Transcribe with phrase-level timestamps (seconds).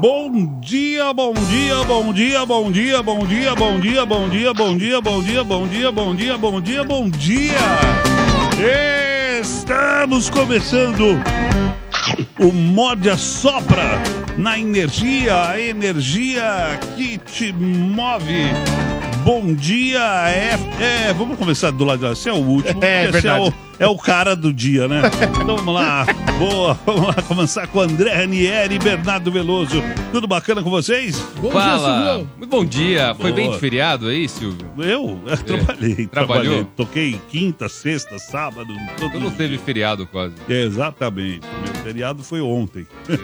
[0.00, 4.76] Bom dia, bom dia, bom dia, bom dia, bom dia, bom dia, bom dia, bom
[4.78, 7.58] dia, bom dia, bom dia, bom dia, bom dia, bom dia.
[9.40, 11.20] Estamos começando
[12.38, 14.00] o Morde a Sopra
[14.36, 18.52] na energia, a energia que te move.
[19.24, 22.10] Bom dia, é, é, vamos começar do lado de lá.
[22.10, 22.84] Você é o último.
[22.84, 23.48] É, você verdade.
[23.48, 25.02] o, é o cara do dia, né?
[25.40, 26.04] Então vamos lá.
[26.38, 29.82] Boa, vamos lá começar com André Ranieri e Bernardo Veloso.
[30.12, 31.18] Tudo bacana com vocês?
[31.40, 31.78] Bom Fala.
[32.00, 32.30] dia, Silvio.
[32.38, 33.14] Muito bom dia.
[33.14, 33.54] Foi bem Boa.
[33.56, 34.66] de feriado aí, Silvio?
[34.78, 36.44] Eu, eu trabalhei, Trabalhou?
[36.44, 36.66] trabalhei.
[36.76, 40.34] Toquei quinta, sexta, sábado, todo Eu não teve feriado quase.
[40.48, 41.46] É, exatamente.
[41.64, 42.86] Meu feriado foi ontem.
[43.08, 43.18] É,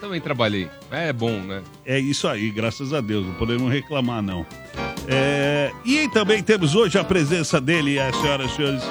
[0.00, 0.68] Também trabalhei.
[0.90, 1.60] É bom, né?
[1.84, 3.26] É isso aí, graças a Deus.
[3.26, 4.46] Não podemos reclamar, não.
[5.06, 8.82] É, E também temos hoje a presença dele, as senhoras e senhores,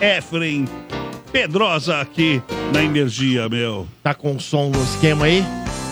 [0.00, 0.59] Efren
[1.32, 3.86] Pedrosa aqui na Energia, meu.
[4.02, 5.44] Tá com som no esquema aí?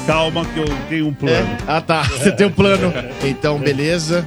[0.06, 1.36] Calma que eu tenho um plano.
[1.36, 1.58] É?
[1.66, 2.02] Ah, tá.
[2.11, 2.92] Você tem um plano.
[3.22, 4.27] Então, beleza.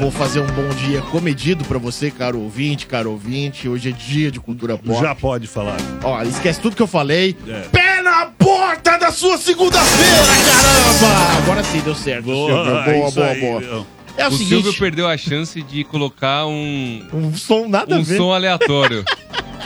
[0.00, 3.68] Vou fazer um bom dia comedido pra você, caro ouvinte, caro ouvinte.
[3.68, 5.00] Hoje é dia de cultura pop.
[5.00, 5.78] Já pode falar.
[6.04, 7.34] Ó, esquece tudo que eu falei.
[7.48, 7.60] É.
[7.72, 11.42] Pé na porta da sua segunda-feira, caramba!
[11.42, 12.54] Agora sim, deu certo, Silvio.
[12.54, 13.60] Boa, é isso boa, aí, boa.
[13.60, 13.86] meu.
[14.18, 17.98] É o, o seguinte, Silvio perdeu a chance de colocar um, um som nada a
[17.98, 18.16] um ver.
[18.16, 19.04] som aleatório.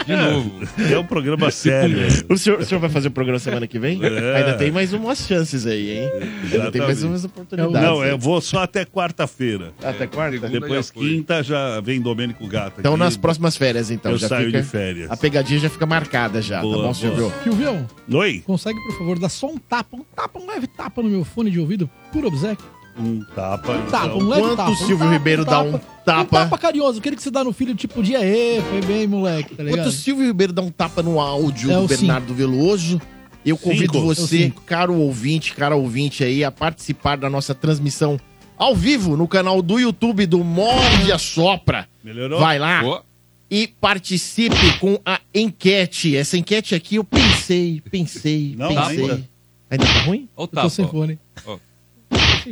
[0.07, 0.53] De novo.
[0.91, 1.99] É um programa sério.
[2.29, 4.01] O senhor, o senhor vai fazer o programa semana que vem?
[4.03, 4.37] É.
[4.37, 6.11] Ainda tem mais umas chances aí, hein?
[6.53, 7.81] Ainda tem mais umas oportunidades.
[7.81, 9.73] Não, eu vou só até quarta-feira.
[9.83, 10.33] Até quarta?
[10.33, 12.81] Segunda Depois já quinta já vem Domênico Gato.
[12.81, 13.03] Então aqui.
[13.03, 14.13] nas próximas férias, então.
[14.13, 14.63] eu já saio fica...
[14.63, 15.11] de férias.
[15.11, 17.33] A pegadinha já fica marcada já, Boa, tá bom, boa.
[17.43, 17.89] Silvio?
[18.13, 18.43] Oi?
[18.45, 21.51] consegue, por favor, dar só um tapa, um tapa, um leve tapa no meu fone
[21.51, 22.65] de ouvido, por obséquio?
[22.99, 23.73] Um tapa.
[23.73, 24.19] Um tapa, então.
[24.19, 24.71] um leve Quanto tapa.
[24.71, 26.25] o um Silvio tapa, Ribeiro dá um Um tapa?
[26.45, 29.63] tapa carinhoso, aquele que você dá no filho, tipo, de aê, foi bem, moleque, tá
[29.63, 29.79] ligado?
[29.81, 33.01] Enquanto o Silvio Ribeiro dá um tapa no áudio É do Bernardo Veloso,
[33.45, 33.97] eu convido Cinco.
[33.99, 34.63] É o você, cinco.
[34.67, 38.21] caro ouvinte, cara ouvinte aí, a participar da nossa transmissão
[38.59, 41.89] ao vivo no canal do YouTube do Morde a Sopra.
[42.05, 42.39] Melhorou?
[42.39, 43.05] Vai lá Boa.
[43.51, 46.17] e participe com a enquete.
[46.17, 49.01] Essa enquete aqui eu pensei, pensei, Não, pensei.
[49.01, 49.29] ainda.
[49.71, 50.29] Ainda tá ruim?
[50.37, 50.69] Olha o Eu tô tapa.
[50.69, 51.19] sem fone.
[51.47, 51.57] Ó.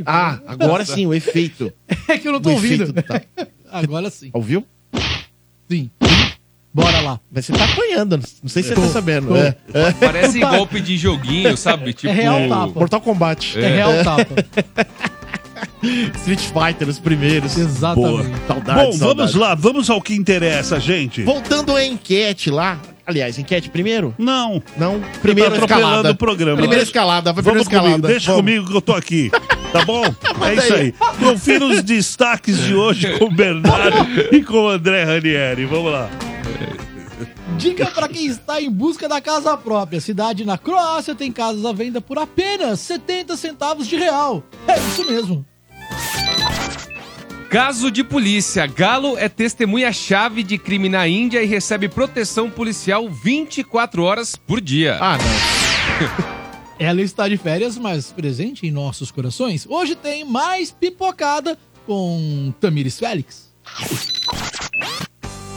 [0.06, 1.72] Ah, agora sim, o efeito.
[2.08, 2.82] É que eu não tô ouvindo.
[2.82, 3.24] efeito do tapa.
[3.72, 4.30] Agora sim.
[4.32, 4.66] Ouviu?
[5.70, 5.88] Sim.
[6.74, 7.20] Bora lá.
[7.30, 9.28] Mas você tá apanhando, não sei se você tá sabendo.
[9.28, 9.36] tô.
[9.36, 9.56] É.
[9.74, 9.92] É.
[9.92, 11.92] Parece golpe de joguinho, sabe?
[11.92, 12.12] Tipo.
[12.12, 12.78] real tapa.
[12.80, 13.58] Mortal Kombat.
[13.58, 14.34] É, real tapa.
[16.16, 17.56] Street Fighter, os primeiros.
[17.56, 18.30] Exatamente.
[18.46, 18.98] Saudades, Bom, saudades.
[18.98, 21.22] vamos lá, vamos ao que interessa, gente.
[21.22, 22.78] Voltando à enquete lá.
[23.06, 24.14] Aliás, enquete primeiro?
[24.18, 24.62] Não.
[24.76, 25.00] Não.
[25.22, 26.10] Primeira tá atropelando escalada.
[26.10, 26.56] o programa.
[26.58, 28.08] Primeira escalada, vai primeira Vamos comigo, escalada.
[28.08, 28.40] deixa Vamos.
[28.42, 29.30] comigo que eu tô aqui.
[29.72, 30.04] Tá bom?
[30.42, 30.80] É isso aí.
[30.80, 30.94] aí.
[31.18, 35.66] Confira os destaques de hoje com o Bernardo e com o André Ranieri.
[35.66, 36.08] Vamos lá.
[37.58, 40.00] Dica para quem está em busca da casa própria.
[40.00, 44.42] Cidade na Croácia tem casas à venda por apenas 70 centavos de real.
[44.66, 45.44] É isso mesmo.
[47.50, 48.66] Caso de polícia.
[48.66, 54.96] Galo é testemunha-chave de crime na Índia e recebe proteção policial 24 horas por dia.
[55.00, 56.29] Ah, não.
[56.80, 59.66] Ela está de férias, mas presente em nossos corações.
[59.68, 63.52] Hoje tem mais pipocada com Tamires Félix.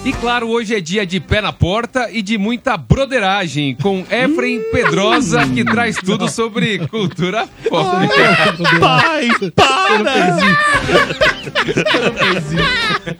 [0.05, 4.59] E claro, hoje é dia de pé na porta e de muita broderagem com Efren
[4.69, 8.07] Pedrosa, que traz tudo sobre cultura pop.
[8.81, 10.35] Pai, para!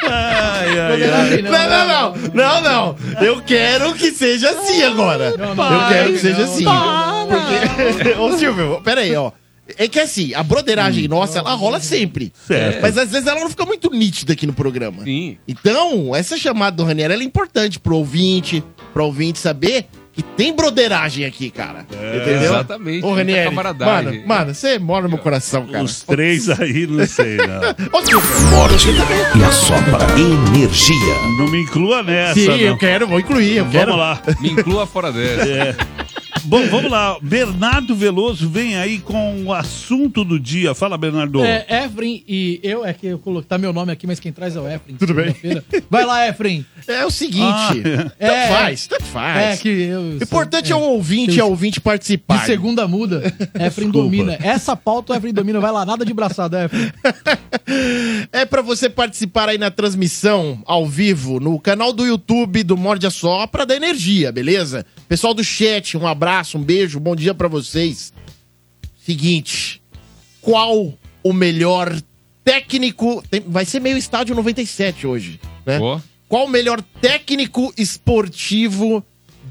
[0.01, 1.41] Ai, ai, ai.
[1.41, 2.13] Não, não, não.
[2.33, 2.95] Não, não.
[3.21, 5.33] Eu quero que seja assim agora.
[5.37, 6.65] Eu quero que seja assim.
[6.65, 8.09] Porque...
[8.19, 9.31] Ô, Silvio, pera aí, ó.
[9.77, 12.33] É que assim, a broderagem nossa, ela rola sempre.
[12.47, 12.81] Certo.
[12.81, 15.03] Mas às vezes ela não fica muito nítida aqui no programa.
[15.03, 15.37] Sim.
[15.47, 18.63] Então, essa chamada do Ranieri ela é importante pro ouvinte,
[18.93, 21.87] pro ouvinte saber que tem broderagem aqui, cara.
[21.89, 22.43] Entendeu?
[22.43, 24.05] exatamente, Ô, Ranieri, camaradagem.
[24.19, 25.83] mano, mano, você mora no meu coração, cara.
[25.83, 27.89] Os três aí, não sei, não.
[28.51, 29.97] Morde e assopra.
[30.19, 31.15] Energia.
[31.39, 32.57] Não me inclua nessa, Sim, não.
[32.57, 33.91] eu quero, vou incluir, eu quero.
[33.91, 34.21] Vamos lá.
[34.39, 35.49] Me inclua fora dessa.
[35.49, 35.75] É.
[36.45, 37.17] Bom, vamos lá.
[37.21, 40.75] Bernardo Veloso vem aí com o assunto do dia.
[40.75, 41.43] Fala, Bernardo.
[41.43, 44.55] É, Efren e eu, é que eu coloquei, tá meu nome aqui, mas quem traz
[44.55, 44.95] é o Efren.
[44.97, 45.35] Tudo bem.
[45.89, 46.65] Vai lá, Efren.
[46.87, 47.43] É o seguinte.
[47.43, 47.71] Ah,
[48.19, 48.27] é.
[48.27, 49.59] Tanto faz, tanto faz.
[49.59, 50.01] É que eu...
[50.01, 52.39] O importante é, o ouvinte, é o ouvinte participar.
[52.39, 53.21] De segunda muda,
[53.55, 53.91] Efren Desculpa.
[53.91, 54.37] domina.
[54.41, 55.59] Essa pauta o Efren domina.
[55.59, 56.91] Vai lá, nada de braçada, Efren.
[58.31, 63.07] É pra você participar aí na transmissão ao vivo no canal do YouTube do Morde
[63.07, 64.85] a Sopra da Energia, beleza?
[65.07, 68.11] Pessoal do chat, um abraço, um beijo, bom dia pra vocês.
[69.05, 69.81] Seguinte,
[70.41, 70.93] qual
[71.23, 71.95] o melhor
[72.43, 75.79] técnico, tem- vai ser meio estádio 97 hoje, né?
[76.27, 79.03] Qual o melhor técnico esportivo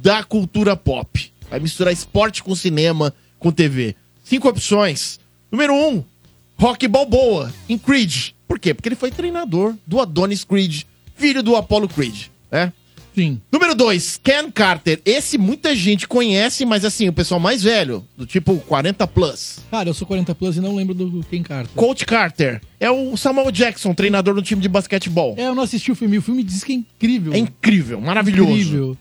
[0.02, 1.32] da cultura pop?
[1.48, 3.94] Vai misturar esporte com cinema, com TV.
[4.24, 5.20] Cinco opções.
[5.50, 6.02] Número um,
[6.58, 8.30] Rock Balboa, em Creed.
[8.48, 8.74] Por quê?
[8.74, 10.82] Porque ele foi treinador do Adonis Creed,
[11.16, 12.72] filho do Apollo Creed, né?
[13.14, 13.40] Sim.
[13.50, 15.00] Número 2, Ken Carter.
[15.04, 19.58] Esse muita gente conhece, mas assim, o pessoal mais velho, do tipo 40 plus.
[19.70, 21.74] Cara, eu sou 40 plus e não lembro do Ken Carter.
[21.74, 25.34] Coach Carter é o Samuel Jackson, treinador do time de basquetebol.
[25.36, 26.18] É, eu não assisti o filme.
[26.18, 27.32] O filme diz que é incrível.
[27.32, 28.52] É incrível, maravilhoso.
[28.52, 28.96] Incrível.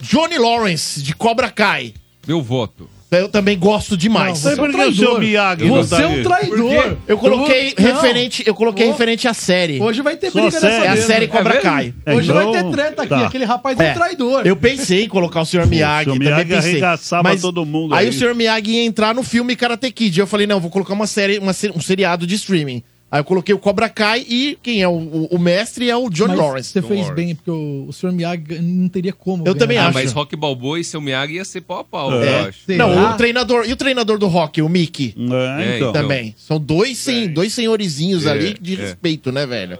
[0.00, 1.94] Johnny Lawrence, de Cobra Kai.
[2.26, 2.88] Meu voto.
[3.10, 4.42] Eu também gosto demais.
[4.42, 5.20] Não, você é um traidor.
[5.20, 6.96] Miyagi Você é um traidor.
[7.06, 7.86] Eu coloquei não.
[7.86, 9.80] referente, eu coloquei referente à série.
[9.80, 10.72] Hoje vai ter Só briga série.
[10.72, 11.62] nessa é a série Cobra mesmo?
[11.62, 11.94] Kai.
[12.04, 13.08] É, Hoje então, vai ter treta aqui.
[13.10, 13.26] tá.
[13.26, 14.46] Aquele rapaz é, É, um traidor.
[14.46, 15.66] Eu pensei em colocar o Sr.
[15.66, 16.10] Miyagi.
[16.10, 16.70] o também Miyagi pensei.
[16.72, 18.10] arregaçava todo mundo Aí, aí.
[18.10, 18.34] o Sr.
[18.34, 20.18] Miyagi ia entrar no filme Karate Kid.
[20.18, 22.82] Eu falei, não, vou colocar uma série, uma um seriado de streaming.
[23.10, 26.10] Aí eu coloquei o Cobra Kai e quem é o, o- o mestre é o
[26.10, 26.68] Johnny Mas Lawrence.
[26.70, 27.14] Você John fez Lawrence.
[27.26, 28.10] bem, porque o, o Sr.
[28.12, 29.42] Miyagi não teria como.
[29.46, 29.58] Eu ganhar.
[29.58, 29.94] também Ah, acho.
[29.94, 32.26] mas Rock Balboa e seu Miyagi ia ser pau a pau, É.
[32.42, 32.58] eu acho.
[32.72, 33.64] Não, o treinador.
[33.68, 35.14] E o treinador do rock, o Mickey?
[35.16, 35.90] É, É, então.
[35.90, 36.02] então.
[36.02, 36.34] Também.
[36.36, 38.78] São dois, sen, dois senhorizinhos É, ali de é.
[38.78, 39.78] respeito, né, velho?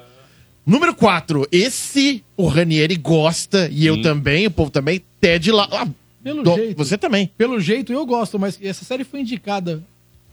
[0.65, 1.47] Número 4.
[1.51, 4.03] Esse o Ranieri gosta, e eu Sim.
[4.03, 5.69] também, o povo também, Ted lá.
[5.73, 5.89] Ah,
[6.23, 6.77] Pelo do- jeito.
[6.79, 7.31] Você também.
[7.37, 9.83] Pelo jeito, eu gosto, mas essa série foi indicada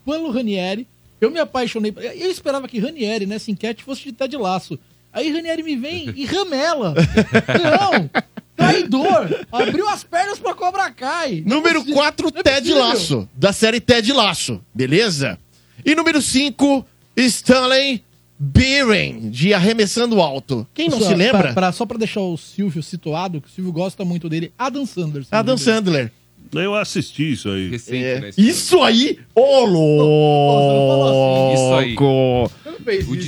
[0.05, 0.87] pelo Ranieri.
[1.21, 1.93] Eu me apaixonei.
[2.19, 4.77] Eu esperava que Ranieri, nessa enquete, fosse de Ted Laço.
[5.13, 6.95] Aí Ranieri me vem e ramela.
[7.61, 8.09] Não!
[8.55, 9.45] Traidor!
[9.51, 11.43] Abriu as pernas pra Cobra Kai.
[11.45, 12.79] Não Número possi- 4, não é Ted possível.
[12.83, 15.37] Laço, da série Ted Laço, beleza?
[15.85, 16.85] E número 5,
[17.17, 18.03] Stanley
[18.37, 20.67] Beeren, de Arremessando Alto.
[20.73, 21.39] Quem não Só se lembra?
[21.43, 24.85] pra- pra- só pra deixar o Silvio situado, que o Silvio gosta muito dele, Adam
[24.85, 25.27] Sanders.
[25.31, 26.11] Adam Sandler.
[26.53, 27.69] Eu assisti isso aí.
[27.69, 28.19] Recente, É.
[28.19, 28.29] né?
[28.37, 31.53] Isso aí, ô louco!
[31.53, 31.95] Isso aí.
[31.95, 32.49] Não O.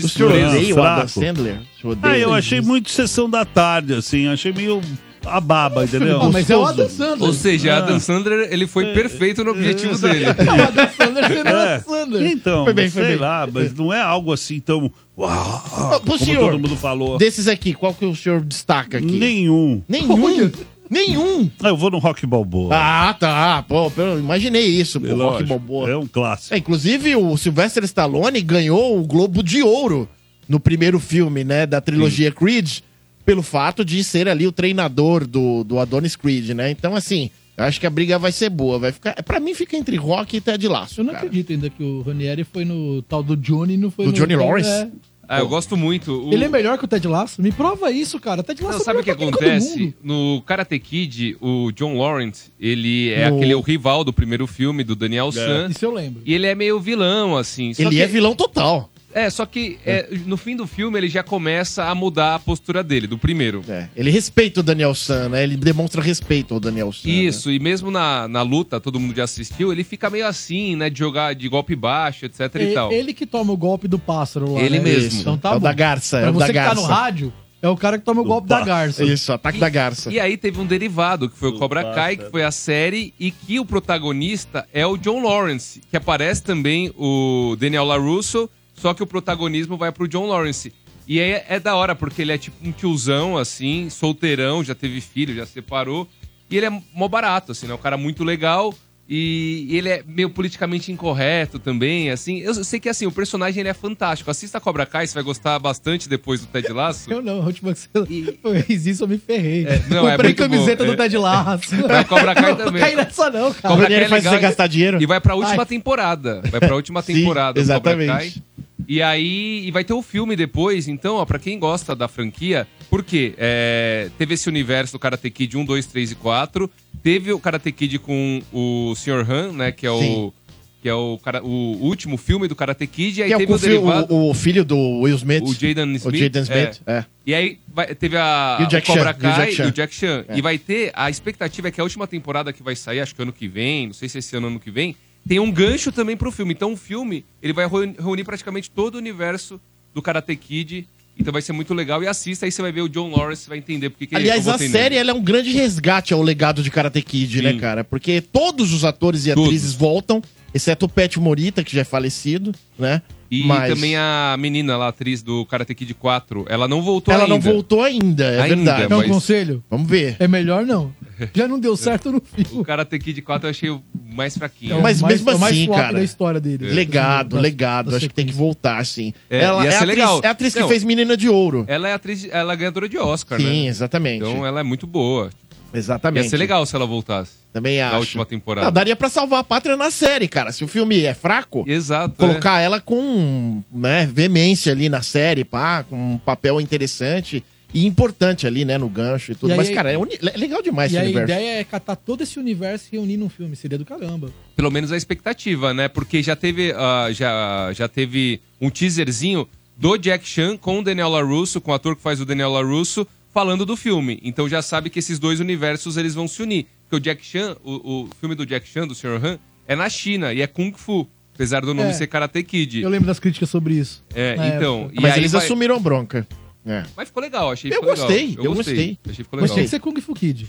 [0.06, 1.08] O senhor odeia o Adam.
[1.08, 1.60] Sandler?
[1.84, 4.28] O Ah, eu achei muito sessão da tarde, assim.
[4.28, 4.81] Achei meio
[5.25, 6.20] a baba, entendeu?
[6.22, 6.66] Ah, mas é o.
[6.66, 7.28] Adam Sandler.
[7.28, 7.78] Ou seja, Ah.
[7.78, 10.26] Adam Sandler, ele foi perfeito no objetivo dele.
[10.36, 11.50] É o Adam Sandler É.
[11.76, 12.31] Adam Sandler.
[12.31, 13.19] Então, Foi bem, sei foi bem.
[13.22, 14.92] lá, mas não é algo assim tão.
[15.18, 15.64] Uau,
[15.96, 17.18] Ô, como senhor, todo mundo falou.
[17.19, 19.06] Desses aqui, qual que o senhor destaca aqui?
[19.19, 19.81] Nenhum.
[19.88, 20.52] Nenhum.
[20.94, 21.50] Nenhum.
[21.62, 22.75] Ah, eu vou no Rock Balboa.
[22.75, 23.63] Ah, tá.
[23.63, 25.07] Pô, eu imaginei isso, pô.
[25.07, 25.90] É Rock Balboa.
[25.90, 26.54] É um clássico.
[26.54, 30.07] É, inclusive, o Sylvester Stallone ganhou o Globo de Ouro
[30.48, 32.80] no primeiro filme, né, da trilogia Creed,
[33.25, 36.69] pelo fato de ser ali o treinador do, do Adonis Creed, né?
[36.69, 38.78] Então, assim, eu acho que a briga vai ser boa.
[38.78, 41.01] Vai ficar, pra mim, fica entre Rock e Ted Laço.
[41.01, 41.25] Eu não cara.
[41.25, 44.18] acredito ainda que o Ranieri foi no tal do Johnny e não foi Do no...
[44.18, 44.69] Johnny Lawrence?
[44.69, 44.90] É.
[45.28, 46.28] Ah, eu gosto muito.
[46.28, 47.42] O- Ele é melhor que o Ted Lasso?
[47.42, 48.44] Me prova isso, cara.
[48.44, 49.96] Ted Lasso Não, é sabe o que acontece?
[50.04, 54.84] No Karate Kid, o John Lawrence, ele é No- aquele o rival do primeiro filme,
[54.84, 55.70] do Daniel San.
[55.70, 56.22] Isso eu lembro.
[56.25, 57.74] E ele é meio vilão, assim.
[57.74, 58.90] Só Ele que- é vilão total.
[59.13, 62.83] É, só que é, no fim do filme ele já começa a mudar a postura
[62.83, 63.63] dele, do primeiro.
[63.68, 65.44] É, ele respeita o Daniel San, né?
[65.44, 67.07] Ele demonstra respeito ao Daniel San.
[67.07, 67.13] né?
[67.13, 70.89] Isso, e mesmo na, na luta, todo mundo já assistiu, ele fica meio assim, né?
[70.89, 72.92] De jogar de golpe baixo, etc e É tal.
[72.92, 74.62] ele que toma o golpe do pássaro lá.
[74.62, 74.83] Ele né?
[74.86, 75.21] mesmo.
[75.21, 75.63] Então tá é o bom.
[75.63, 76.81] da garça, é Pra o você da que tá garça.
[76.81, 79.06] no rádio, é o cara que toma o golpe da garça.
[79.06, 80.11] Isso, ataque da garça.
[80.11, 83.31] E aí teve um derivado, que foi o Cobra Kai, que foi a série, e
[83.31, 89.03] que o protagonista é o John Lawrence, que aparece também o Daniel LaRusso, só que
[89.03, 90.73] o protagonismo vai pro John Lawrence.
[91.07, 95.01] E é, é da hora, porque ele é tipo um tiozão, assim, solteirão, já teve
[95.01, 96.07] filho, já separou.
[96.49, 97.73] E ele é mó barato, assim, né?
[97.73, 98.73] Um cara muito legal.
[99.07, 102.39] E ele é meio politicamente incorreto também, assim.
[102.39, 104.31] Eu sei que, assim, o personagem ele é fantástico.
[104.31, 107.11] Assista Cobra Kai, você vai gostar bastante depois do Ted Lasso.
[107.13, 107.89] Eu não, a última que você
[108.65, 109.65] fez isso eu me ferrei.
[109.89, 111.03] não, é Comprei muito camiseta bom, do é.
[111.03, 111.75] Ted Lasso.
[111.85, 112.81] Vai Cobra Kai Não vou também.
[112.81, 113.75] cair nessa não, cara.
[113.75, 115.01] Cobra Kai é faz legal você gastar dinheiro?
[115.03, 115.68] E vai pra última Ai.
[115.68, 116.42] temporada.
[116.49, 118.07] Vai pra última Sim, temporada do Cobra exatamente.
[118.07, 118.44] Kai.
[118.87, 122.68] E aí, e vai ter o filme depois, então, ó, pra quem gosta da franquia,
[122.90, 123.33] por quê?
[123.37, 126.69] É, teve esse universo do Karate Kid 1, 2, 3 e 4.
[127.02, 129.25] Teve o Karate Kid com o Sr.
[129.30, 130.33] Han, né, que é o, Sim.
[130.81, 133.52] que é o, cara, o último filme do Karate Kid, e aí Que é teve
[133.52, 135.44] o, o, fi- derivado, o, o filho do Will Smith.
[135.44, 136.13] o Jaden Smith.
[136.13, 136.92] O Jaden Smith, é.
[136.94, 137.06] é.
[137.25, 139.68] E aí vai- teve a E o Jack Cobra e o Kai Jack e Chan.
[139.68, 140.25] o Jack Chan.
[140.28, 140.37] É.
[140.37, 143.21] E vai ter, a expectativa é que a última temporada que vai sair, acho que
[143.21, 144.95] ano que vem, não sei se esse ano ano que vem,
[145.27, 146.53] tem um gancho também pro filme.
[146.53, 149.59] Então o filme, ele vai reuni- reunir praticamente todo o universo
[149.94, 150.87] do Karate Kid.
[151.18, 152.01] Então vai ser muito legal.
[152.03, 154.57] E assista, aí você vai ver o John Lawrence, vai entender porque que Aliás, a
[154.57, 157.59] série ela é um grande resgate ao legado de Karate Kid, né, Sim.
[157.59, 157.83] cara?
[157.83, 159.45] Porque todos os atores e Todos.
[159.45, 160.21] atrizes voltam,
[160.53, 163.01] exceto o Pet Morita, que já é falecido, né?
[163.33, 167.11] E Mas também a menina lá, a atriz do Karate Kid 4, ela não voltou
[167.11, 167.33] ela ainda.
[167.33, 168.94] não voltou ainda, é Ainda, verdade.
[168.94, 169.63] É um mas- conselho?
[169.71, 170.16] Vamos ver.
[170.19, 170.94] É melhor não.
[171.33, 172.63] Já não deu certo no O filme.
[172.63, 173.81] Karate Kid 4 eu achei o
[174.13, 174.73] mais fraquinho.
[174.73, 176.69] É o Mas mais- mesmo é o mais assim, cara, da história dele.
[176.69, 177.90] Legado, Da- legado.
[177.92, 179.13] da Acho que tem que voltar, sim.
[179.30, 180.21] É, ela é atriz, legal.
[180.23, 180.68] é a atriz que Não.
[180.68, 181.63] fez Menina de Ouro.
[181.68, 183.68] Ela é atriz, ela é ganhadora de Oscar, Sim, né?
[183.68, 184.18] exatamente.
[184.23, 185.30] Então ela é muito boa.
[185.73, 186.23] Exatamente.
[186.25, 187.31] Ia ser legal se ela voltasse.
[187.51, 187.94] Também acho.
[187.94, 188.65] Na última temporada.
[188.65, 190.51] Não, daria pra salvar a pátria na série, cara.
[190.51, 192.15] Se o filme é fraco, Exato.
[192.15, 198.45] colocar ela com né, veemência ali na série, pá, com um papel interessante e importante
[198.45, 199.49] ali, né, no gancho e tudo.
[199.49, 201.31] E aí- Mas, cara, é, uni- é legal demais E esse a universo.
[201.33, 203.56] ideia é catar todo esse universo e reunir num filme.
[203.56, 204.31] Seria do caramba.
[204.56, 205.87] Pelo menos a expectativa, né?
[205.87, 211.09] Porque já teve, ah, já, já teve um teaserzinho do Jack Chan com o Daniel
[211.09, 214.19] LaRusso, com o ator que faz o Daniel LaRusso, falando do filme.
[214.23, 216.68] Então já sabe que esses dois universos eles vão se unir.
[216.83, 219.19] Porque o Jack Chan, o, o filme do Jack Chan, do Sr.
[219.23, 221.07] Han, é na China e é Kung Fu.
[221.33, 221.94] Apesar do nome É.
[221.94, 222.81] ser Karate Kid.
[222.81, 224.04] Eu lembro das críticas sobre isso.
[224.13, 224.81] É, na então.
[224.81, 224.94] época.
[224.95, 226.28] e Mas aí eles vai- assumiram bronca.
[226.63, 226.83] É.
[226.95, 227.71] Mas ficou legal, achei.
[227.71, 228.07] Eu ficou legal.
[228.07, 228.73] gostei, eu gostei.
[229.04, 229.56] Achei que ficou Mas legal.
[229.56, 230.47] tinha que ser Kung Fu Kid.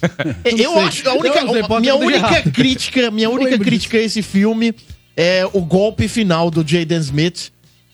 [0.44, 0.82] Eu sei.
[0.82, 2.50] acho a única, Eu não sei, pode minha única errado.
[2.52, 4.74] crítica, minha Eu única crítica a esse filme
[5.14, 7.50] é o golpe final do Jaden Smith,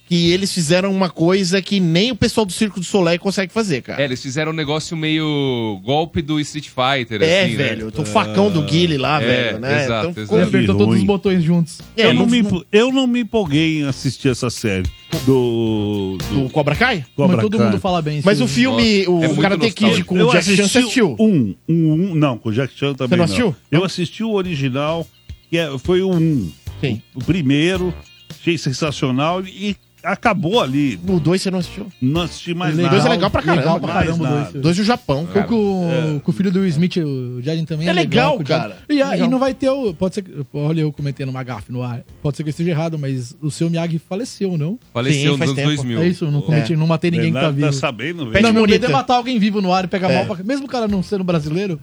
[0.07, 3.83] que eles fizeram uma coisa que nem o pessoal do Circo do Soleil consegue fazer,
[3.83, 4.01] cara.
[4.01, 7.65] É, eles fizeram um negócio meio golpe do Street Fighter, É, assim, né?
[7.65, 9.85] velho, o facão do Guile lá, É, velho, né?
[9.85, 10.43] exato, então, exato.
[10.43, 10.85] Apertou ruim.
[10.87, 11.81] todos os botões juntos.
[11.97, 14.89] É, eu, não não- me, eu não me empolguei em assistir essa série
[15.25, 17.05] do, do do Cobra Kai?
[17.17, 17.67] Cobra Mas todo Kai.
[17.67, 18.21] mundo fala bem.
[18.25, 20.79] Mas o filme, Nossa, o é Karate Kid com eu o Jack Chan, você assisti
[20.79, 21.17] assistiu?
[21.19, 23.25] um, um, um, não, com o Jack Chan também não não.
[23.25, 23.57] assistiu?
[23.71, 25.07] Eu assisti o original,
[25.51, 26.51] que é- foi o um.
[26.81, 27.01] Sim.
[27.15, 27.93] O primeiro,
[28.31, 29.75] achei sensacional e
[30.07, 30.99] acabou ali.
[31.07, 31.87] O 2 você não assistiu?
[32.01, 32.91] Não assisti mais O nada.
[32.91, 33.61] 2 é legal pra caramba.
[33.63, 34.51] Legal pra Mais caramba o nada.
[34.51, 34.63] dois.
[34.63, 35.47] Dois do Japão, O cara.
[35.47, 38.69] com, com o filho do Will Smith, o Jaden também É legal, com o Jaden.
[38.71, 38.83] cara.
[38.89, 39.27] E, a- Legal.
[39.27, 39.93] e não vai ter o.
[39.95, 40.31] Pode ser que.
[40.53, 42.03] Olha, eu cometendo uma gafe no ar.
[42.23, 44.79] Pode ser que eu esteja errado, mas o seu Miyagi faleceu, não?
[44.93, 45.69] Faleceu Sim, faz nos tempo.
[45.69, 46.01] 2000.
[46.01, 47.67] É isso, eu não cometi, não matei ninguém que tá Bernardo vivo.
[47.69, 48.43] tá sabendo, velho.
[48.47, 50.17] não, meu medo é matar alguém vivo no ar e pegar É.
[50.25, 50.45] mal pra...
[50.45, 51.79] Mesmo o cara não sendo brasileiro,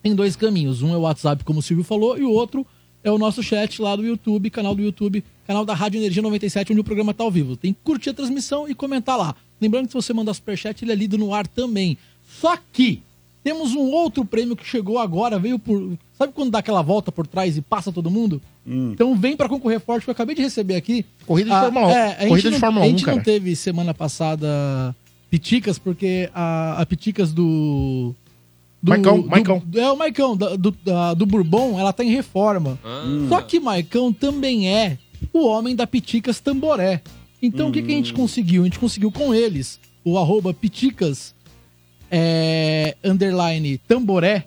[0.01, 0.81] tem dois caminhos.
[0.81, 2.65] Um é o WhatsApp, como o Silvio falou, e o outro
[3.07, 6.71] é o nosso chat lá do YouTube, canal do YouTube, canal da Rádio Energia 97,
[6.73, 7.55] onde o programa tá ao vivo.
[7.55, 9.35] Tem que curtir a transmissão e comentar lá.
[9.61, 11.97] Lembrando que se você mandar superchat, ele é lido no ar também.
[12.39, 13.01] Só que
[13.43, 15.93] temos um outro prêmio que chegou agora, veio por.
[16.17, 18.41] Sabe quando dá aquela volta por trás e passa todo mundo?
[18.65, 21.05] Então vem pra concorrer forte, que eu acabei de receber aqui.
[21.25, 21.89] Corrida de Ah, Fórmula 1.
[21.91, 24.93] é, a gente Corrida de não- Fórmula A 1, gente não teve semana passada
[25.29, 28.13] Piticas, porque a, a Piticas do.
[28.81, 29.63] Do Maicão, do- Maicão.
[29.75, 32.77] É, o Maicão, da- do, da- do Bourbon, ela tá em reforma.
[32.83, 33.03] Ah.
[33.29, 34.97] Só que Maicão também é
[35.33, 37.01] o homem da Piticas Tamboré.
[37.41, 37.97] Então o que, que a Hum.
[37.97, 38.61] gente conseguiu?
[38.61, 41.35] A gente conseguiu com eles o arroba Piticas
[42.09, 44.45] é, underline Tamboré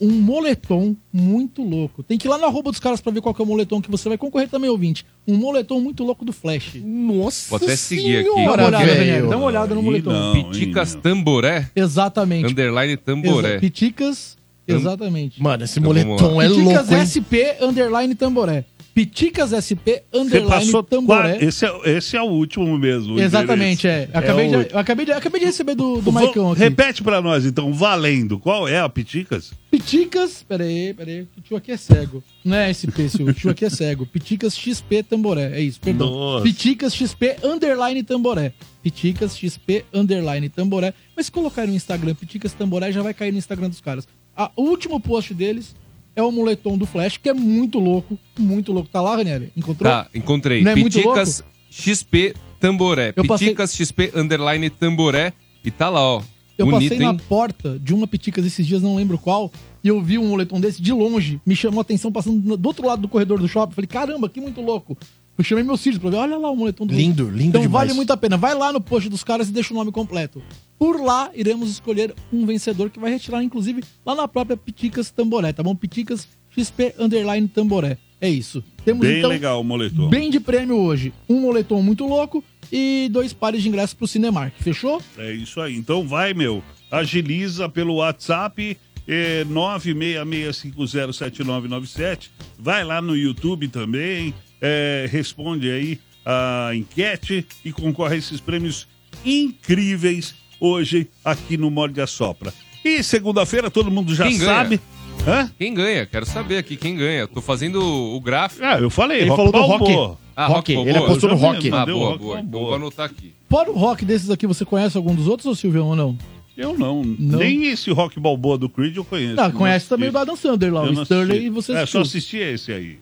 [0.00, 2.02] um moletom muito louco.
[2.02, 3.80] Tem que ir lá no arroba dos caras pra ver qual que é o moletom
[3.80, 5.04] que você vai concorrer também, ouvinte.
[5.26, 6.74] Um moletom muito louco do Flash.
[6.84, 8.28] Nossa Vou até seguir aqui.
[8.28, 8.86] Dá uma olhada.
[8.86, 9.28] Daniel.
[9.28, 10.10] Dá uma olhada no moletom.
[10.12, 10.32] não.
[10.50, 12.46] Piticas hein, Tamboré, Exatamente.
[12.52, 13.48] underline Tamboré.
[13.52, 14.36] Exa- Piticas,
[14.68, 15.42] exatamente.
[15.42, 17.00] Mano, esse Então, moletom é Piticas louco, hein?
[17.06, 18.64] SP underline Tamboré.
[18.96, 21.36] Piticas SP Underline Tamboré.
[21.44, 23.20] Esse é, esse é o último mesmo.
[23.20, 24.08] Exatamente, é.
[24.10, 26.60] Eu acabei, É de, eu acabei, de, acabei de receber do, do Vou- Maicon aqui.
[26.62, 28.38] Repete pra nós, então, valendo.
[28.38, 29.52] Qual é a Piticas?
[29.70, 30.42] Piticas.
[30.42, 31.26] Pera aí, pera aí.
[31.36, 32.24] O tio aqui é cego.
[32.42, 33.26] Não é SP, seu.
[33.26, 34.06] O tio aqui é cego.
[34.06, 35.50] Piticas XP Tamboré.
[35.52, 36.08] É isso, perdão.
[36.10, 36.44] Nossa.
[36.44, 38.54] Piticas XP Underline Tamboré.
[38.82, 40.94] Piticas XP Underline Tamboré.
[41.14, 44.08] Mas se colocar no Instagram Piticas Tamboré, já vai cair no Instagram dos caras.
[44.34, 45.76] A- o último post deles
[46.16, 48.18] é o moletom do Flash, que é muito louco.
[48.38, 48.88] Muito louco.
[48.88, 49.52] Tá lá, Ranieri?
[49.56, 49.92] Encontrou?
[49.92, 50.62] Tá, encontrei.
[50.64, 53.12] Não é muito Piticas XP Tamboré.
[53.14, 55.32] Eu passei- Piticas XP Underline Tamboré.
[55.62, 56.22] E tá lá, ó.
[56.56, 57.20] Eu Bonito, passei na hein?
[57.28, 59.52] porta de uma Piticas esses dias, não lembro qual,
[59.84, 62.86] e eu vi um moletom desse de longe, me chamou a atenção passando do outro
[62.86, 63.74] lado do corredor do shopping.
[63.74, 64.96] Falei, caramba, que muito louco.
[65.38, 67.88] Eu chamei meus filhos pra ver, olha lá o moletom do Lindo, lindo Então demais.
[67.88, 68.36] vale muito a pena.
[68.38, 70.42] Vai lá no post dos caras e deixa o nome completo.
[70.78, 75.52] Por lá, iremos escolher um vencedor que vai retirar, inclusive, lá na própria Piticas Tamboré,
[75.52, 75.74] tá bom?
[75.74, 76.26] Piticas
[76.56, 77.98] XP Underline Tamboré.
[78.18, 78.64] É isso.
[78.82, 80.08] Temos Bem então legal o moletom.
[80.08, 81.12] bem de prêmio hoje.
[81.28, 84.54] Um moletom muito louco e dois pares de ingressos pro Cinemark.
[84.58, 85.02] Fechou?
[85.18, 85.76] É isso aí.
[85.76, 86.62] Então vai, meu.
[86.90, 88.74] Agiliza pelo WhatsApp
[89.06, 92.30] é, 966507997.
[92.58, 94.32] Vai lá no YouTube também.
[94.60, 98.86] É, responde aí a enquete e concorre a esses prêmios
[99.24, 102.52] incríveis hoje aqui no Morde a Sopra.
[102.84, 104.80] E segunda-feira todo mundo já Quem sabe.
[105.26, 105.50] Hã?
[105.58, 106.06] Quem ganha?
[106.06, 107.26] Quero saber aqui quem ganha.
[107.26, 108.64] Tô fazendo o gráfico.
[108.64, 109.22] Ah, eu falei.
[109.22, 110.18] Ele Rock falou do rock.
[110.36, 111.70] Ah, Rock, Rock ele apostou no rock.
[111.72, 112.40] Ah, boa, Rock boa.
[112.40, 113.34] Então vou anotar aqui.
[113.48, 116.16] Fora o rock desses aqui, você conhece algum dos outros, ô Silvio, ou não?
[116.56, 117.02] Eu não.
[117.02, 117.38] Não?
[117.38, 119.36] Nem esse rock balboa do Creed eu conheço.
[119.36, 121.72] Não, Não conhece também o da Adam Sandler lá, Eu o não Sterling, e você
[121.72, 122.00] É, só assistiu.
[122.02, 122.98] assisti esse aí.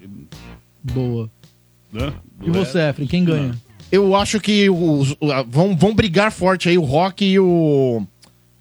[0.83, 1.31] Boa.
[1.95, 2.13] Né?
[2.43, 3.55] E você, Efren, quem ganha?
[3.93, 8.05] Eu acho que os, vão, vão brigar forte aí o Rock e o.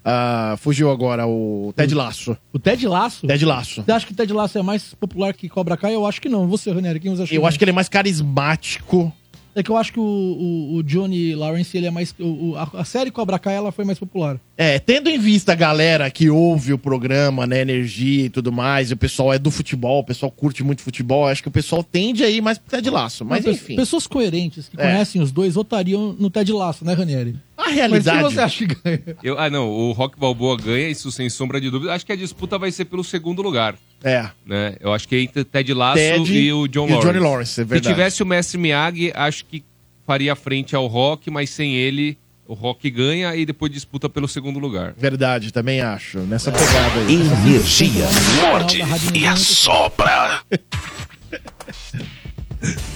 [0.04, 2.36] ah, fugiu agora, o Ted Laço.
[2.52, 3.26] O Ted Laço?
[3.26, 3.82] Ted Laço.
[3.82, 5.92] Você acha que o Ted Laço é mais popular que Cobra Kai?
[5.92, 6.46] Eu acho que não.
[6.46, 9.12] Você, Ranieri, quem você acha Eu acho que ele é mais carismático.
[9.54, 12.14] É que eu acho que o, o- o Johnny Lawrence, ele é mais...
[12.18, 14.38] o- a, a série Cobra Kai, ela foi mais popular.
[14.56, 18.90] É, tendo em vista a galera que ouve o programa, né, energia e tudo mais,
[18.90, 21.82] e o pessoal é do futebol, o pessoal curte muito futebol, acho que o pessoal
[21.82, 23.24] tende a ir mais pro Ted Laço.
[23.24, 24.82] Mas pe- enfim, Pessoas coerentes que É.
[24.82, 27.36] conhecem os dois votariam no Ted Laço, né, Ranieri?
[27.56, 28.22] a Mas quem realidade...
[28.22, 29.16] você acha que ganha?
[29.22, 29.68] Eu, ah, não.
[29.70, 31.92] O Rock Balboa ganha, isso sem sombra de dúvida.
[31.94, 33.76] Acho que a disputa vai ser pelo segundo lugar.
[34.04, 34.76] É, Né?
[34.80, 37.06] Eu acho que é entre Ted Lasso Ted e o John e o Lawrence.
[37.06, 39.64] Johnny Lawrence, é Se tivesse o Mestre Miyagi, acho que
[40.06, 44.58] faria frente ao Rock, mas sem ele, o Rock ganha e depois disputa pelo segundo
[44.58, 44.92] lugar.
[44.96, 46.18] verdade, também acho.
[46.20, 47.14] Nessa pegada aí.
[47.14, 48.04] Energia.
[48.42, 50.42] Morde Radinho e assopra.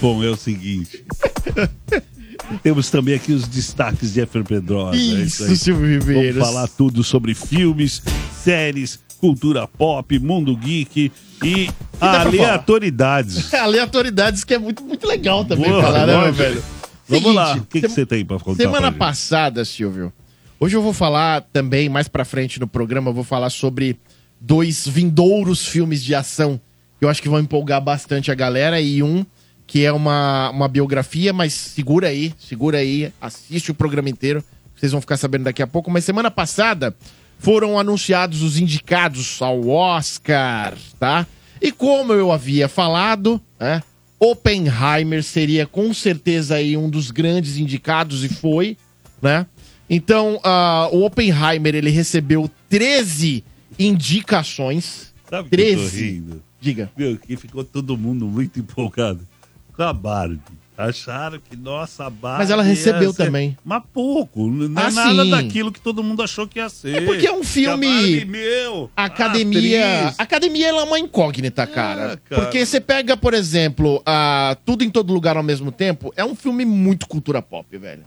[0.01, 1.03] Bom, é o seguinte.
[2.63, 4.97] Temos também aqui os destaques de Efraim Pedrosa.
[4.97, 5.55] é Isso, aí.
[5.55, 6.43] Silvio Vamos Viveiros.
[6.43, 8.01] falar tudo sobre filmes,
[8.43, 11.11] séries, cultura pop, mundo geek
[11.43, 13.53] e aleatoriedades.
[13.53, 16.63] Aleatoriedades que é muito, muito legal também Boa, falar, né, velho?
[17.07, 20.13] Vamos Seguinte, lá, o que, você tem pra contar Semana passada, Silvio.
[20.59, 23.99] Hoje eu vou falar também, mais pra frente no programa, eu vou falar sobre
[24.39, 26.59] dois vindouros filmes de ação
[26.99, 29.25] que eu acho que vão empolgar bastante a galera e um
[29.65, 34.43] que é uma, uma biografia, mas segura aí, segura aí, assiste o programa inteiro,
[34.75, 35.91] vocês vão ficar sabendo daqui a pouco.
[35.91, 36.95] Mas semana passada
[37.39, 41.25] foram anunciados os indicados ao Oscar, tá?
[41.61, 43.81] E como eu havia falado, né?
[44.19, 48.77] Oppenheimer seria com certeza aí um dos grandes indicados e foi,
[49.21, 49.47] né?
[49.89, 53.43] Então, ah, o Oppenheimer ele recebeu 13
[53.79, 55.13] indicações.
[55.29, 56.11] Sabe que eu tô 13.
[56.11, 56.43] rindo?
[56.59, 56.91] Diga.
[56.95, 59.25] Meu, que ficou todo mundo muito empolgado
[59.73, 60.39] com a Barbie.
[60.81, 62.37] Acharam que, nossa, a Barbie.
[62.39, 63.57] Mas ela recebeu ser- também.
[63.65, 64.47] Mas pouco.
[64.49, 65.29] Não é Ah, nada sim.
[65.31, 66.95] daquilo que todo mundo achou que ia ser.
[66.95, 69.99] É porque é um filme- Que a Barbie, meu, A academia.
[69.99, 70.15] atriz.
[70.19, 72.13] Academia ela é uma incógnita, cara.
[72.13, 72.41] É, cara.
[72.43, 76.33] Porque você pega, por exemplo, a Tudo em Todo Lugar ao mesmo tempo, é um
[76.33, 78.03] filme muito cultura pop, velho.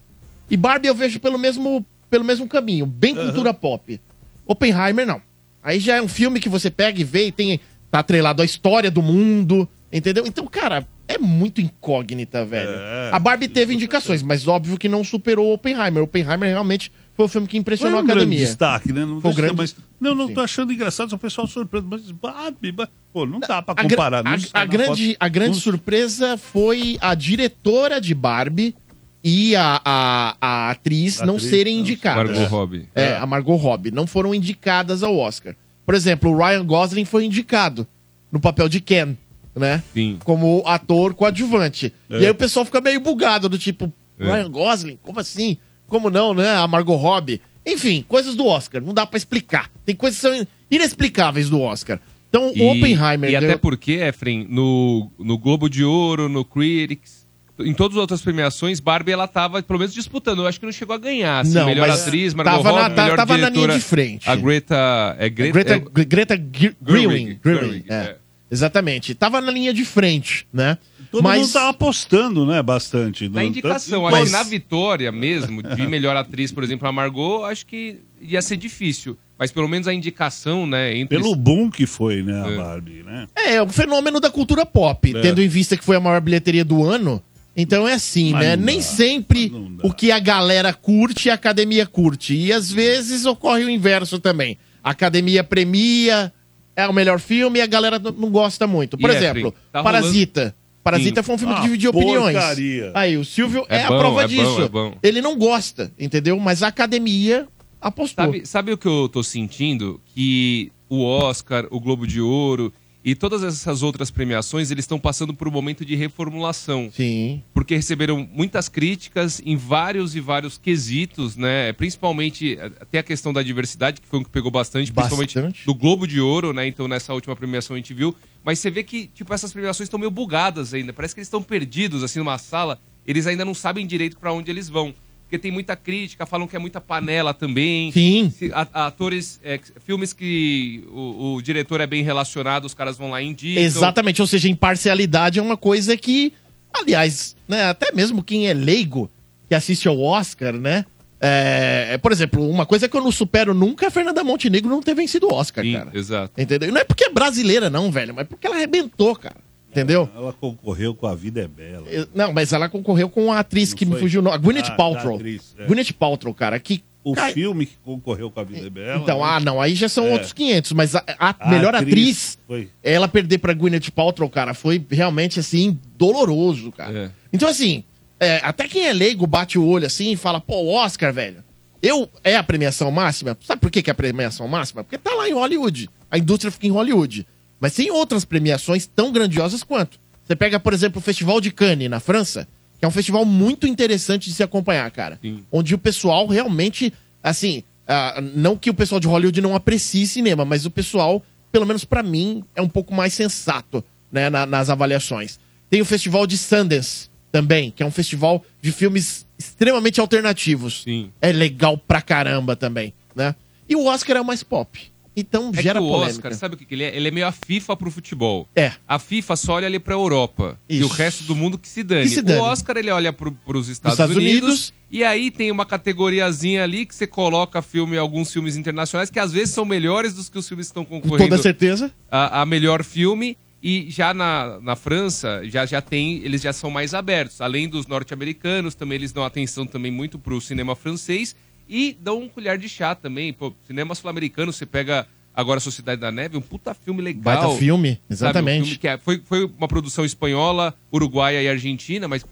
[0.51, 4.01] E Barbie eu vejo pelo mesmo, pelo mesmo caminho, bem cultura pop.
[4.47, 5.21] Oppenheimer, não.
[5.63, 7.61] Aí já é um filme que você pega e vê e tem.
[7.91, 10.24] Tá atrelado à história do mundo, entendeu?
[10.26, 12.70] Então, cara, é muito incógnita, velho.
[12.70, 16.02] É, a Barbie teve indicações, mas óbvio que não superou o Oppenheimer.
[16.02, 18.46] Oppenheimer realmente foi o filme que Foi impressionou um a grande academia.
[18.46, 19.05] destaque, né?
[19.05, 20.35] Não, Foi um grande- mas, não, não Sim.
[20.35, 21.87] tô achando engraçado, o pessoal surpreso.
[21.90, 22.74] Mas Barbie,
[23.12, 24.16] pô, não dá pra A, gra- comparar.
[24.18, 25.16] a- a na grande, foto.
[25.20, 28.74] a grande surpresa foi a diretora de Barbie
[29.22, 31.81] e a, a, a atriz não Atriz, serem não.
[31.83, 32.31] indicadas.
[32.37, 32.88] Margot Robbie.
[32.94, 33.90] É, a Margot Robbie.
[33.90, 35.55] Não foram indicadas ao Oscar.
[35.85, 37.87] Por exemplo, o Ryan Gosling foi indicado
[38.33, 39.14] no papel de Ken,
[39.55, 39.83] né?
[39.93, 40.19] Sim.
[40.25, 41.93] Como ator coadjuvante.
[42.11, 42.19] É.
[42.21, 44.25] E aí o pessoal fica meio bugado, do tipo, É.
[44.25, 44.99] Ryan Gosling?
[45.03, 45.57] Como assim?
[45.87, 46.55] Como não, né?
[46.57, 47.41] A Margot Robbie.
[47.67, 48.83] Enfim, coisas do Oscar.
[48.83, 49.71] Não dá pra explicar.
[49.85, 52.01] Tem coisas que são inexplicáveis do Oscar.
[52.29, 57.27] Então, o Oppenheimer E até ganhou- porque, Efren, no, no Globo de Ouro, no Critics,
[57.61, 60.38] em todas as outras premiações, Barbie ela tava, pelo menos, disputando.
[60.41, 61.41] Eu acho que não chegou a ganhar.
[61.41, 63.85] Assim, Não, melhor atriz, Margot tava na- Robbie, tá- melhor tava na linha diretora, de
[63.85, 64.31] frente.
[64.31, 65.17] A Greta...
[65.19, 65.53] É Greta...
[65.53, 66.88] Greta, é- Greta Ge- Gerwig.
[66.88, 68.17] Gerwig, Gerwig, é.
[68.53, 69.15] Exatamente.
[69.15, 70.77] Tava na linha de frente, né?
[71.11, 72.62] Todo Mas mundo tava apostando, né?
[72.62, 73.29] Bastante.
[73.29, 77.65] Na no- indicação, que na vitória mesmo, de melhor atriz, por exemplo, a Margot, acho
[77.67, 79.17] que ia ser difícil.
[79.38, 81.19] Mas pelo menos a indicação, né, entre...
[81.19, 82.57] Pelo boom que foi, né, a É.
[82.57, 83.27] Barbie, né?
[83.35, 85.21] é é um fenômeno da cultura pop, É.
[85.21, 87.21] tendo em vista que foi a maior bilheteria do ano.
[87.57, 88.57] Então é assim, Mas né?
[88.57, 92.35] Nem dá, sempre mas o que a galera curte, a academia curte.
[92.35, 94.57] E às vezes ocorre o inverso também.
[94.83, 96.33] A academia premia,
[96.77, 98.97] é o melhor filme e a galera não gosta muito.
[98.99, 100.55] Por E, exemplo, Efraim, tá Parasita.
[100.83, 101.27] Parasita Sim.
[101.27, 102.35] foi um filme que Ah, dividiu opiniões.
[102.37, 102.91] porcaria.
[102.95, 104.63] Aí, o Silvio é, É a bom, prova é bom, disso.
[104.63, 104.95] é bom.
[105.03, 106.39] Ele não gosta, entendeu?
[106.41, 107.47] Mas a academia
[107.81, 108.25] apostou.
[108.25, 110.01] Sabe, sabe o que eu tô sentindo?
[110.15, 112.73] Que o Oscar, o Globo de Ouro
[113.05, 116.91] e todas essas outras premiações, eles estão passando por um momento de reformulação.
[116.95, 117.43] Sim.
[117.53, 121.73] Porque receberam muitas críticas em vários e vários quesitos, né?
[121.73, 125.67] Principalmente eh, até a questão da diversidade, que foi um que pegou bastante, principalmente Bastante.
[125.67, 126.67] do Globo de Ouro, né?
[126.67, 128.15] Então nessa última premiação a gente viu.
[128.45, 130.93] Mas você vê que, tipo, essas premiações estão meio bugadas ainda.
[130.93, 132.81] Parece que eles estão perdidos, assim, numa sala.
[133.07, 134.95] Eles ainda não sabem direito para onde eles vão.
[135.33, 137.90] Porque tem muita crítica, falam que é muita panela também.
[137.90, 138.31] Sim.
[138.37, 143.09] Se- a- atores, é, filmes que o, o diretor é bem relacionado, os caras vão
[143.09, 143.62] lá e indicam.
[143.62, 146.35] Exatamente, ou seja, imparcialidade é uma coisa que,
[146.71, 149.11] aliás, né, até mesmo quem é leigo
[149.49, 150.85] que assiste ao Oscar, né?
[151.18, 154.68] É, é, por exemplo, uma coisa que eu não supero nunca é a Fernanda Montenegro
[154.68, 155.90] não ter vencido o Oscar, Sim, cara.
[155.95, 156.38] exato.
[156.38, 156.68] Entendeu?
[156.68, 159.37] E não é porque é brasileira, não, velho, mas porque ela arrebentou, cara.
[159.73, 160.09] Entendeu?
[160.15, 161.89] Ela concorreu com A Vida é Bela.
[161.89, 164.01] Eu- Não, mas ela concorreu com a atriz Não que me foi?
[164.03, 165.17] fugiu, não, a Gwyneth Ah, Paltrow.
[165.17, 165.65] atriz, é.
[165.67, 169.03] Gwyneth Paltrow, cara, que O Cara, filme que concorreu com A Vida é Bela.
[169.03, 169.25] Então, né?
[169.27, 170.13] ah, não, aí já são É.
[170.13, 172.69] outros 500, mas a, a A melhor atriz, Foi.
[172.81, 176.97] ela perder pra Gwyneth Paltrow, cara, foi realmente, assim, doloroso, cara.
[176.97, 177.11] É.
[177.33, 177.83] Então, assim,
[178.21, 181.43] é, até quem é leigo bate o olho assim e fala, pô, Oscar, velho,
[181.83, 183.37] eu, é a premiação máxima?
[183.41, 184.85] Sabe por que, que é a premiação máxima?
[184.85, 187.27] Porque tá lá em Hollywood, a indústria fica em Hollywood.
[187.62, 190.01] Mas tem outras premiações tão grandiosas quanto.
[190.27, 192.48] Você pega, por exemplo, o Festival de Cannes, na França,
[192.79, 195.16] que é um festival muito interessante de se acompanhar, cara.
[195.22, 195.44] Sim.
[195.53, 200.44] Onde o pessoal realmente, assim, ah, não que o pessoal de Hollywood não aprecie cinema,
[200.44, 201.22] mas o pessoal,
[201.53, 205.38] pelo menos pra mim, é um pouco mais sensato, né, na- nas avaliações.
[205.70, 210.83] Tem o Festival de Sundance também, que é um festival de filmes extremamente alternativos.
[210.83, 211.12] Sim.
[211.20, 213.37] É legal pra caramba também, né?
[213.68, 214.91] E o Oscar é o mais pop.
[215.14, 216.16] Então É gera que o polêmica.
[216.29, 216.96] Oscar, sabe o que que ele é?
[216.96, 218.48] Ele é meio a FIFA pro futebol.
[218.57, 218.72] É.
[218.88, 220.59] A FIFA só olha ali pra Europa.
[220.68, 220.87] E Isso.
[220.87, 222.03] o resto do mundo que se dane.
[222.05, 222.40] Que se dane.
[222.40, 224.72] O Oscar, ele olha pro, pros Estados, Estados Unidos, Unidos.
[224.90, 229.33] E aí tem uma categoriazinha ali que você coloca filme, alguns filmes internacionais que às
[229.33, 231.92] vezes são melhores dos que os filmes que estão Com concorrendo toda certeza.
[232.11, 233.37] a, a melhor filme.
[233.64, 237.40] E já na, na França, já, já tem, eles já são mais abertos.
[237.40, 241.37] Além dos norte-americanos, também eles dão atenção também muito pro cinema francês
[241.75, 243.33] e dão um colher de chá também.
[243.33, 247.23] Pô, cinema sul-americano, você pega agora a Sociedade da Neve, um puta filme legal.
[247.23, 248.63] Baita filme, Sabe, um exatamente.
[248.65, 252.25] filme que é- foi, foi uma produção espanhola, uruguaia e argentina, mas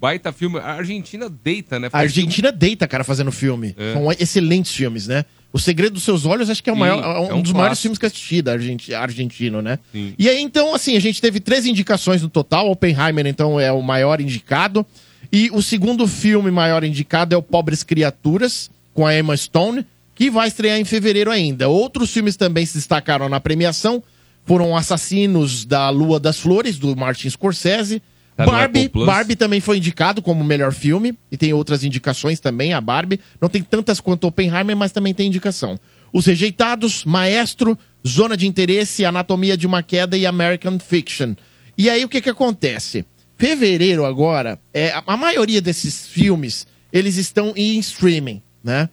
[0.00, 0.58] baita filme.
[0.58, 1.88] A Argentina deita, né?
[1.88, 3.74] A Faz Argentina deita, cara, fazendo filme.
[3.76, 3.92] É.
[3.92, 5.24] São excelentes filmes, né?
[5.52, 7.42] O Segredo dos Seus Olhos, acho que é, o Sim, maior, é um, é um
[7.42, 7.82] dos maiores clássico.
[7.82, 9.78] filmes que assisti da Argenti- argentino, né?
[9.90, 10.14] Sim.
[10.18, 12.70] E aí, então, assim, a gente teve três indicações no total.
[12.70, 14.86] Oppenheimer, então, é o maior indicado.
[15.32, 20.30] E o segundo filme maior indicado é o Pobres Criaturas, com a Emma Stone, que
[20.30, 21.68] vai estrear em fevereiro ainda.
[21.68, 24.02] Outros filmes também se destacaram na premiação.
[24.44, 28.02] Foram Assassinos da Lua das Flores, do Martin Scorsese.
[28.36, 28.88] Tá Barbie.
[28.88, 31.16] Barbie também foi indicado como melhor filme.
[31.30, 33.20] E tem outras indicações também, a Barbie.
[33.40, 35.78] Não tem tantas quanto Oppenheimer, mas também tem indicação.
[36.12, 41.34] Os Rejeitados, Maestro, Zona de Interesse, Anatomia de uma Queda e American Fiction.
[41.78, 43.04] E aí o que que acontece?
[43.40, 48.88] Fevereiro agora, é, a- a maioria desses filmes, eles estão em streaming, né?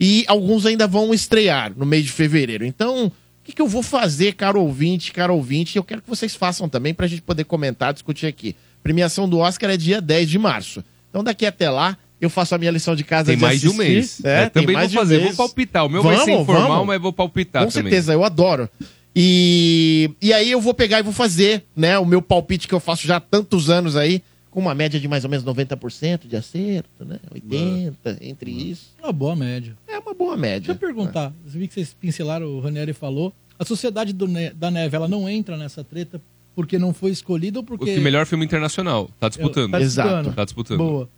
[0.00, 2.64] E alguns ainda vão estrear no mês de fevereiro.
[2.66, 3.12] Então, o
[3.44, 5.76] que, que eu vou fazer, caro ouvinte, caro ouvinte?
[5.76, 8.56] Eu quero que vocês façam também pra gente poder comentar, discutir aqui.
[8.82, 10.82] Premiação do Oscar é dia 10 de março.
[11.08, 13.72] Então, daqui até lá, eu faço a minha lição de casa Tem mais de um
[13.72, 13.92] assistir.
[13.92, 14.24] mês.
[14.24, 15.36] É, É, também vou de fazer, mês.
[15.36, 15.86] vou palpitar.
[15.86, 16.86] O meu vai ser Vamos, informal, vamos.
[16.88, 17.90] mas vou palpitar Com também.
[17.92, 18.68] certeza, eu adoro.
[19.14, 22.80] E, e aí eu vou pegar e vou fazer, né, o meu palpite que eu
[22.80, 26.36] faço já há tantos anos aí, com uma média de mais ou menos 90% de
[26.36, 27.18] acerto, né?
[27.32, 28.90] 80, entre isso.
[29.02, 29.74] Uma boa média.
[29.88, 30.60] É uma boa média.
[30.60, 31.32] Deixa eu perguntar.
[31.46, 33.32] Você viu que vocês pincelaram, o Ranieri falou.
[33.58, 36.20] A Sociedade do Ne- da Neve, ela não entra nessa treta
[36.54, 37.94] porque não foi escolhida ou O porque...
[37.94, 39.08] que melhor filme internacional.
[39.18, 39.70] Tá disputando.
[39.70, 40.10] Tá disputando.
[40.18, 40.36] Exato.
[40.36, 40.78] Tá disputando.
[40.78, 41.08] Boa.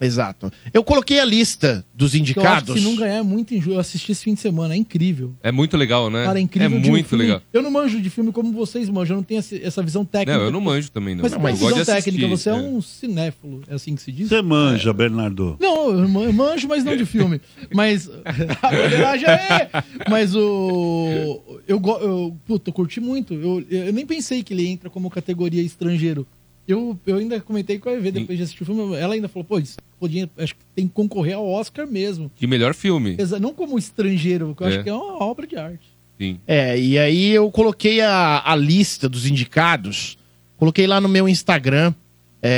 [0.00, 0.52] Exato.
[0.72, 2.74] Eu coloquei a lista dos Que eu acho que indicados.
[2.74, 3.74] se não ganhar é muito enjoo.
[3.74, 5.32] Eu assisti esse fim de semana, é incrível.
[5.42, 6.24] É muito legal, né?
[6.24, 6.76] Cara, é incrível.
[6.78, 7.42] É um muito filme- legal.
[7.52, 10.36] Eu não manjo de filme como vocês manjam, eu não tenho essa, visão técnica.
[10.38, 11.22] Não, eu não manjo também, não.
[11.22, 12.56] Mas gosto de visão assistir, técnica, você é é.
[12.56, 14.28] um cinéfilo, é assim que se diz?
[14.28, 15.56] Você manja, Bernardo.
[15.60, 17.40] Não, eu man- eu manjo, mas não de filme.
[17.72, 18.10] Mas.
[18.62, 19.70] A é.
[20.10, 21.40] Mas o.
[21.66, 23.34] Eu, eu, puta, eu curti muito.
[23.34, 26.26] Eu, eu nem pensei que ele entra como categoria estrangeiro.
[26.66, 28.96] Eu, eu ainda comentei com a EV depois de assistir o filme.
[28.96, 32.30] Ela ainda falou, pô, isso podia, acho que tem que concorrer ao Oscar mesmo.
[32.38, 33.16] De melhor filme.
[33.40, 34.70] Não como estrangeiro, porque eu É.
[34.74, 35.84] acho que é uma obra de arte.
[36.18, 36.38] Sim.
[36.46, 40.16] É, e aí eu coloquei a, a lista dos indicados,
[40.56, 41.92] coloquei lá no meu Instagram,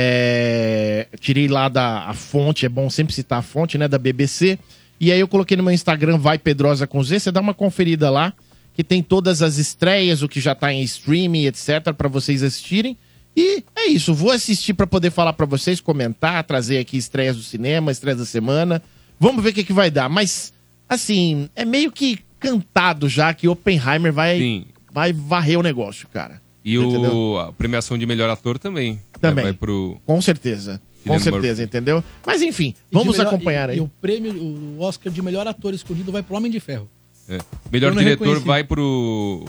[0.01, 4.59] é, tirei lá da a fonte, é bom sempre citar a fonte, né, da BBC,
[4.99, 8.09] e aí eu coloquei no meu Instagram, vai Pedrosa com Z, você dá uma conferida
[8.09, 8.33] lá,
[8.73, 12.95] que tem todas as estreias, o que já tá em streaming, etc, pra vocês assistirem.
[13.39, 17.43] E é isso, vou assistir pra poder falar pra vocês, comentar, trazer aqui estreias do
[17.43, 18.81] cinema, estreias da semana.
[19.19, 20.09] Vamos ver o que, que vai dar.
[20.09, 20.51] Mas,
[20.89, 24.65] assim, é meio que cantado já que Oppenheimer vai, Sim.
[24.91, 26.41] vai varrer o negócio, cara.
[26.65, 28.99] E o, a premiação de melhor ator também.
[29.21, 29.43] Também.
[29.45, 30.01] Vai pro.
[30.05, 30.81] Com certeza.
[31.05, 31.63] Com certeza, Murphy.
[31.63, 32.03] entendeu?
[32.25, 33.77] Mas enfim, vamos melhor- acompanhar e, aí.
[33.77, 36.89] E o prêmio, o Oscar de melhor ator escolhido vai pro Homem de Ferro.
[37.29, 37.37] é.
[37.71, 38.45] Melhor diretor reconheci.
[38.45, 39.45] vai pro.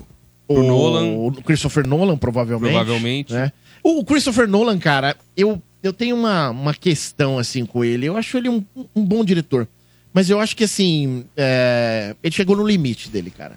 [0.55, 1.05] Pro Nolan.
[1.29, 2.73] O Christopher Nolan, provavelmente.
[2.75, 3.33] Provavelmente.
[3.33, 3.53] né?
[3.83, 8.07] O Christopher Nolan, cara, eu, eu tenho uma, uma questão assim com ele.
[8.07, 8.65] Eu acho ele um,
[8.97, 9.69] um bom diretor.
[10.13, 11.25] Mas eu acho que assim.
[11.37, 13.55] é, ele chegou no limite dele, cara.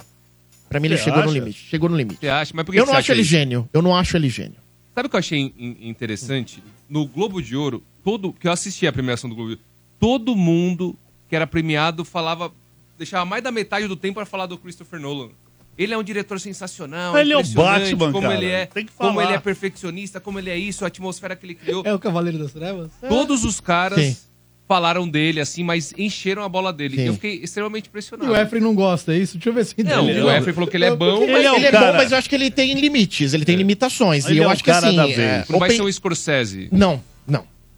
[0.70, 1.40] Pra mim, ele Você chegou no acha?
[1.40, 1.58] limite.
[1.70, 2.20] Chegou no limite.
[2.20, 2.52] Você acha?
[2.56, 3.30] Mas por que Eu que não acho ele isso?
[3.32, 3.68] gênio.
[3.74, 4.56] Eu não acho ele gênio.
[4.94, 6.62] Sabe o que eu achei in- in- interessante?
[6.90, 9.66] No Globo de Ouro, todo que eu assisti a premiação do Globo de Ouro,
[10.00, 10.96] todo mundo
[11.30, 12.52] que era premiado falava,
[12.98, 15.30] deixava mais da metade do tempo para falar do Christopher Nolan.
[15.82, 18.36] Ele é um diretor sensacional, Ele é o Batman, como cara.
[18.36, 19.24] ele é, Tem que como falar.
[19.26, 21.84] ele é perfeccionista, como ele é isso, a atmosfera que ele criou.
[21.86, 22.90] É o Cavaleiro das Trevas?
[23.08, 24.16] Todos os caras Sim.
[24.68, 26.96] falaram dele assim, mas encheram a bola dele.
[26.98, 27.04] Sim.
[27.08, 28.32] Eu fiquei extremamente E impressionado.
[28.32, 29.34] o Efraim não gosta, é isso?
[29.38, 30.26] Deixa eu ver se Não, entendeu.
[30.28, 32.12] o Efraim falou que ele é bom, Ele, mas é o é cara- bom, mas
[32.12, 34.26] eu acho que ele tem limites, ele tem limitações.
[34.26, 34.96] Ele e eu é acho que cara assim.
[34.96, 35.50] da é, vez.
[35.50, 36.70] não vai Open- ser o Scorsese.
[36.72, 37.11] Não, não.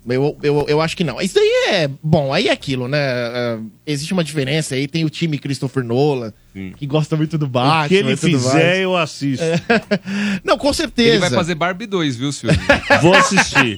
[0.08, 1.22] Eu, eu, eu acho que não.
[1.22, 1.90] Isso daí é.
[2.02, 3.00] Bom, aí é aquilo, né?
[3.00, 4.88] É, existe uma diferença aí.
[4.88, 6.74] Tem o time Christopher Nolan, Sim.
[6.76, 7.86] que gosta muito do Batman.
[7.86, 8.80] o que ele e fizer, mais.
[8.80, 9.46] eu assisto.
[10.44, 11.10] Não, com certeza.
[11.10, 12.60] Ele vai fazer Barbie 2, viu, Silvio?
[13.02, 13.78] Vou assistir.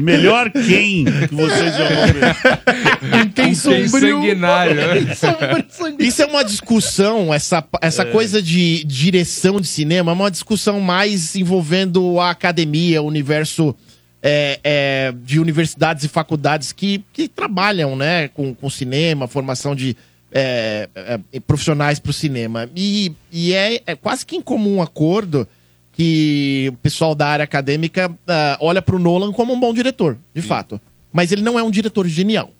[0.00, 3.32] Melhor quem que vocês já vão ver.
[3.34, 4.20] Quem sombrio.
[4.20, 4.94] sanguinário, né?
[4.94, 5.96] Quem sombrio.
[6.06, 11.34] Isso é uma discussão, essa, essa coisa de direção de cinema, é uma discussão mais
[11.34, 13.74] envolvendo a academia, o universo
[14.22, 19.96] é, é, de universidades e faculdades que, que trabalham né, com, com cinema, formação de
[20.32, 22.68] é, é, profissionais para o cinema.
[22.74, 25.46] E, e é, é quase que em comum acordo
[25.92, 30.18] que o pessoal da área acadêmica ah, olha para o Nolan como um bom diretor,
[30.34, 30.78] de fato.
[31.10, 32.50] Mas ele não é um diretor genial.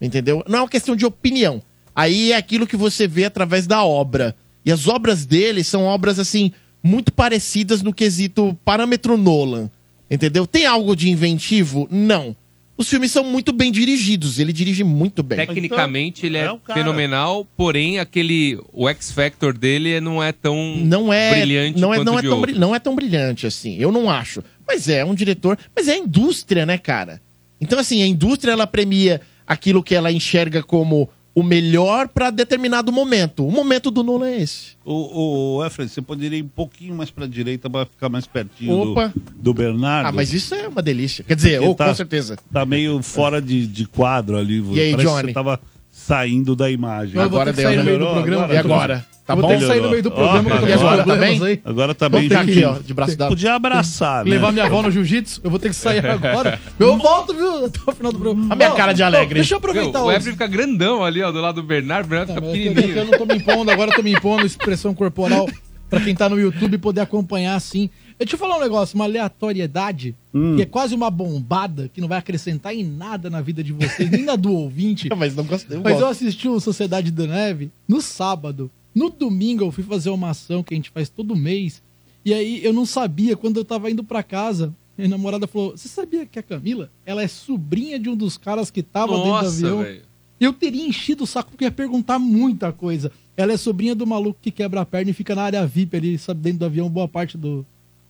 [0.00, 0.44] Entendeu?
[0.46, 1.62] Não é uma questão de opinião.
[1.94, 4.36] Aí é aquilo que você vê através da obra.
[4.64, 9.70] E as obras dele são obras, assim, muito parecidas no quesito parâmetro Nolan.
[10.10, 10.46] Entendeu?
[10.46, 11.88] Tem algo de inventivo?
[11.90, 12.36] Não.
[12.76, 14.38] Os filmes são muito bem dirigidos.
[14.40, 15.38] Ele dirige muito bem.
[15.38, 16.80] Tecnicamente ele é, É cara.
[16.80, 21.98] fenomenal, porém aquele o X Factor dele não é tão Não é, brilhante não é,
[21.98, 22.58] quanto não, é de tão, outro.
[22.58, 23.76] não é tão brilhante assim.
[23.78, 24.42] Eu não acho.
[24.66, 25.56] Mas é um diretor.
[25.74, 27.20] Mas é a indústria, né, cara?
[27.60, 32.92] Então, assim, a indústria ela premia aquilo que ela enxerga como o melhor pra determinado
[32.92, 33.46] momento.
[33.46, 34.74] O momento do Nolan é esse.
[34.84, 38.94] O, o Efraim, você poderia ir um pouquinho mais pra direita pra ficar mais pertinho
[38.94, 40.06] do, do Bernardo.
[40.08, 41.24] Ah, mas isso é uma delícia.
[41.24, 42.38] Quer dizer, ou tá- com certeza.
[42.52, 44.60] Tá meio fora de, de quadro ali.
[44.74, 45.28] E aí, Parece que Johnny?
[45.28, 45.60] você tava
[46.06, 47.16] saindo da imagem.
[47.16, 48.52] Eu Agora deu, sair no meio do programa.
[48.52, 49.06] E agora?
[49.26, 49.48] Tá Eu vou bom?
[49.54, 51.42] ter que sair no meio do programa, que eu tô e agora tá bem?
[51.42, 51.60] aí.
[51.64, 53.30] Agora tá bem ficar aqui, ó, de braço dado.
[53.30, 54.30] Podia abraçar, né?
[54.32, 56.60] Levar minha avó no jiu-jitsu, eu vou ter que sair agora.
[56.78, 57.64] Eu volto, viu?
[57.64, 58.52] Até o final do programa.
[58.52, 59.36] A minha cara de alegre.
[59.36, 62.04] Deixa eu Meu, aproveitar o o Efraim fica grandão ali, ó, do lado do Bernardo,
[62.04, 62.98] o Bernardo Tá, fica pequenininho.
[62.98, 65.48] eu não tô me impondo, agora eu tô me impondo expressão corporal
[65.88, 67.88] pra quem tá no YouTube poder acompanhar assim.
[68.18, 70.56] Deixa eu falar um negócio, uma aleatoriedade, Hum.
[70.56, 74.10] que é quase uma bombada, que não vai acrescentar em nada na vida de vocês,
[74.10, 75.08] nem na do ouvinte.
[75.16, 75.76] Mas não gostei.
[75.76, 76.10] eu Mas eu gosto.
[76.12, 78.70] assisti o Sociedade da Neve no sábado.
[78.94, 81.82] No domingo eu fui fazer uma ação que a gente faz todo mês.
[82.24, 85.88] E aí eu não sabia, quando eu tava indo pra casa, minha namorada falou: Você
[85.88, 89.30] sabia que a Camila, ela é sobrinha de um dos caras que tava dentro do
[89.30, 89.78] Nossa, avião?
[89.82, 90.02] velho.
[90.40, 93.10] Eu teria enchido o saco porque ia perguntar muita coisa.
[93.36, 96.18] Ela é sobrinha do maluco que quebra a perna e fica na área VIP ali,
[96.18, 97.64] sabe, dentro do avião, boa parte do.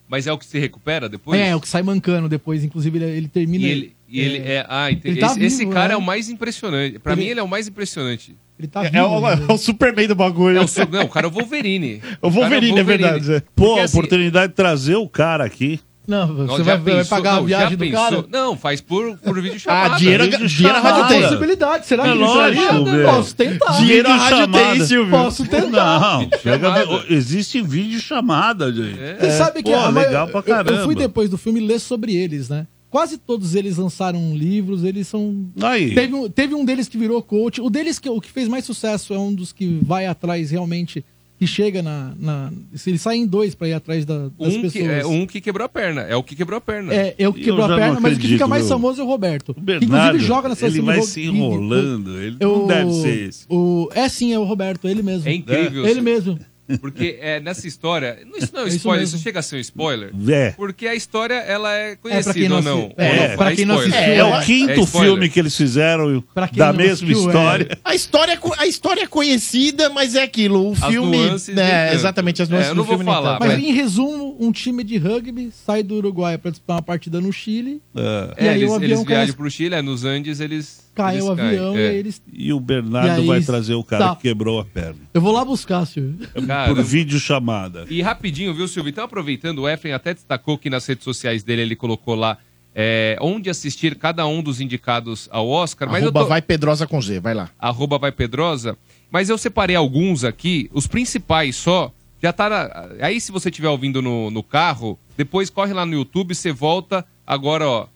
[0.09, 1.41] Mas é o que se recupera depois?
[1.41, 3.65] É, o que sai mancando depois, inclusive ele, ele termina.
[3.65, 4.65] E ele, e ele é.
[4.69, 5.09] Ah, entendi.
[5.15, 5.95] Ele tá esse, esse vivo, cara né?
[5.95, 6.99] é o mais impressionante.
[6.99, 8.37] Pra Ele- mim, ele é o mais impressionante.
[8.59, 9.05] ele tá É, vivo.
[9.07, 9.45] o, ainda.
[9.51, 10.59] é o Superman do bagulho.
[10.59, 12.03] É o, não, o cara é o Wolverine.
[12.21, 13.41] O cara Wolverine, é verdade, é.
[13.41, 15.81] Pô, Porque, a assim, oportunidade de trazer o cara aqui.
[16.07, 18.23] Não, você vai, vai pagar a não, viagem já do pensou?
[18.23, 18.25] cara?
[18.31, 19.95] Não, faz por, por vídeo chamada.
[19.95, 21.03] Ah, dinheiro, Vídeo dinheiro a chamada.
[21.03, 21.23] rádio tem.
[21.23, 22.85] Possibilidade, será É que lógico, isso aí?
[22.85, 23.05] velho.
[23.09, 23.73] Posso tentar.
[23.79, 24.87] Dinheiro a Vídeo rádio tem.
[24.87, 25.11] Silvio.
[25.11, 26.01] Posso tentar.
[26.01, 28.99] Não, chega, existe vídeo chamada, gente.
[29.21, 30.85] Você sabe que Pô, a- legal pra eu- Eu, caramba.
[30.85, 32.67] fui depois do filme ler sobre eles, né?
[32.91, 35.47] Quase todos eles lançaram livros, eles são.
[35.63, 35.95] Aí.
[35.97, 37.61] Teve um, teve um deles que virou coach.
[37.61, 41.05] O deles que o que fez mais sucesso é um dos que vai atrás realmente,
[41.39, 42.13] que chega na.
[42.19, 42.53] na
[42.87, 44.73] ele sai em dois pra ir atrás da- das Um pessoas.
[44.73, 46.03] que, é um que quebrou a perna.
[46.03, 46.95] É o que quebrou a perna.
[46.95, 48.71] É, eu que Eu quebrou a perna, mas o que acredito, fica mais meu.
[48.71, 49.49] famoso é o Roberto.
[49.51, 52.21] O que Bernardo, inclusive joga na ele vai se Ro- enrolando.
[52.23, 53.47] Ele Eu- não deve ser esse.
[53.49, 55.29] O, é sim, é o Roberto, ele mesmo.
[55.29, 55.87] É incrível.
[55.87, 56.39] Ele mesmo.
[56.81, 58.19] Porque é, nessa história.
[58.27, 59.17] não, Isso não é um É isso spoiler, mesmo.
[59.17, 60.13] isso chega a ser um spoiler.
[60.29, 60.51] É.
[60.53, 62.79] Porque a história ela é É, conhecida pra quem não ou não.
[62.85, 63.99] assi- é, não, pra quem não spoiler.
[63.99, 67.19] assistiu, É, o quinto é filme que eles fizeram Pra quem da não mesma assistiu,
[67.19, 67.27] é.
[67.27, 67.79] história.
[67.85, 70.71] A história, a história é conhecida, mas é aquilo.
[70.71, 71.17] O As filme.
[71.19, 71.95] É, tanto.
[71.95, 73.39] exatamente, as nuances É, eu não do vou filme falar.
[73.41, 77.33] Mas em resumo, um time de rugby sai do Uruguai pra disputar uma partida no
[77.33, 77.81] Chile.
[77.95, 80.84] E É, aí eles, o avião eles viajam pro Chile, é, nos Andes eles.
[80.95, 81.89] Cai eles o avião caem, e é.
[81.91, 82.23] aí eles.
[82.33, 84.17] E o Bernardo E aí, vai trazer o cara tá.
[84.17, 85.01] que quebrou a perna.
[85.13, 86.29] Eu vou lá buscar, Silvio.
[86.47, 87.85] Cara, Por vídeo chamada.
[87.91, 88.91] E rapidinho, viu, Silvio?
[88.91, 92.39] Então, aproveitando, o Efren até destacou que nas redes sociais dele ele colocou lá
[92.75, 95.89] é, onde assistir cada um dos indicados ao Oscar.
[95.89, 96.29] Mas Arroba eu tô...
[96.29, 97.51] vai Pedrosa com Z, vai lá.
[97.59, 98.77] arroba vai Pedrosa.
[99.11, 101.93] Mas eu separei alguns aqui, os principais só.
[102.21, 102.89] Já tá na...
[103.01, 107.05] Aí, se você estiver ouvindo no, no carro, depois corre lá no YouTube, você volta.
[107.27, 107.87] Agora, ó,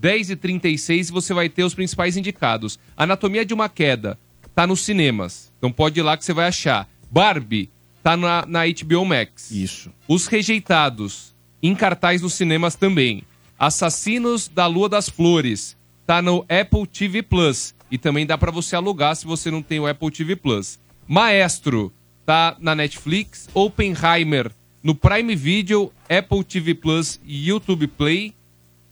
[0.00, 2.78] 10h36 e você vai ter os principais indicados.
[2.96, 4.18] Anatomia de uma Queda
[4.54, 5.52] tá nos cinemas.
[5.58, 6.88] Então pode ir lá que você vai achar.
[7.10, 7.70] Barbie
[8.02, 9.50] tá na, na HBO Max.
[9.50, 9.92] Isso.
[10.08, 13.22] Os Rejeitados, em cartaz nos cinemas também.
[13.58, 17.74] Assassinos da Lua das Flores, tá no Apple TV Plus.
[17.90, 20.78] E também dá pra você alugar se você não tem o Apple TV Plus.
[21.06, 21.92] Maestro,
[22.24, 23.48] tá na Netflix.
[23.52, 28.32] Oppenheimer, no Prime Video, Apple TV Plus e YouTube Play.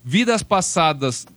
[0.03, 1.27] Vidas Passadas,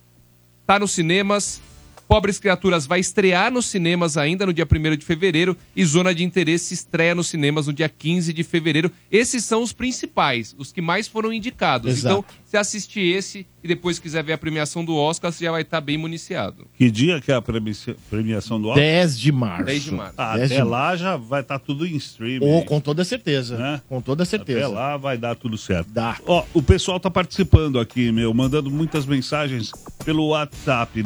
[0.65, 1.61] tá nos cinemas.
[2.07, 6.23] Pobres Criaturas vai estrear nos cinemas ainda no dia 1 de fevereiro e Zona de
[6.23, 8.91] Interesse estreia nos cinemas no dia 15 de fevereiro.
[9.11, 11.91] Esses são os principais, os que mais foram indicados.
[11.91, 12.19] Exato.
[12.19, 15.61] Então, você assiste esse e depois quiser ver a premiação do Oscar, você já vai
[15.63, 16.67] estar bem municiado.
[16.77, 18.83] Que dia que é a premiação do Oscar?
[18.83, 19.65] 10 de março.
[19.65, 20.13] 10 de março.
[20.17, 20.71] Ah, 10 de até março.
[20.71, 22.45] lá já vai estar tudo em streaming.
[22.45, 23.57] Ou com toda certeza.
[23.57, 23.81] Né?
[23.87, 24.65] Com toda certeza.
[24.65, 25.89] Até lá vai dar tudo certo.
[25.91, 26.17] Dá.
[26.27, 29.71] Ó, o pessoal tá participando aqui, meu, mandando muitas mensagens
[30.05, 31.01] pelo WhatsApp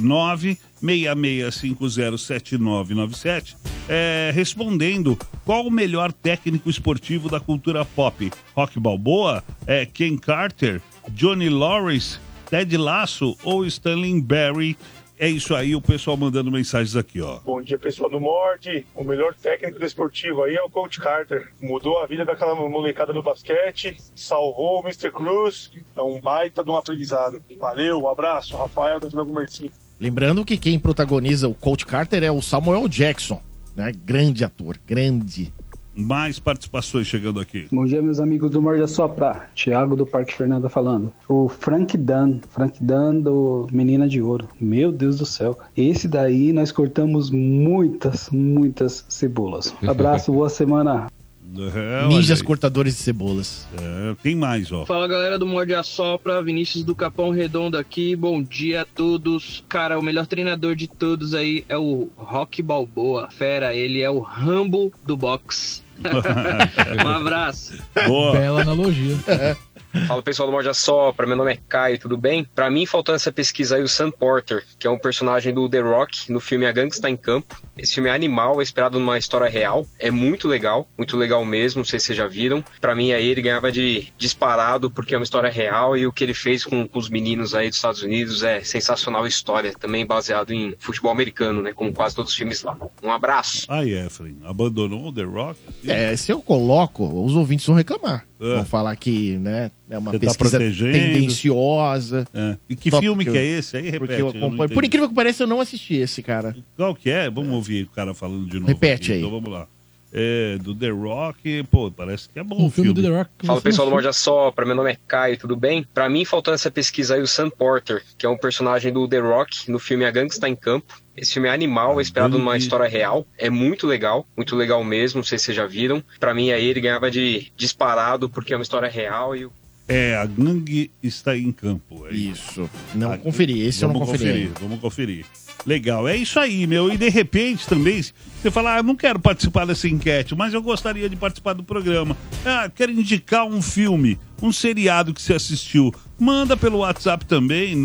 [0.83, 3.55] 966507997,
[3.89, 8.29] é, respondendo qual o melhor técnico esportivo da cultura pop.
[8.55, 14.77] Rock Balboa, é, Ken Carter, Johnny Lawrence, Ted Lasso ou Stanley Barry?
[15.19, 17.39] É isso aí, o pessoal mandando mensagens aqui, ó.
[17.39, 18.85] Bom dia, pessoal do Morde.
[18.93, 21.51] O melhor técnico desportivo aí é o Coach Carter.
[21.59, 25.11] Mudou a vida daquela molecada do basquete, salvou o Mr.
[25.11, 25.71] Cruz.
[25.95, 27.41] É um baita de um aprendizado.
[27.57, 28.55] Valeu, um abraço.
[28.55, 29.71] Rafael da Vila Comercinho.
[29.99, 33.41] Lembrando que quem protagoniza o Coach Carter é o Samuel Jackson,
[33.75, 33.91] né?
[34.05, 35.51] Grande ator, grande.
[35.95, 37.65] Mais participações chegando aqui.
[37.71, 39.49] Bom dia, meus amigos do Morde a Sopra.
[39.55, 41.11] Thiago do Parque Fernanda falando.
[41.27, 44.47] O Frank Dan, Frank Dan do Menina de Ouro.
[44.61, 45.57] Meu Deus do céu.
[45.75, 49.73] Esse daí nós cortamos muitas, muitas cebolas.
[49.81, 51.07] Abraço, boa semana.
[51.55, 53.67] É, olha Ninjas cortadores de cebolas.
[53.79, 54.85] É, tem mais, ó.
[54.85, 59.63] Fala galera do Morde a Sopra, Vinícius do Capão Redondo aqui, bom dia a todos.
[59.69, 64.19] Cara, o melhor treinador de todos aí é o Rock Balboa, fera, ele é o
[64.19, 65.83] Rambo do box.
[67.03, 67.73] um abraço.
[68.05, 68.33] Boa.
[68.33, 69.15] Bela analogia.
[70.05, 72.43] Fala pessoal do Morde a Sopra, meu nome é Caio, tudo bem?
[72.43, 75.79] Pra mim, faltou nessa pesquisa aí o Sam Porter, que é um personagem do The
[75.79, 77.59] Rock no filme A Gangsta em Campo.
[77.77, 81.79] Esse filme é animal, é inspirado numa história real, é muito legal, muito legal mesmo,
[81.79, 82.63] não sei se vocês já viram.
[82.81, 86.23] Pra mim aí ele ganhava de disparado porque é uma história real e o que
[86.23, 90.51] ele fez com, com os meninos aí dos Estados Unidos é sensacional história, também baseado
[90.51, 92.77] em futebol americano, né, como quase todos os filmes lá.
[93.03, 93.65] Um abraço.
[93.69, 95.59] Aí, Efraim, abandonou o The Rock?
[95.85, 98.25] É, se eu coloco, os ouvintes vão reclamar.
[98.39, 98.55] É.
[98.57, 100.91] Vão falar que, né, é uma Você tá pesquisa protegendo.
[100.93, 102.27] tendenciosa.
[102.33, 102.57] É.
[102.69, 103.89] E que filme que eu- é esse aí?
[103.89, 104.19] Repete.
[104.19, 104.69] eu eu.
[104.69, 106.55] Por incrível que pareça, eu não assisti esse, cara.
[106.75, 107.29] Qual que é?
[107.29, 108.67] Vamos ouvir o cara falando de novo.
[108.67, 109.13] Repete aqui.
[109.13, 109.19] aí.
[109.19, 109.67] Então vamos lá.
[110.13, 112.93] É, do The Rock, pô, parece que é bom o filme filme.
[112.93, 115.83] do The Rock Fala pessoal do Morde a Sopra, meu nome é Caio, tudo bem?
[115.93, 119.19] Pra mim, faltou nessa pesquisa aí o Sam Porter, que é um personagem do The
[119.19, 121.01] Rock no filme A Gangsta em Campo.
[121.15, 125.17] Esse filme é animal, é inspirado numa história real, é muito legal, muito legal mesmo,
[125.17, 126.01] não sei se vocês já viram.
[126.19, 129.51] Pra mim aí ele ganhava de disparado porque é uma história real e o
[129.87, 132.05] É, a gangue está em campo.
[132.07, 132.69] É Isso.
[132.93, 133.61] Não Ah, conferi.
[133.61, 134.31] Esse eu não vamos conferi.
[134.31, 135.25] conferir, vamos conferir.
[135.65, 136.91] Legal, é isso aí, meu.
[136.93, 141.09] E de repente também, você fala, ah, não quero participar dessa enquete, mas eu gostaria
[141.09, 142.15] de participar do programa.
[142.45, 145.93] Ah, quero indicar um filme, um seriado que você assistiu.
[146.19, 147.75] Manda pelo WhatsApp também,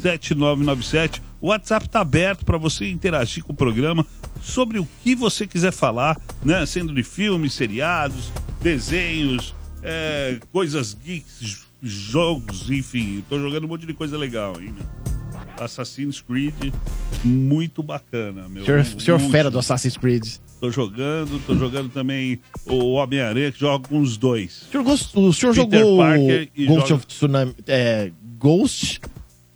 [0.00, 1.20] 966507997.
[1.40, 4.06] O WhatsApp tá aberto para você interagir com o programa
[4.40, 6.64] sobre o que você quiser falar, né?
[6.66, 13.24] Sendo de filmes, seriados, desenhos, é, coisas geeks, jogos, enfim.
[13.28, 15.02] Tô jogando um monte de coisa legal, hein, meu?
[15.64, 16.72] Assassin's Creed,
[17.24, 18.64] muito bacana, meu.
[18.64, 19.32] Senhor, senhor Muito.
[19.32, 20.24] fera do Assassin's Creed.
[20.60, 24.62] Tô jogando, tô jogando também o Homem-Aranha, que joga com os dois.
[24.62, 27.54] O senhor, gost- o senhor jogou Parker e Ghost joga- of Tsunami.
[27.66, 29.00] É, Ghost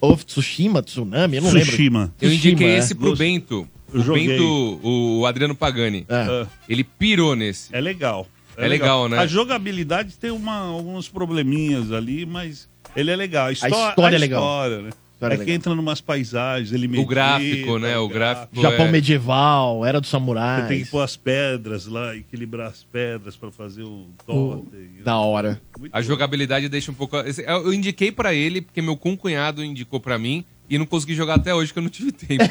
[0.00, 1.36] of Tsushima, Tsunami?
[1.36, 2.00] Eu não Tsushima.
[2.00, 2.14] lembro.
[2.20, 2.96] Eu indiquei Tsushima, esse é.
[2.96, 3.68] pro Bento.
[3.94, 4.12] O.
[4.12, 6.04] Bento, o Adriano Pagani.
[6.08, 6.46] É.
[6.68, 7.74] Ele pirou nesse.
[7.74, 8.26] É legal.
[8.56, 9.18] É legal, né?
[9.18, 13.46] A jogabilidade tem uma, alguns probleminhas ali, mas ele é legal.
[13.48, 14.40] A história, história é legal.
[14.42, 14.90] história, né?
[15.16, 15.56] História é é que legal.
[15.56, 17.96] entra numas paisagens, ele medita, O gráfico, né?
[17.98, 18.60] O gráfico.
[18.60, 20.68] Japão é- medieval, era do Você samurai.
[20.68, 24.90] tem que pôr as pedras lá, equilibrar as pedras pra fazer o totem.
[25.02, 25.58] Da hora.
[25.90, 27.16] A jogabilidade deixa um pouco.
[27.16, 27.24] Eu
[27.66, 30.44] eu indiquei pra ele, porque meu cunhado indicou pra mim.
[30.68, 32.44] E não consegui jogar até hoje, que eu não tive tempo.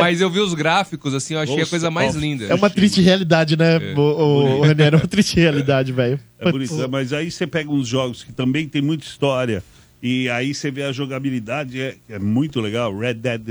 [0.00, 2.46] Mas eu vi os gráficos, assim, eu achei a Ghost coisa mais of linda.
[2.46, 3.94] É uma triste realidade, né, É.
[3.94, 4.86] o, o, o René?
[4.86, 6.18] É uma triste realidade, velho.
[6.38, 6.86] É bonito, né?
[6.86, 9.62] mas aí você pega uns jogos que também tem muita história
[10.02, 12.96] e aí você vê a jogabilidade, é, é muito legal.
[12.96, 13.42] Red Dead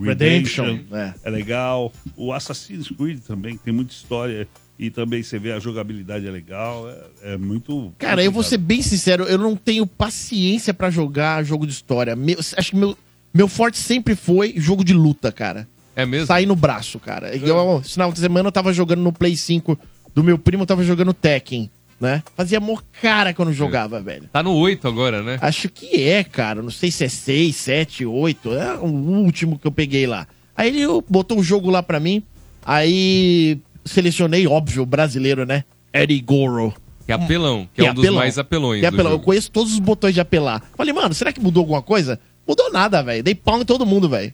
[0.00, 1.14] Redemption, Redemption, é.
[1.24, 1.30] é.
[1.30, 1.92] legal.
[2.16, 4.46] O Assassin's Creed também tem muita história
[4.78, 6.88] e também você vê a jogabilidade é legal.
[7.22, 7.92] É, é muito.
[7.98, 12.14] Cara, eu vou ser bem sincero, eu não tenho paciência pra jogar jogo de história.
[12.16, 12.96] Meu- acho que meu,
[13.32, 15.66] meu forte sempre foi jogo de luta, cara.
[15.96, 16.26] É mesmo?
[16.26, 17.34] Sair no braço, cara.
[17.36, 19.78] Eu, esse final de semana eu tava jogando no Play 5
[20.12, 21.70] do meu primo, eu tava jogando Tekken,
[22.00, 22.20] né?
[22.36, 24.28] Fazia mó cara que eu não jogava, velho.
[24.32, 25.38] Tá no 8 agora, né?
[25.40, 26.60] Acho que é, cara.
[26.62, 28.52] Não sei se é 6, 7, 8.
[28.54, 30.26] É o último que eu peguei lá.
[30.56, 32.24] Aí ele botou o jogo lá pra mim.
[32.64, 35.64] Aí selecionei, óbvio, o brasileiro, né?
[35.92, 36.74] Eddie Goro.
[37.06, 39.12] Que é apelão, que é um dos mais apelões Que é apelão.
[39.12, 40.62] Eu conheço todos os botões de apelar.
[40.74, 42.18] Falei, mano, será que mudou alguma coisa?
[42.48, 43.22] Mudou nada, velho.
[43.22, 44.32] Dei pau em todo mundo, velho.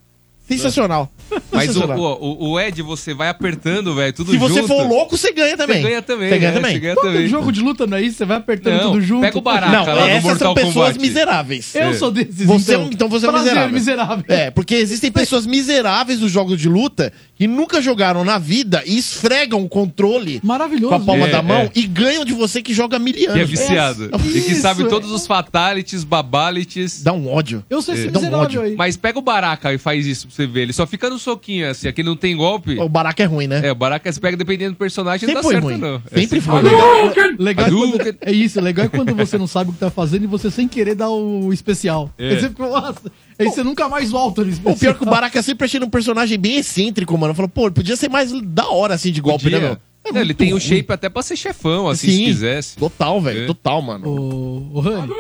[0.59, 1.11] Sensacional.
[1.53, 2.18] Mas o, Sensacional.
[2.20, 4.68] o, o Ed, você vai apertando, velho, tudo Se você junto.
[4.68, 5.80] for louco, você ganha também.
[5.82, 6.28] Você ganha também.
[6.28, 6.57] Você ganha né?
[6.57, 6.72] também.
[6.72, 7.28] Você ganha Todo também.
[7.28, 8.16] jogo de luta não é isso?
[8.18, 9.20] Você vai apertando Não, tudo junto.
[9.22, 11.01] pega o baraca Não, lá essas são pessoas Kombat.
[11.01, 11.74] miseráveis.
[11.74, 12.88] Eu sou desses, Você, então.
[12.92, 13.74] então você é um Prazer, miserável.
[13.74, 14.24] miserável.
[14.28, 18.98] É, porque existem pessoas miseráveis dos jogos de luta que nunca jogaram na vida e
[18.98, 20.88] esfregam o controle Maravilhoso.
[20.88, 21.70] com a palma É, da mão é.
[21.74, 23.32] e ganham de você que joga há mil anos.
[23.32, 24.11] Que é viciado.
[24.12, 24.16] É.
[24.28, 24.86] E que Isso, sabe é.
[24.86, 27.03] todos os fatalities, babalities.
[27.03, 27.64] Dá um ódio.
[27.70, 27.94] Eu esse É.
[27.94, 28.61] Dá um miserável ódio.
[28.62, 28.74] aí.
[28.76, 30.62] Mas pega o Baraka e faz isso pra você ver.
[30.62, 31.88] Ele só fica no soquinho, assim.
[31.88, 32.78] Aqui não tem golpe.
[32.78, 33.61] O baraca é ruim, né?
[33.64, 35.78] É, o Baraka você pega dependendo do personagem, não Sempre dá foi certo, ruim.
[35.78, 36.03] não.
[36.11, 36.62] É Sempre foi.
[36.62, 39.91] Legal, legal é, quando, é isso, legal é quando você não sabe o que tá
[39.91, 42.11] fazendo e você sem querer dá o especial.
[42.18, 42.30] É.
[42.30, 44.74] Aí você fica, nossa, aí você nunca mais volta no especial.
[44.74, 47.34] O pior é que o Baraka sempre achei um personagem bem excêntrico, mano.
[47.34, 49.61] Falou, pô, ele podia ser mais da hora assim de golpe, Podia.
[49.61, 50.12] né, meu?
[50.14, 50.61] Não, ele tem o ruim.
[50.61, 52.24] shape até pra ser chefão, assim, se Sim.
[52.24, 52.76] quisesse.
[52.76, 53.43] Total, velho.
[53.43, 53.47] É.
[53.47, 54.09] Total, mano.
[54.09, 55.12] Ô, ô Rani,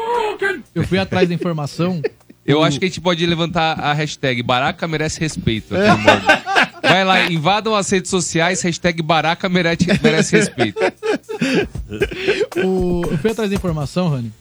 [0.74, 2.00] eu fui atrás da informação.
[2.50, 5.74] Eu acho que a gente pode levantar a hashtag Baraka merece respeito.
[5.74, 6.42] Morgan.
[6.82, 10.78] Vai lá, invadam as redes sociais, hashtag Baraka merece, merece respeito.
[12.64, 14.32] O, eu fui atrás da informação, Rani.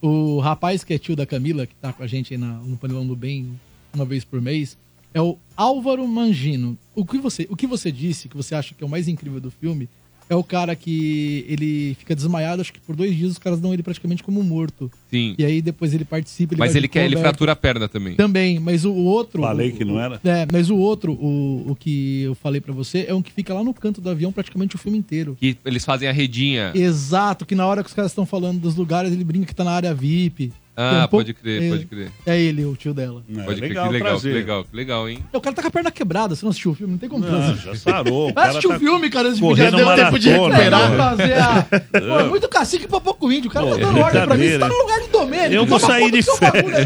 [0.00, 2.76] O rapaz que é tio da Camila, que tá com a gente aí na- no
[2.76, 3.58] Panelão do Bem
[3.94, 4.76] uma vez por mês,
[5.14, 6.76] é o Álvaro Mangino.
[6.94, 9.40] O que, você, o que você disse, que você acha que é o mais incrível
[9.40, 9.88] do filme,
[10.28, 13.72] é o cara que ele fica desmaiado, acho que por dois dias os caras dão
[13.72, 14.90] ele praticamente como morto.
[15.10, 15.34] Sim.
[15.38, 16.54] E aí depois ele participa.
[16.54, 18.14] Ele Mas ele quer, ele fratura a perna também.
[18.16, 19.42] Também, mas o, outro.
[19.42, 20.20] Falei o- que não era.
[20.24, 23.54] É, mas o outro, o, o que eu falei pra você, é um que fica
[23.54, 25.36] lá no canto do avião praticamente o filme inteiro.
[25.38, 26.72] Que eles fazem a redinha.
[26.74, 29.64] Exato, que na hora que os caras estão falando dos lugares, ele brinca que tá
[29.64, 30.52] na área VIP.
[30.76, 32.10] Ah, um pouco- pode crer, é, pode crer.
[32.26, 33.22] É ele, o tio dela.
[33.34, 35.24] É, Pode crer, legal que legal, que legal, que legal, hein?
[35.32, 36.92] O cara tá com a perna quebrada, você não assistiu o filme?
[36.92, 38.32] Não tem como Não, já sarou.
[38.34, 40.90] Vai assistir o tá filme, cara, antes de deu tempo de recuperar.
[40.90, 40.96] né?
[40.96, 41.66] fazer a...
[42.00, 43.50] Pô, é muito cacique pra pouco índio.
[43.50, 44.48] O cara Pô, tá dando ordem pra mim.
[44.48, 45.54] Você tá no lugar de Domênico.
[45.54, 46.26] Eu vou toma sair do de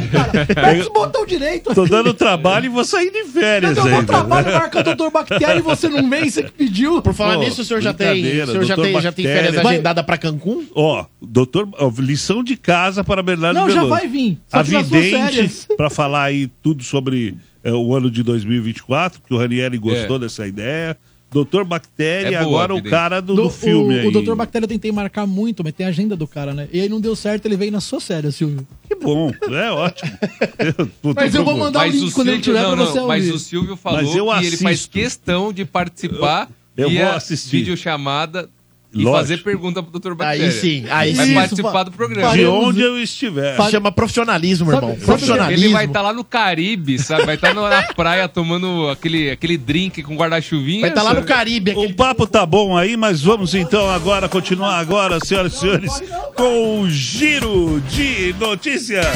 [0.08, 0.46] cara.
[0.54, 1.74] Pega os botão direito.
[1.74, 5.58] Tô dando trabalho e vou sair de férias Eu dou trabalho, marca o doutor Bactéria
[5.58, 7.02] e você não vem, você que pediu.
[7.02, 9.42] Por falar nisso, o senhor já tem, o brincadeira, senhor já tem, já tem Bactéria.
[9.42, 10.64] férias Vai- agendada pra Cancún?
[10.74, 11.68] Ó, doutor,
[11.98, 14.38] lição de casa para Bernardo Não, já vai vir.
[14.52, 20.16] A para falar aí tudo sobre é, o ano de 2024, que o Ranieri gostou
[20.16, 20.18] É.
[20.20, 20.96] dessa ideia.
[21.32, 24.06] Doutor Bactéria, É boa, agora o cara do, Do- do filme o, aí.
[24.08, 24.34] o Dr.
[24.34, 26.68] Bactéria eu tentei marcar muito, mas tem a agenda do cara, né?
[26.72, 28.66] E aí não deu certo, ele veio na sua série, Silvio.
[28.88, 30.10] Que bom, é ótimo.
[30.58, 32.84] Eu Mas eu vou mandar o Mas link o quando ele Silvio, tiver não, pra
[32.84, 33.36] você não, mas ouvir.
[33.36, 34.00] o Silvio falou
[34.40, 37.58] que ele faz questão de participar Eu- eu vou assistir.
[37.58, 38.50] videochamada
[38.92, 39.16] e Lógico.
[39.18, 40.14] fazer pergunta pro Dr.
[40.14, 40.46] Bactéria.
[40.46, 41.34] Aí sim, aí vai sim.
[41.34, 42.36] participar do programa.
[42.36, 43.56] De onde eu estiver.
[43.70, 44.90] Chama profissionalismo, Sabe- irmão.
[44.94, 45.64] sabe Profissionalismo.
[45.66, 47.24] Ele vai estar lá no Caribe, sabe?
[47.24, 50.80] Vai estar na praia tomando aquele, aquele drink com guarda-chuvinha.
[50.80, 51.22] Vai estar lá no?
[51.22, 51.72] Caribe.
[51.76, 56.02] O papo tá bom aí, mas vamos então agora continuar agora, senhoras e senhores,
[56.34, 59.06] com o giro de notícias.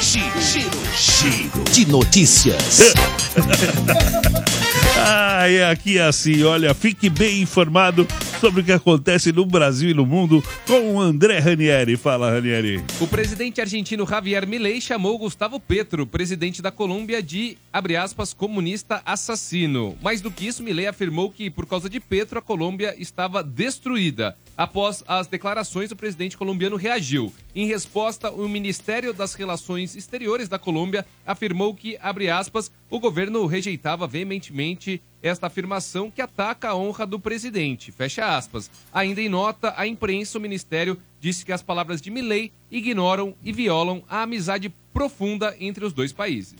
[0.00, 2.94] Giro, giro, giro de notícias.
[5.02, 8.06] Ah, é aqui assim, olha, fique bem informado
[8.40, 11.94] sobre o que acontece no Brasil e no mundo com o André Ranieri.
[11.98, 12.82] Fala, Ranieri.
[12.98, 19.02] O presidente argentino Javier Milei chamou Gustavo Petro, presidente da Colômbia, de, abre aspas, comunista
[19.04, 19.94] assassino.
[20.00, 24.34] Mais do que isso, Milei afirmou que, por causa de Petro, a Colômbia estava destruída.
[24.56, 27.30] Após as declarações, o presidente colombiano reagiu.
[27.54, 33.44] Em resposta, o Ministério das Relações Exteriores da Colômbia afirmou que, abre aspas, o governo
[33.44, 37.92] rejeitava veementemente esta afirmação que ataca a honra do presidente.
[37.92, 38.70] Fecha aspas.
[38.92, 43.52] Ainda em nota, a imprensa, o ministério disse que as palavras de Milley ignoram e
[43.52, 46.56] violam a amizade profunda entre os dois países.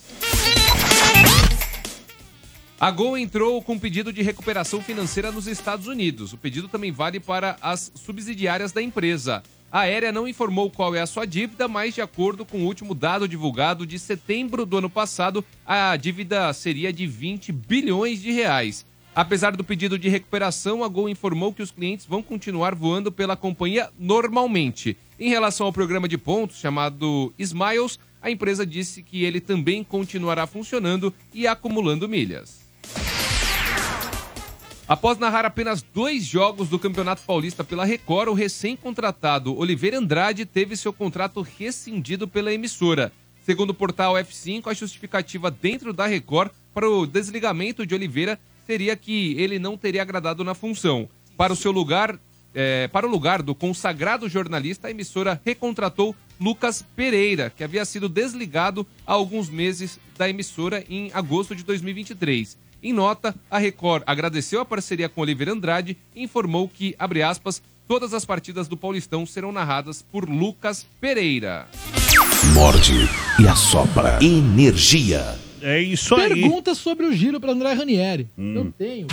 [2.80, 6.32] A Gol entrou com pedido de recuperação financeira nos Estados Unidos.
[6.32, 9.42] O pedido também vale para as subsidiárias da empresa.
[9.72, 12.92] A aérea não informou qual é a sua dívida, mas de acordo com o último
[12.92, 18.84] dado divulgado de setembro do ano passado, a dívida seria de 20 bilhões de reais.
[19.14, 23.36] Apesar do pedido de recuperação, a Gol informou que os clientes vão continuar voando pela
[23.36, 24.96] companhia normalmente.
[25.20, 30.48] Em relação ao programa de pontos chamado Smiles, a empresa disse que ele também continuará
[30.48, 32.59] funcionando e acumulando milhas.
[34.90, 40.76] Após narrar apenas dois jogos do Campeonato Paulista pela Record, o recém-contratado Oliveira Andrade teve
[40.76, 43.12] seu contrato rescindido pela emissora.
[43.46, 48.36] Segundo o portal F5, a justificativa dentro da Record para o desligamento de Oliveira
[48.66, 51.08] seria que ele não teria agradado na função.
[51.36, 52.18] Para o seu lugar,
[52.52, 58.08] é, para o lugar do consagrado jornalista, a emissora recontratou Lucas Pereira, que havia sido
[58.08, 62.58] desligado há alguns meses da emissora em agosto de 2023.
[62.82, 67.62] Em nota, a Record agradeceu a parceria com Oliveira Andrade e informou que, abre aspas,
[67.86, 71.68] todas as partidas do Paulistão serão narradas por Lucas Pereira.
[72.54, 72.94] Morde
[73.38, 74.18] e assopra.
[74.24, 75.38] Energia.
[75.60, 76.28] É isso aí.
[76.40, 78.28] Pergunta sobre o giro para André Ranieri.
[78.38, 78.54] Hum.
[78.54, 79.06] Eu tenho.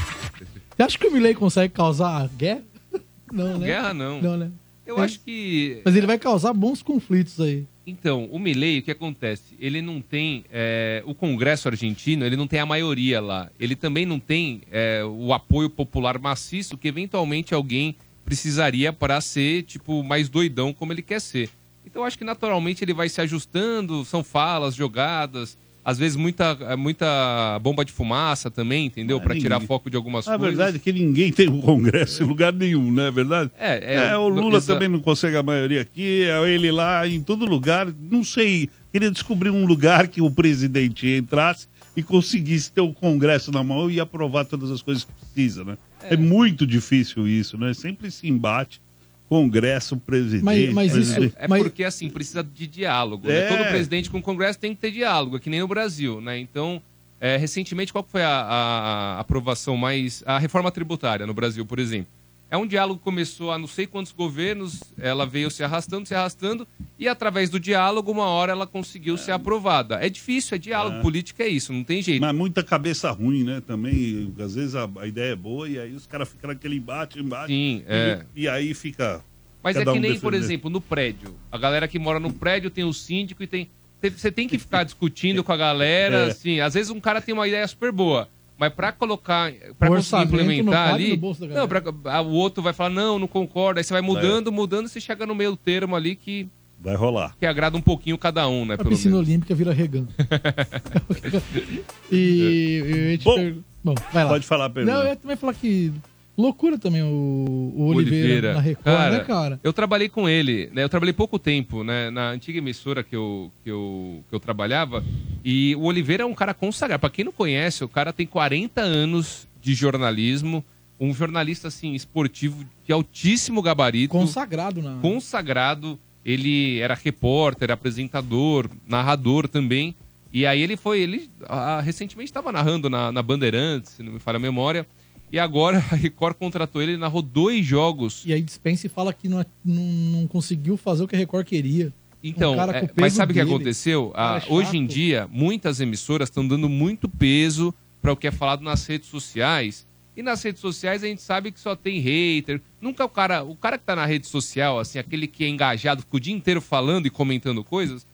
[0.76, 2.64] Você acha que o Milley consegue causar guerra?
[3.32, 3.66] Não, né?
[3.68, 4.22] Guerra não.
[4.22, 4.50] Não, né?
[4.88, 5.04] Eu É.
[5.04, 7.66] acho que Mas ele vai causar bons conflitos aí.
[7.86, 9.54] Então, o Milei, o que acontece?
[9.60, 10.44] Ele não tem.
[10.52, 13.50] é, o Congresso argentino, ele não tem a maioria lá.
[13.60, 19.64] Ele também não tem é, o apoio popular maciço que eventualmente alguém precisaria para ser,
[19.64, 21.50] tipo, mais doidão como ele quer ser.
[21.86, 25.58] Então, eu acho que naturalmente ele vai se ajustando, são falas, jogadas.
[25.90, 29.22] Às vezes muita, muita bomba de fumaça também, entendeu?
[29.22, 30.58] Para tirar foco de algumas A coisas.
[30.58, 33.50] verdade é que ninguém tem um congresso em lugar nenhum, não é verdade?
[33.58, 37.22] É, É, o Lula exa- também não consegue a maioria aqui, é ele lá, em
[37.24, 37.88] todo lugar.
[38.12, 43.50] Não sei, queria descobrir um lugar que o presidente entrasse e conseguisse ter o Congresso
[43.52, 45.78] na mão e aprovar todas as coisas que precisa, né?
[46.04, 47.74] É, muito difícil isso, né?
[47.74, 48.82] Sempre se embate
[49.30, 50.44] Congresso, presidente.
[50.44, 51.36] Mas- mas isso- presidente.
[51.38, 53.28] É Mas- porque, assim, precisa de diálogo.
[53.28, 53.40] né?
[53.40, 53.48] É.
[53.48, 56.40] Todo presidente com o Congresso tem que ter diálogo, é que nem no Brasil, né?
[56.40, 56.82] Então,
[57.20, 60.24] é, recentemente, qual foi a, a- a aprovação mais...
[60.26, 62.08] A reforma tributária no Brasil, por exemplo.
[62.50, 66.16] É um diálogo que começou há não sei quantos governos, ela veio se arrastando, se
[66.16, 66.66] arrastando,
[66.98, 69.96] e através do diálogo, uma hora ela conseguiu ser aprovada.
[69.96, 71.02] É difícil, é diálogo, É.
[71.02, 72.22] política é isso, não tem jeito.
[72.22, 73.62] Mas muita cabeça ruim, né?
[73.68, 77.20] Também, às vezes a, a ideia é boa e aí os caras ficam naquele embate,
[77.20, 77.48] embate.
[77.48, 78.26] Sim, e, é.
[78.34, 79.22] e aí fica.
[79.62, 80.44] Mas é que um nem, por defendendo.
[80.46, 81.36] exemplo, no prédio.
[81.52, 83.70] A galera que mora no prédio tem o síndico e tem.
[84.00, 86.30] tem- Você tem que ficar discutindo com a galera, É.
[86.32, 86.62] assim.
[86.62, 88.30] Às vezes um cara tem uma ideia super boa.
[88.58, 91.20] Mas pra colocar, pra O conseguir implementar ali.
[91.54, 91.84] Não, pra,
[92.24, 93.78] o outro vai falar, não, não concordo.
[93.80, 96.48] Aí você vai mudando, mudando, e você chega no meio termo ali que,
[96.80, 97.36] Vai rolar.
[97.40, 98.74] que agrada um pouquinho cada um, né?
[98.74, 99.28] A Pelo piscina menos.
[99.30, 100.08] olímpica vira regando.
[102.12, 104.30] e, e eu ia te Bom, per- Bom, vai lá.
[104.32, 104.92] Pode falar, Pedro.
[104.92, 105.94] Não, eu ia também falar que
[106.38, 109.60] loucura também o, o Oliveira, na Record, cara, né, cara?
[109.64, 110.84] Eu trabalhei com ele, né?
[110.84, 112.10] Eu trabalhei pouco tempo, né?
[112.12, 115.04] Na antiga emissora que eu, que eu, que eu trabalhava.
[115.44, 117.00] E o Oliveira é um cara consagrado.
[117.00, 120.64] Pra quem não conhece, o cara tem 40 anos de jornalismo.
[121.00, 124.12] Um jornalista, assim, esportivo de altíssimo gabarito.
[124.12, 124.98] Consagrado na.
[125.02, 126.00] Consagrado.
[126.26, 129.96] Ele era repórter, apresentador, narrador também.
[130.34, 134.20] E aí ele foi, ele ah, recentemente estava narrando na, na Bandeirantes, se não me
[134.20, 134.86] falha a memória.
[135.32, 138.24] E agora a Record contratou ele, ele narrou dois jogos.
[138.26, 141.46] E aí dispensa e fala que não, não, não conseguiu fazer o que a Record
[141.46, 141.94] queria.
[142.24, 144.12] Então, Um é, mas sabe o que aconteceu?
[144.16, 148.62] Ah, hoje em dia, muitas emissoras estão dando muito peso para o que é falado
[148.64, 152.60] nas redes sociais E nas redes sociais a gente sabe que só tem hater.
[152.82, 156.02] Nunca o cara, o cara que tá na rede social, assim, aquele que é engajado,
[156.02, 158.06] fica o dia inteiro falando e comentando coisas,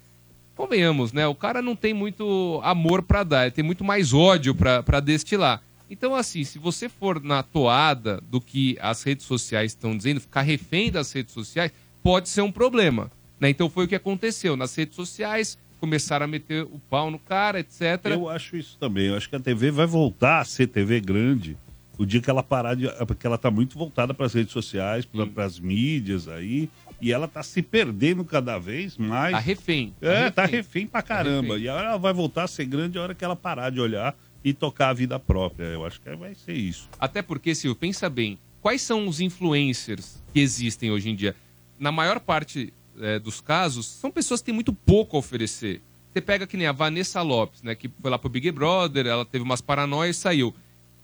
[0.56, 1.26] convenhamos, né?
[1.28, 5.62] O cara não tem muito amor pra dar, ele tem muito mais ódio pra destilar.
[5.94, 10.42] Então, assim, se você for na toada do que as redes sociais estão dizendo, ficar
[10.42, 11.72] refém das redes sociais,
[12.02, 13.12] pode ser um problema.
[13.40, 13.52] Né?
[13.52, 14.58] Então foi o que aconteceu.
[14.58, 18.06] Nas redes sociais, começaram a meter o pau no cara, etc.
[18.06, 19.06] Eu acho isso também.
[19.06, 21.56] Eu acho que a TV vai voltar a ser TV grande
[21.96, 22.88] o dia que ela parar de.
[23.06, 26.72] Porque ela tá muito voltada para as redes sociais, para as mídias aí.
[27.00, 29.34] E ela tá se perdendo cada vez mais.
[29.34, 29.94] Tá refém.
[30.02, 30.58] tá É, tá refém.
[30.58, 31.60] refém pra caramba.
[31.60, 34.16] E agora ela vai voltar a ser grande a hora que ela parar de olhar
[34.44, 35.66] e tocar a vida própria.
[35.66, 36.90] Eu acho que vai ser isso.
[37.00, 41.36] Até porque, Silvio, pensa bem, quais são os influencers que existem hoje em dia?
[41.80, 45.82] Na maior parte é, dos casos, são pessoas que têm muito pouco a oferecer.
[46.12, 47.74] Você pega que nem a Vanessa Lopes, né?
[47.74, 50.54] Que foi lá pro Big Brother, ela teve umas paranoias e saiu.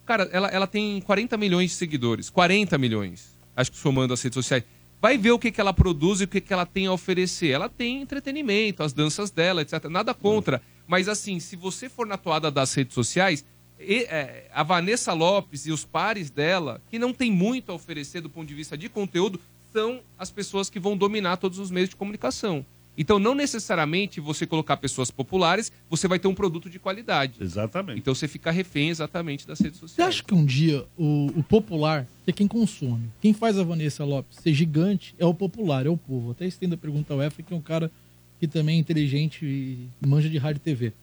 [0.05, 2.29] Cara, ela, ela tem 40 milhões de seguidores.
[2.29, 3.35] 40 milhões.
[3.55, 4.63] Acho que somando as redes sociais.
[5.01, 7.49] Vai ver o que, que ela produz e o que, que ela tem a oferecer.
[7.49, 9.85] Ela tem entretenimento, as danças dela, etc.
[9.85, 10.61] Nada contra.
[10.89, 13.45] Mas assim, se você for na toada das redes sociais,
[13.79, 18.21] e, é, a Vanessa Lopes e os pares dela, que não tem muito a oferecer
[18.21, 19.39] do ponto de vista de conteúdo,
[19.71, 22.65] são as pessoas que vão dominar todos os meios de comunicação.
[22.97, 27.35] Então, não necessariamente você colocar pessoas populares, você vai ter um produto de qualidade.
[27.39, 27.99] Exatamente.
[27.99, 30.09] Então, você fica refém exatamente das redes Você sociais.
[30.09, 34.03] acha que um dia o, o popular, que é quem consome, quem faz a Vanessa
[34.03, 36.31] Lopes ser gigante é o popular, é o povo.
[36.31, 37.91] Até estendo a pergunta ao Efra, que é um cara
[38.39, 40.93] que também é inteligente e manja de rádio e TV.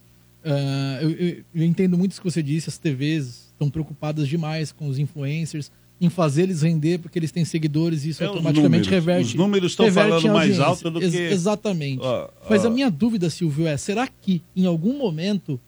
[0.44, 4.70] Ah, eu, eu- eu entendo muito isso que você disse, as TVs estão preocupadas demais
[4.72, 5.70] com os influencers,
[6.00, 8.88] em fazer eles render porque eles têm seguidores e isso É automaticamente números.
[8.88, 9.28] reverte.
[9.30, 12.02] Os números estão falando mais alto do Ex- que- Exatamente.
[12.02, 15.58] Ó, Mas a minha dúvida, Silvio, é: será que em algum momento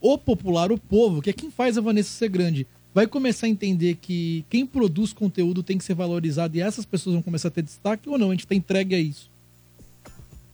[0.00, 3.50] o popular, o povo, que é quem faz a Vanessa ser grande, vai começar a
[3.50, 7.50] entender que quem produz conteúdo tem que ser valorizado e essas pessoas vão começar a
[7.50, 8.28] ter destaque ou não?
[8.30, 9.28] A gente tá entregue a isso.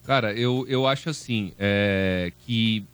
[0.04, 2.84] Cara, eu, eu acho assim, é, que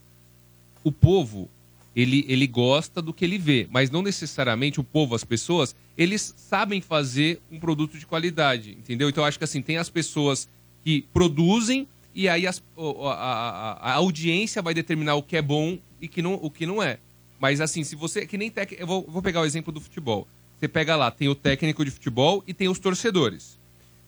[0.85, 1.49] o povo,
[1.95, 6.33] ele, ele gosta do que ele vê, mas não necessariamente o povo, as pessoas, eles
[6.37, 9.09] sabem fazer um produto de qualidade, entendeu?
[9.09, 10.49] Então eu acho que assim, tem as pessoas
[10.85, 15.79] que produzem e aí as- a, a- a audiência vai determinar o que é bom
[16.01, 16.99] e que não, o que não é.
[17.39, 18.27] Mas assim, se você.
[18.27, 20.29] Que nem tec, eu vou, vou pegar o exemplo do futebol.
[20.59, 23.59] Você pega lá, tem o técnico de futebol e tem os torcedores.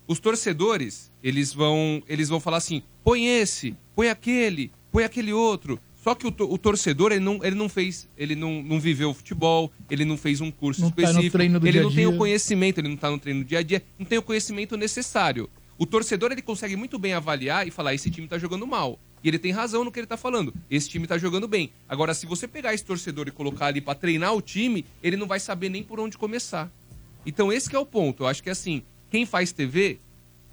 [0.07, 5.79] Os torcedores, eles vão, eles vão falar assim: põe esse, põe aquele, põe aquele outro.
[6.03, 9.15] Só que o, o torcedor, ele não, ele não fez, ele não, não viveu o
[9.15, 12.07] futebol, ele não fez um curso Não tá no específico, do ele dia não tem
[12.07, 12.19] o dia.
[12.19, 15.49] conhecimento, ele não tá no treino do dia a dia, não tem o conhecimento necessário.
[15.79, 18.99] O torcedor, ele consegue muito bem avaliar e falar: esse time tá jogando mal.
[19.23, 20.53] E ele tem razão no que ele tá falando.
[20.69, 21.71] Esse time tá jogando bem.
[21.89, 25.29] Agora, se você pegar esse torcedor e colocar ali pra treinar o time, ele não
[25.29, 26.69] vai saber nem por onde começar.
[27.25, 28.25] Então, esse que é o ponto.
[28.25, 29.99] Eu acho que assim, quem faz TV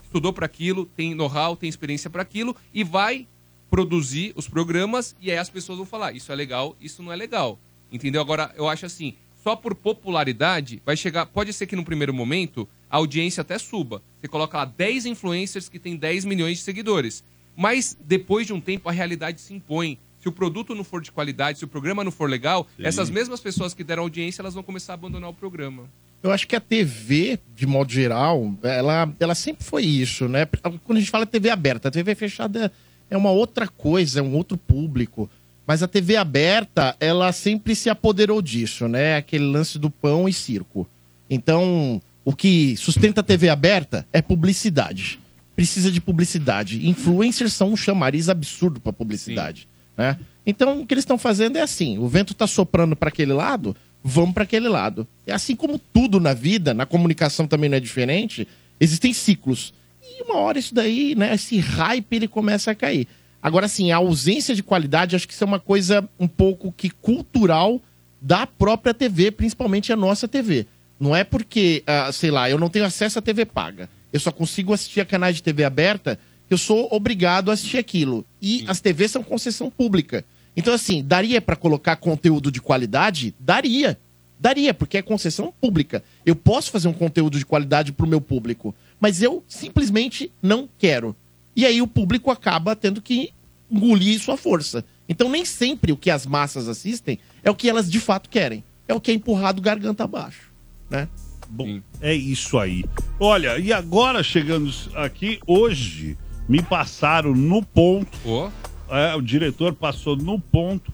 [0.09, 3.27] estudou para aquilo, tem know-how, tem experiência para aquilo e vai
[3.69, 7.15] produzir os programas e aí as pessoas vão falar, isso é legal, isso não é
[7.15, 7.59] legal.
[7.91, 8.19] Entendeu?
[8.19, 12.67] Agora, eu acho assim, só por popularidade vai chegar, pode ser que no primeiro momento
[12.89, 14.01] a audiência até suba.
[14.19, 17.23] Você coloca lá 10 influencers que têm 10 milhões de seguidores.
[17.55, 19.99] Mas depois de um tempo a realidade se impõe.
[20.19, 22.83] Se o produto não for de qualidade, se o programa não for legal, Sim.
[22.83, 25.89] essas mesmas pessoas que deram audiência, elas vão começar a abandonar o programa.
[26.21, 30.45] Eu acho que a TV, de modo geral, ela, ela sempre foi isso, né?
[30.83, 32.71] Quando a gente fala TV aberta, a TV fechada
[33.09, 35.29] é uma outra coisa, é um outro público.
[35.65, 39.17] Mas a TV aberta, ela sempre se apoderou disso, né?
[39.17, 40.87] Aquele lance do pão e circo.
[41.29, 45.19] Então, o que sustenta a TV aberta é publicidade.
[45.55, 46.87] Precisa de publicidade.
[46.87, 50.17] Influencers são um chamariz absurdo para publicidade, né?
[50.45, 53.75] Então, o que eles estão fazendo é assim: o vento tá soprando para aquele lado,
[54.03, 55.07] vamos para aquele lado.
[55.25, 58.47] É assim como tudo na vida, na comunicação também não é diferente,
[58.79, 59.73] existem ciclos.
[60.01, 63.07] E uma hora isso daí, né, esse hype ele começa a cair.
[63.41, 66.89] Agora assim, a ausência de qualidade, acho que isso é uma coisa um pouco que
[66.89, 67.81] cultural
[68.21, 70.65] da própria TV, principalmente a nossa TV.
[70.99, 73.89] Não é porque, ah, sei lá, eu não tenho acesso à TV paga.
[74.11, 76.19] Eu só consigo assistir a canais de TV aberta,
[76.49, 78.25] eu sou obrigado a assistir aquilo.
[78.41, 80.25] E as TVs são concessão pública.
[80.59, 83.33] Então, assim, daria para colocar conteúdo de qualidade?
[83.39, 83.97] Daria.
[84.37, 86.03] Daria, porque é concessão pública.
[86.25, 91.15] Eu posso fazer um conteúdo de qualidade pro meu público, mas eu simplesmente não quero.
[91.55, 93.31] E aí o público acaba tendo que
[93.71, 94.83] engolir sua força.
[95.07, 98.61] Então nem sempre o que as massas assistem é o que elas de fato querem.
[98.85, 100.51] É o que é empurrado garganta abaixo,
[100.89, 101.07] né?
[101.47, 102.83] Bom, é isso aí.
[103.17, 106.17] Olha, e agora chegando aqui, hoje,
[106.49, 108.51] me passaram no ponto.
[108.91, 110.91] É, o diretor passou no ponto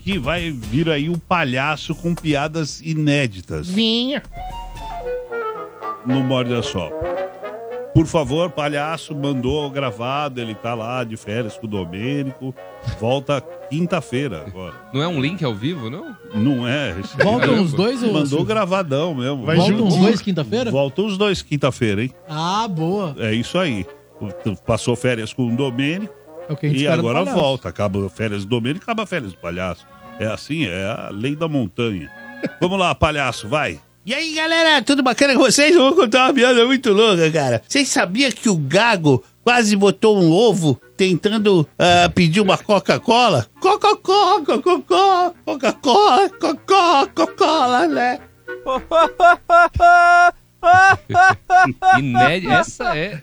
[0.00, 4.22] que vai vir aí um palhaço com piadas inéditas Vinha.
[6.06, 6.90] no Morde Só.
[7.92, 12.54] Por favor, palhaço mandou gravado, ele tá lá de férias com o Domênico.
[13.00, 14.74] Volta quinta-feira agora.
[14.92, 16.14] Não é um link ao vivo, não?
[16.34, 16.94] Não é?
[17.16, 17.62] Caramba.
[17.62, 19.46] os dois ou- Mandou gravadão mesmo.
[19.46, 20.70] Vai Voltam os dois quinta-feira?
[20.70, 22.10] Voltam os dois quinta-feira, hein?
[22.28, 23.16] Ah, boa.
[23.18, 23.86] É isso aí.
[24.66, 26.14] Passou férias com o Domênico
[26.48, 27.42] É o que a gente e espera do agora palhaço.
[27.42, 27.68] volta.
[27.68, 29.86] Acaba férias do Domênico, acaba férias do palhaço.
[30.18, 32.10] É assim, é a lei da montanha.
[32.60, 33.80] Vamos lá, palhaço, vai.
[34.04, 35.74] E aí, galera, tudo bacana com vocês?
[35.74, 37.60] Eu vou contar uma piada muito louca, cara.
[37.66, 43.46] Vocês sabiam que o Gago quase botou um ovo tentando ah, pedir uma Coca-Cola?
[43.60, 48.20] Coca-Cola, Coca-Cola, Coca-Cola, Coca-Cola, Coca-Cola, né?
[51.98, 52.52] Inédita.
[52.54, 53.22] Essa é.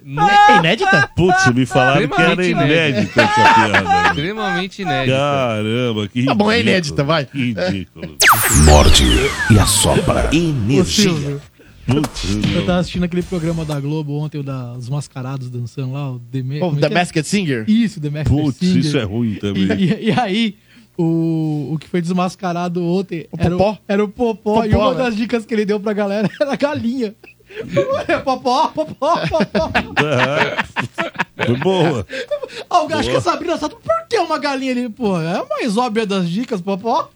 [0.49, 1.09] É inédita?
[1.15, 4.07] Putz, me falaram que era inédita essa piada.
[4.09, 5.17] Extremamente inédita.
[5.17, 7.27] Caramba, que Tá bom, é inédita, vai.
[7.33, 8.15] Ridículo.
[8.65, 9.03] Morde
[9.51, 10.29] e assopra.
[10.33, 11.39] Energia.
[11.85, 12.23] Putz,
[12.55, 16.41] eu tava assistindo aquele programa da Globo ontem, o dos mascarados dançando lá, o The,
[16.41, 16.97] Ma- Oh, é The que é?
[16.97, 17.65] Masked Singer?
[17.67, 18.77] Isso, The Masked Putz, Singer.
[18.77, 19.63] isso é ruim E, também.
[19.77, 20.55] e- e aí,
[20.97, 24.97] o, o que foi desmascarado ontem O era, o, era o Popó, e Popó, uma
[24.97, 25.03] né?
[25.03, 27.13] das dicas que ele deu pra galera era a galinha.
[28.07, 29.71] É Popó, Popó, Popó.
[31.37, 31.45] É.
[31.45, 32.07] Foi boa.
[32.69, 34.89] Ah, o acho que a Sabrina Sato, por que uma galinha ali?
[34.89, 37.09] Pô, é a mais óbvia das dicas, Popó.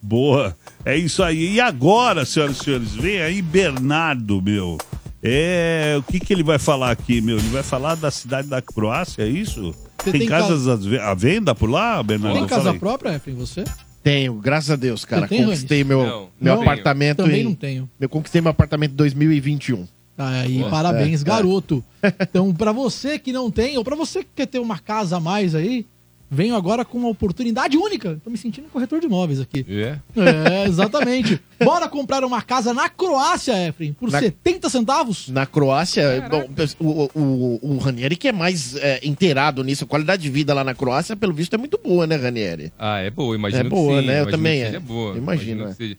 [0.00, 0.56] Boa.
[0.84, 1.54] É isso aí.
[1.54, 4.78] E agora, senhoras e senhores, vem aí Bernardo, meu.
[5.22, 7.36] É, o que que ele vai falar aqui, meu?
[7.36, 9.74] Ele vai falar da cidade da Croácia, é isso?
[10.02, 12.38] Tem, tem casas à venda por lá, Bernardo?
[12.38, 13.64] Tem casa própria, Efraim, você?
[14.02, 15.28] Tenho, graças a Deus, cara.
[15.28, 17.44] Tem, conquistei meu, Não, meu não apartamento Também em...
[17.44, 17.88] não tenho.
[18.00, 19.86] Eu conquistei meu apartamento em 2021.
[20.16, 21.84] Tá aí, parabéns, É, garoto.
[22.20, 25.20] Então, pra você que não tem, ou pra você que quer ter uma casa a
[25.20, 25.86] mais aí,
[26.30, 28.20] venho agora com uma oportunidade única.
[28.22, 29.66] Tô me sentindo um corretor de imóveis aqui.
[29.68, 29.98] É.
[30.16, 31.40] É, exatamente.
[31.62, 35.28] Bora comprar uma casa na Croácia, Efraim, por Na- 70 centavos?
[35.28, 39.84] Na Croácia, bom, o, o, o Ranieri que é mais é, inteirado nisso.
[39.84, 42.72] A qualidade de vida lá na Croácia, pelo visto, é muito boa, né, Ranieri?
[42.78, 44.06] Ah, é boa, imagino É boa, sim.
[44.06, 44.20] né?
[44.20, 44.66] Eu também que é.
[44.66, 45.16] seja boa.
[45.18, 45.96] Imagino, Imagino que seja.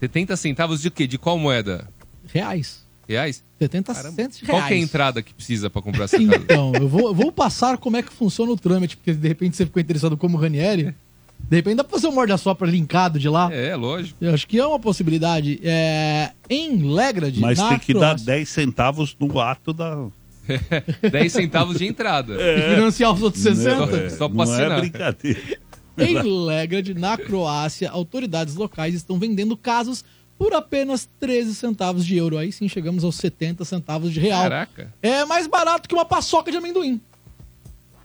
[0.00, 1.06] 70 centavos de quê?
[1.06, 1.88] De qual moeda?
[2.32, 2.83] Reais.
[3.08, 3.42] Reais?
[3.58, 4.14] 70 Caramba.
[4.16, 4.68] centos de Qual reais.
[4.68, 6.36] que é a entrada que precisa pra comprar essa casa?
[6.36, 9.56] Então, eu vou, eu vou passar como é que funciona o trâmite, porque de repente
[9.56, 10.94] você ficou interessado como Ranieri.
[11.48, 13.52] De repente dá pra fazer um morde-a-sopra linkado de lá.
[13.52, 14.16] É, lógico.
[14.24, 15.60] Eu acho que é uma possibilidade.
[15.62, 20.06] É, em Legrad, Mas tem que dar Croácia, 10 centavos no ato da.
[21.10, 22.36] 10 centavos de entrada.
[22.74, 23.86] financiar os outros 60.
[23.86, 24.80] Não, é, Só pra não é assinar.
[24.80, 25.40] brincadeira.
[25.96, 30.04] Em Legrad, na Croácia, autoridades locais estão vendendo casas
[30.38, 32.38] por apenas 13 centavos de euro.
[32.38, 34.42] Aí sim chegamos aos 70 centavos de real.
[34.42, 34.92] Caraca.
[35.02, 37.00] É mais barato que uma paçoca de amendoim.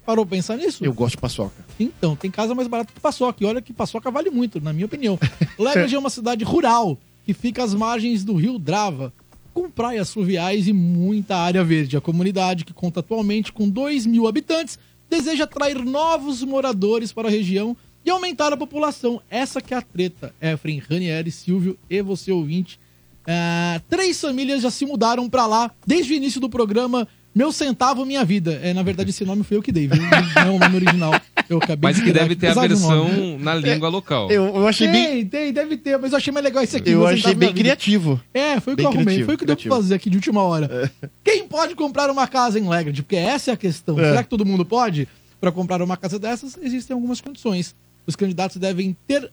[0.04, 0.84] Parou pra pensar nisso?
[0.84, 1.64] Eu gosto de paçoca.
[1.78, 3.42] Então, tem casa mais barata que paçoca.
[3.42, 5.18] E olha que paçoca vale muito, na minha opinião.
[5.58, 9.12] Legrad é uma cidade rural que fica às margens do rio Drava,
[9.52, 11.96] com praias fluviais e muita área verde.
[11.96, 14.78] A comunidade, que conta atualmente com 2 mil habitantes,
[15.08, 19.20] deseja atrair novos moradores para a região e aumentar a população.
[19.30, 20.34] Essa que é a treta.
[20.40, 22.78] Efren, Ranieri, Silvio e você ouvinte.
[23.26, 28.04] Ah, três famílias já se mudaram para lá desde o início do programa Meu Centavo
[28.06, 28.58] Minha Vida.
[28.62, 30.02] É, na verdade, esse nome foi eu que dei, viu?
[30.02, 31.12] Não é o nome original.
[31.48, 33.36] Eu acabei Mas de que deve ter a versão nome.
[33.38, 34.30] na língua local.
[34.30, 36.90] Eu, eu achei bem, Tem, tem, deve ter, mas eu achei mais legal esse aqui.
[36.90, 38.20] eu achei bem criativo.
[38.32, 39.04] É, foi o que eu arrumei.
[39.04, 40.90] criativo, Foi o que deu pra fazer aqui de última hora.
[41.22, 43.02] Quem pode comprar uma casa em Legrad?
[43.02, 43.98] Porque essa é a questão.
[44.00, 44.04] É.
[44.10, 45.06] Será que todo mundo pode?
[45.40, 47.74] Para comprar uma casa dessas, existem algumas condições.
[48.06, 49.30] Os candidatos devem ter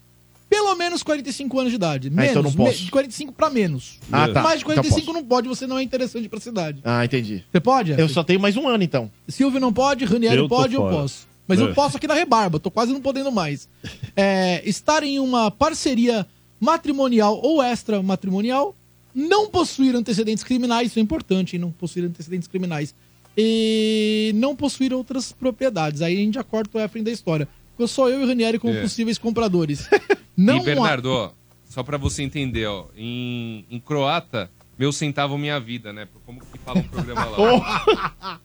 [0.49, 2.09] pelo menos 45 anos de idade.
[2.09, 2.83] Menos, então não posso.
[2.83, 3.99] de 45 para menos.
[4.11, 4.41] Ah, tá.
[4.41, 5.13] Mais de Então 45 posso.
[5.13, 6.79] não pode, você não é interessante pra cidade.
[6.85, 7.43] Ah, entendi.
[7.51, 7.91] Você pode?
[7.91, 9.11] Eu só tenho mais um ano, então.
[9.27, 10.95] Silvio não pode, Ranieri Eu pode, eu fora.
[10.95, 11.27] posso.
[11.47, 11.73] Mas eu É.
[11.73, 13.67] posso aqui na rebarba, tô quase não podendo mais.
[14.15, 16.25] É, estar em uma parceria
[16.59, 18.75] matrimonial ou extramatrimonial,
[19.13, 21.61] não possuir antecedentes criminais, isso é importante, hein?
[21.61, 22.93] não possuir antecedentes criminais.
[23.39, 26.01] E não possuir outras propriedades.
[26.01, 27.47] Aí a gente já corta o Efraim da história.
[27.77, 28.81] Ficou só eu e o Ranieri como É.
[28.81, 29.87] possíveis compradores.
[30.35, 31.31] Não e Bernardo, ó,
[31.69, 34.49] só pra você entender, ó, em, em croata,
[34.79, 36.07] meu centavo minha vida, né?
[36.25, 37.37] Como que fala um programa lá?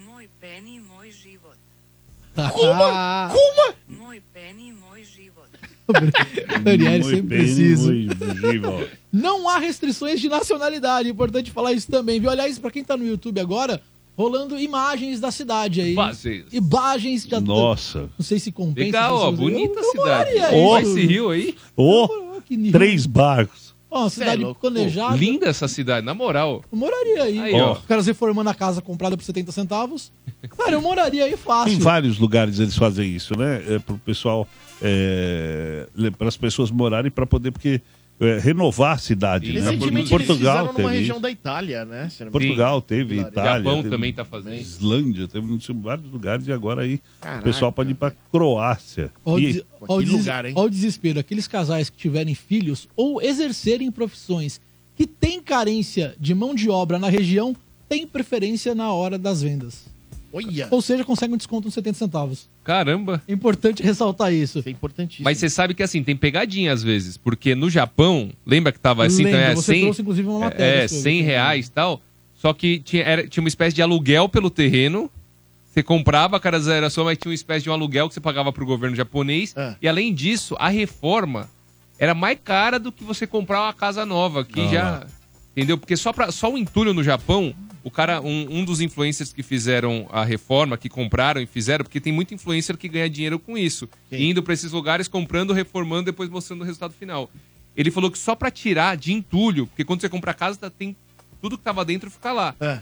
[0.06, 1.58] Moj peni, moj život.
[2.54, 3.30] Kuma?
[3.86, 5.50] Moj peni, moj život.
[6.48, 7.92] Sempre bem, preciso.
[9.12, 11.08] Não há restrições de nacionalidade.
[11.08, 12.30] É importante falar isso também, viu?
[12.30, 13.82] Aliás, pra quem tá no YouTube agora,
[14.20, 15.92] rolando imagens da cidade aí.
[15.92, 16.44] Imagens.
[16.52, 18.08] Imagens já Nossa.
[18.18, 18.84] Não sei se compensa.
[18.86, 20.34] Legal, ó, bonita Eu- eu cidade.
[20.34, 20.82] moraria Ô, aí.
[20.84, 21.54] Esse rio aí?
[21.76, 22.08] Ô,
[22.46, 22.72] Que nível.
[22.78, 23.70] três barcos.
[23.92, 24.60] Ó, uma é cidade louco.
[24.60, 25.16] planejada.
[25.16, 26.62] Linda essa cidade, na moral.
[26.70, 27.38] Eu moraria aí.
[27.40, 27.72] Aí, ó.
[27.72, 30.12] Os caras reformando a casa comprada por 70 centavos.
[30.56, 31.74] Cara, eu moraria aí fácil.
[31.74, 33.62] Em vários lugares eles fazem isso, né?
[33.68, 34.46] É, pro pessoal,
[36.16, 37.80] para as pessoas morarem para poder porque
[38.20, 39.60] é, renovar a cidade, né?
[39.60, 42.08] Recentemente eles Portugal fizeram numa teve região da Itália, né?
[42.30, 43.32] Portugal teve, Vilarejo.
[43.32, 43.58] Itália.
[43.64, 44.54] Japão teve também tá fazendo.
[44.56, 47.40] Islândia, teve vários lugares e agora aí Caraca.
[47.40, 49.10] o pessoal pode ir para Croácia.
[49.24, 51.18] Ó, o E- des- o des- ó o desespero.
[51.18, 54.60] Aqueles casais que tiverem filhos ou exercerem profissões
[54.96, 57.56] que têm carência de mão de obra na região,
[57.88, 59.89] têm preferência na hora das vendas.
[60.32, 60.68] Olha.
[60.70, 62.48] Ou seja, conseguem um desconto de 70 centavos.
[62.62, 63.20] Caramba.
[63.26, 64.62] É importante ressaltar isso.
[64.64, 65.24] É importantíssimo.
[65.24, 69.04] Mas você sabe que assim, tem pegadinha às vezes, porque no Japão, lembra que tava
[69.04, 71.26] assim, Lembro, então é você 100, trouxe, inclusive, uma matéria É, sobre 100 isso.
[71.26, 72.00] reais e tal,
[72.36, 75.10] só que tinha, era- tinha uma espécie de aluguel pelo terreno,
[75.72, 78.20] você comprava, a casa era sua, mas tinha uma espécie de um aluguel que você
[78.20, 79.74] pagava pro governo japonês, É.
[79.82, 81.48] e além disso, a reforma
[81.98, 84.68] era mais cara do que você comprar uma casa nova, que Ah.
[84.68, 85.06] já...
[85.56, 85.76] Entendeu?
[85.76, 87.52] Porque só, pra, só o entulho no Japão,
[87.82, 92.00] o cara, um, um dos influencers que fizeram a reforma, que compraram e fizeram, porque
[92.00, 93.88] tem muito influencer que ganha dinheiro com isso.
[94.12, 97.30] Indo pra esses lugares, comprando, reformando, depois mostrando o resultado final.
[97.76, 100.70] Ele falou que só pra tirar de entulho, porque quando você compra a casa, tá-
[100.70, 100.94] tem
[101.40, 102.54] tudo que tava dentro fica lá.
[102.60, 102.80] É.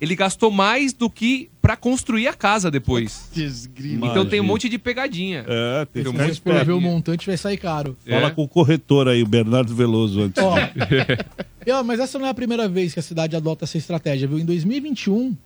[0.00, 3.28] Ele gastou mais do que pra construir a casa depois.
[3.34, 4.06] Desgrilo.
[4.06, 5.44] Então tem um monte de pegadinha.
[5.46, 6.12] É, tem Entendeu?
[6.12, 6.80] Se Muito for ver o pegadinha.
[6.92, 7.96] montante, vai sair caro.
[8.08, 8.30] Fala É.
[8.30, 10.42] com o corretor aí, o Bernardo Veloso, antes.
[11.70, 14.38] Ó, mas essa não é a primeira vez que a cidade adota essa estratégia, viu?
[14.38, 15.36] Em 2021,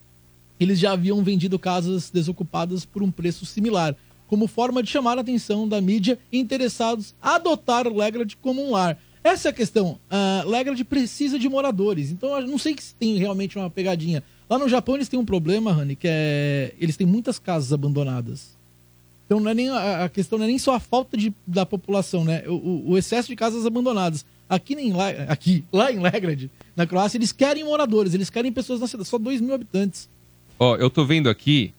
[0.59, 3.95] eles já haviam vendido casas desocupadas por um preço similar,
[4.29, 8.97] como forma de chamar a atenção da mídia interessados a adotar Legrad como um lar.
[9.23, 9.99] Essa é a questão.
[10.11, 14.23] Uh, Legrad precisa de moradores, então eu não sei se tem realmente uma pegadinha.
[14.49, 18.55] Lá no Japão eles têm um problema, Rani, que é eles têm muitas casas abandonadas.
[19.27, 22.25] Então não é nem a, questão não é nem só a falta de, da população,
[22.25, 22.43] né?
[22.47, 24.25] O, o- excesso de casas abandonadas.
[24.47, 28.81] Aqui, nem lá, aqui, lá em Legrad, na Croácia, eles querem moradores, eles querem pessoas
[28.81, 30.07] na cidade, só 2 mil habitantes.
[30.59, 31.73] Ó, eu tô vendo aqui,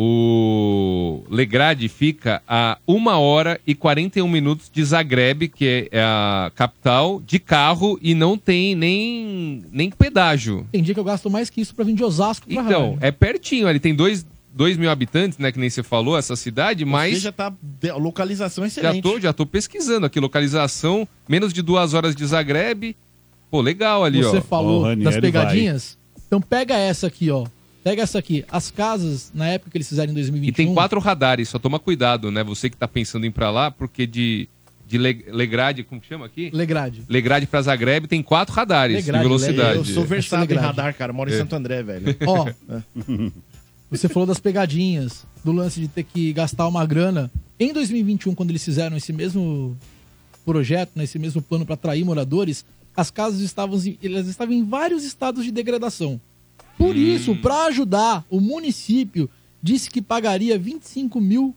[0.00, 7.20] o Legrade fica a 1 hora e 41 minutos de Zagreb, que é a capital,
[7.26, 10.66] de carro e não tem nem, nem pedágio.
[10.70, 12.98] Tem dia que eu gasto mais que isso pra vir de Osasco pra Então, rádio.
[13.00, 14.24] é pertinho, ele tem 2
[14.78, 17.20] mil habitantes, né, que nem você falou, essa cidade, mas...
[17.20, 17.52] já tá.
[17.80, 19.02] de- Localização Já excelente.
[19.02, 22.94] tô, já tô pesquisando aqui, localização, menos de duas horas de Zagreb.
[23.50, 24.30] Pô, legal ali, ó.
[24.30, 25.96] Você falou das pegadinhas?
[26.26, 27.46] Então pega essa aqui, ó.
[27.88, 28.44] Pega essa aqui.
[28.50, 30.48] As casas, na época que eles fizeram em 2021...
[30.50, 32.44] E tem quatro radares, só toma cuidado, né?
[32.44, 34.46] Você que tá pensando em ir pra lá, porque de,
[34.86, 36.50] de Le- Legrade, como que chama aqui?
[36.52, 37.04] Legrade.
[37.08, 39.78] Legrade pra Zagreb tem quatro radares Legrade, de velocidade.
[39.78, 41.14] Eu sou versado em radar, cara.
[41.14, 41.38] Moro em É.
[41.38, 42.14] Santo André, velho.
[42.26, 42.46] Ó.
[43.90, 47.30] Você falou das pegadinhas, do lance de ter que gastar uma grana.
[47.58, 49.74] Em 2021, quando eles fizeram esse mesmo
[50.44, 54.62] projeto, né, esse mesmo plano para atrair moradores, as casas estavam, em- elas estavam em
[54.62, 56.20] vários estados de degradação.
[56.78, 59.28] Por isso, para ajudar, o município
[59.62, 61.54] disse que pagaria 25 mil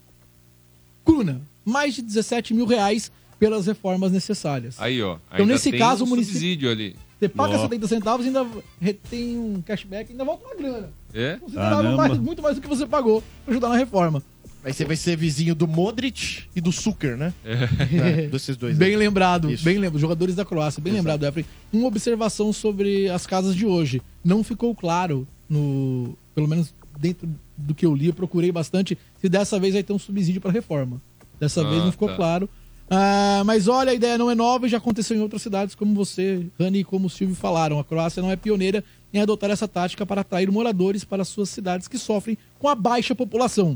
[1.05, 4.76] cruna, mais de 17 mil reais pelas reformas necessárias.
[4.80, 5.17] Aí, ó.
[5.34, 6.95] Então, nesse tem caso, um o município- subsídio ali.
[7.19, 7.61] Você paga Ó.
[7.61, 8.47] 70 centavos e ainda
[8.80, 10.89] retém um cashback ainda volta uma grana.
[11.13, 11.36] É?
[11.39, 14.24] Considerável mais, muito mais do que você pagou para ajudar na reforma.
[14.64, 17.34] Aí você vai ser vizinho do Modric e do Suker, né?
[17.43, 18.24] É.
[18.24, 18.78] É, desses dois.
[18.78, 18.95] Bem aí.
[18.95, 19.64] lembrado, Isso.
[19.64, 19.99] bem lembrado.
[19.99, 21.45] Jogadores da Croácia, bem lembrado, Efraim.
[21.74, 24.01] Uma observação sobre as casas de hoje.
[24.24, 29.28] Não ficou claro, no, pelo menos dentro do que eu li, eu procurei bastante, se
[29.28, 31.01] dessa vez vai ter um subsídio para reforma.
[31.39, 32.16] Dessa Ah, vez não ficou tá.
[32.16, 32.47] claro.
[32.88, 35.95] Ah, mas olha, a ideia não é nova e já aconteceu em outras cidades, como
[35.95, 37.80] você, Rani e como o Silvio falaram.
[37.80, 38.84] A Croácia não é pioneira
[39.14, 43.16] em adotar essa tática para atrair moradores para suas cidades que sofrem com a baixa
[43.16, 43.76] população.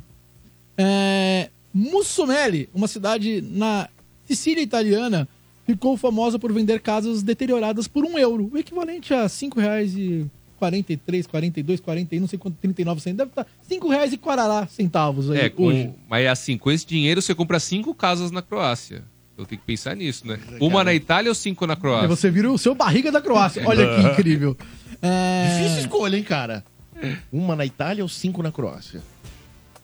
[0.78, 3.88] É, Mussomeli, uma cidade na
[4.26, 5.28] Sicília italiana,
[5.66, 9.28] ficou famosa por vender casas deterioradas por um euro, o equivalente a R$
[10.60, 13.34] 5,43, 42, 41, não sei quanto, 39 centavos.
[13.36, 15.92] Deve estar 5 reais e quarará centavos aí É, com, hoje.
[16.10, 19.04] mas assim, com esse dinheiro você compra cinco casas na Croácia.
[19.38, 20.40] Eu tenho que pensar nisso, né?
[20.62, 22.08] Uma na Itália ou cinco na Croácia?
[22.08, 23.62] você vira o seu barriga da Croácia.
[23.68, 24.56] Olha que incrível.
[25.02, 26.64] É, Difícil escolha, hein, cara?
[27.34, 29.02] Uma na Itália ou cinco na Croácia?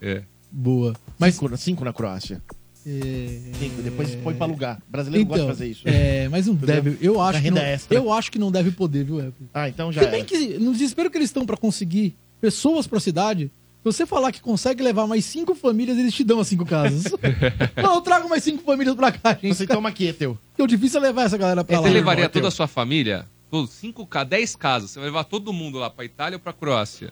[0.02, 0.22] É.
[0.52, 0.94] Boa.
[1.18, 2.42] Mas cinco, cinco na Croácia.
[2.86, 3.52] É...
[3.60, 4.82] Cinco, depois põe pra alugar.
[4.90, 5.82] Brasileiro gosta de fazer isso.
[5.86, 6.98] É, mas não deve.
[7.00, 7.98] Eu acho, que renda não, extra.
[7.98, 9.50] eu acho que não deve poder, viu, Efraim?
[9.54, 10.28] Ah, então já Se bem era.
[10.28, 14.42] que no desespero que eles estão pra conseguir pessoas pra cidade, se você falar que
[14.42, 17.04] consegue levar mais cinco famílias, eles te dão as cinco casas.
[17.82, 19.56] não, eu trago mais cinco famílias pra cá, gente.
[19.56, 20.38] Você toma aqui, é teu.
[20.50, 21.88] Porque o difícil é levar essa galera pra lá.
[21.88, 23.28] Você levaria irmão, é toda a sua família?
[23.50, 24.92] Todos, cinco 10 casas.
[24.92, 27.12] Você vai levar todo mundo lá pra Itália ou pra Croácia?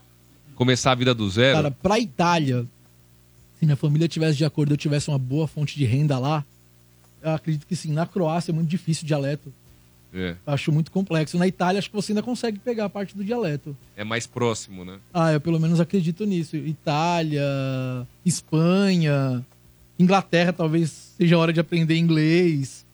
[0.56, 1.56] Começar a vida do zero?
[1.56, 2.66] Cara, pra Itália,
[3.60, 6.46] se minha família tivesse de acordo, eu tivesse uma boa fonte de renda lá,
[7.22, 7.92] eu acredito que sim.
[7.92, 9.54] Na Croácia é muito difícil o dialeto.
[10.14, 10.36] É.
[10.48, 11.38] Acho muito complexo.
[11.38, 13.76] Na Itália, acho que você ainda consegue pegar a parte do dialeto.
[13.96, 14.98] É mais próximo, né?
[15.14, 16.56] Ah, eu pelo menos acredito nisso.
[16.56, 17.44] Itália,
[18.26, 19.46] Espanha,
[20.00, 22.86] Inglaterra, talvez seja a hora de aprender inglês.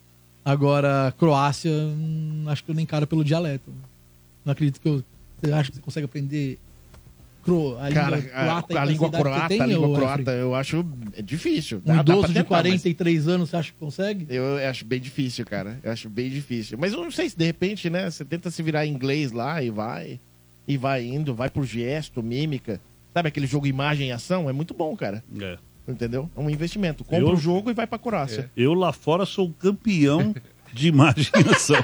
[0.44, 3.72] Agora, Croácia, hum, acho que eu nem encaro pelo dialeto.
[4.44, 5.04] Não acredito que eu.
[5.40, 6.58] Você acha que você consegue aprender
[7.46, 10.56] cro, a Cara, língua a, croata a língua croata, você a tem, língua croata, eu
[10.56, 10.86] acho
[11.16, 11.82] é difícil.
[11.86, 14.26] Um idoso de tentar, mas 43 anos, você acha que consegue?
[14.30, 15.80] Eu acho bem difícil, cara.
[15.84, 16.78] Eu acho bem difícil.
[16.80, 19.62] Mas eu não sei se de repente, né, você tenta se virar em inglês lá
[19.62, 20.20] e vai.
[20.68, 22.82] E vai indo, vai por gesto, mímica.
[23.14, 24.50] Sabe aquele jogo imagem e ação?
[24.50, 25.24] É muito bom, cara.
[25.40, 25.58] É.
[25.88, 26.28] Entendeu?
[26.36, 27.04] É um investimento.
[27.04, 28.50] Compra Eu- o jogo e vai pra Croácia.
[28.58, 30.34] Eu lá fora sou campeão
[30.76, 31.78] de imaginação.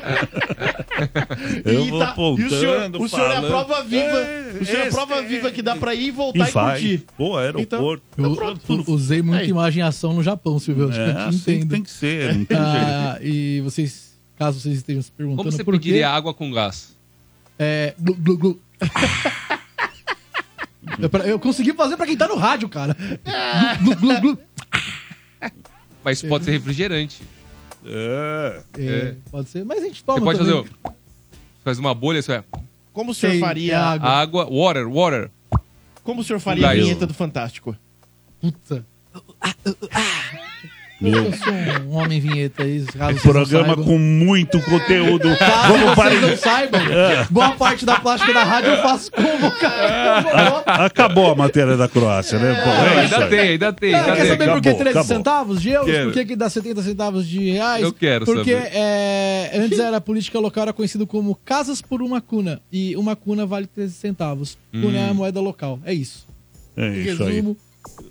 [1.64, 3.48] Eu E vou tá- apontando, e o senhor, o senhor é a falando.
[3.50, 4.04] prova viva.
[4.04, 6.50] É, o senhor é a esse- prova viva que dá pra ir e E voltar
[6.50, 6.80] e, vai.
[6.80, 7.06] curtir.
[7.18, 8.04] Pô, aeroporto.
[8.18, 8.36] Eu,
[8.70, 9.50] eu usei muita Aí.
[9.50, 10.92] imagem e ação no Japão, Silvio.
[10.92, 11.70] É, eu te assim entendo.
[11.70, 15.64] tem que ser, não tem Ah, e vocês, caso vocês estejam se perguntando Como você
[15.64, 16.96] por quê, pediria água com gás?
[17.58, 17.94] É.
[17.98, 18.62] Glu, glu, glu.
[21.00, 22.96] eu, eu consegui fazer pra quem tá no rádio, cara.
[23.82, 24.40] Glu, glu, glu, glu.
[26.04, 27.22] Mas pode ser refrigerante.
[27.86, 28.62] É.
[28.78, 30.52] É, Pode ser, mas a gente toma Você pode fazer.
[30.54, 30.72] também.
[30.86, 30.92] o-
[31.64, 32.44] Faz uma bolha, isso é.
[32.94, 33.74] Como o senhor Sei, faria.
[33.74, 34.10] é água.
[34.10, 35.32] Água, water, water.
[36.04, 36.84] Como o senhor faria a Gás.
[36.84, 37.76] vinheta do Fantástico?
[38.40, 38.86] Puta.
[41.02, 41.26] Meu.
[41.26, 41.54] Eu sou
[41.90, 45.36] um homem vinheta aí, caso vocês Programa não com muito conteúdo.
[45.38, 46.28] Caso Vamos vocês para.
[46.28, 47.26] não saibam, É.
[47.30, 50.62] boa parte da plástica da rádio eu faço como, cara.
[50.66, 52.54] A- Acabou a matéria da Croácia, né?
[52.54, 53.30] Bom, é isso ainda aí.
[53.32, 54.28] tem, ainda tem, Ah, ainda quer tem.
[54.32, 55.18] saber por que Acabou, 13 acabou.
[55.18, 55.92] centavos de euros?
[55.92, 56.06] Quero.
[56.06, 57.84] Por que, que dá 70 centavos de reais?
[57.84, 58.70] Eu quero Porque saber.
[58.74, 62.62] é, antes era a política local, era conhecido como casas por uma cuna.
[62.72, 64.56] E uma cuna vale 13 centavos.
[64.72, 65.80] Cuna é a moeda local.
[65.84, 66.28] É isso.
[66.78, 67.32] É isso aí.
[67.34, 67.58] resumo, o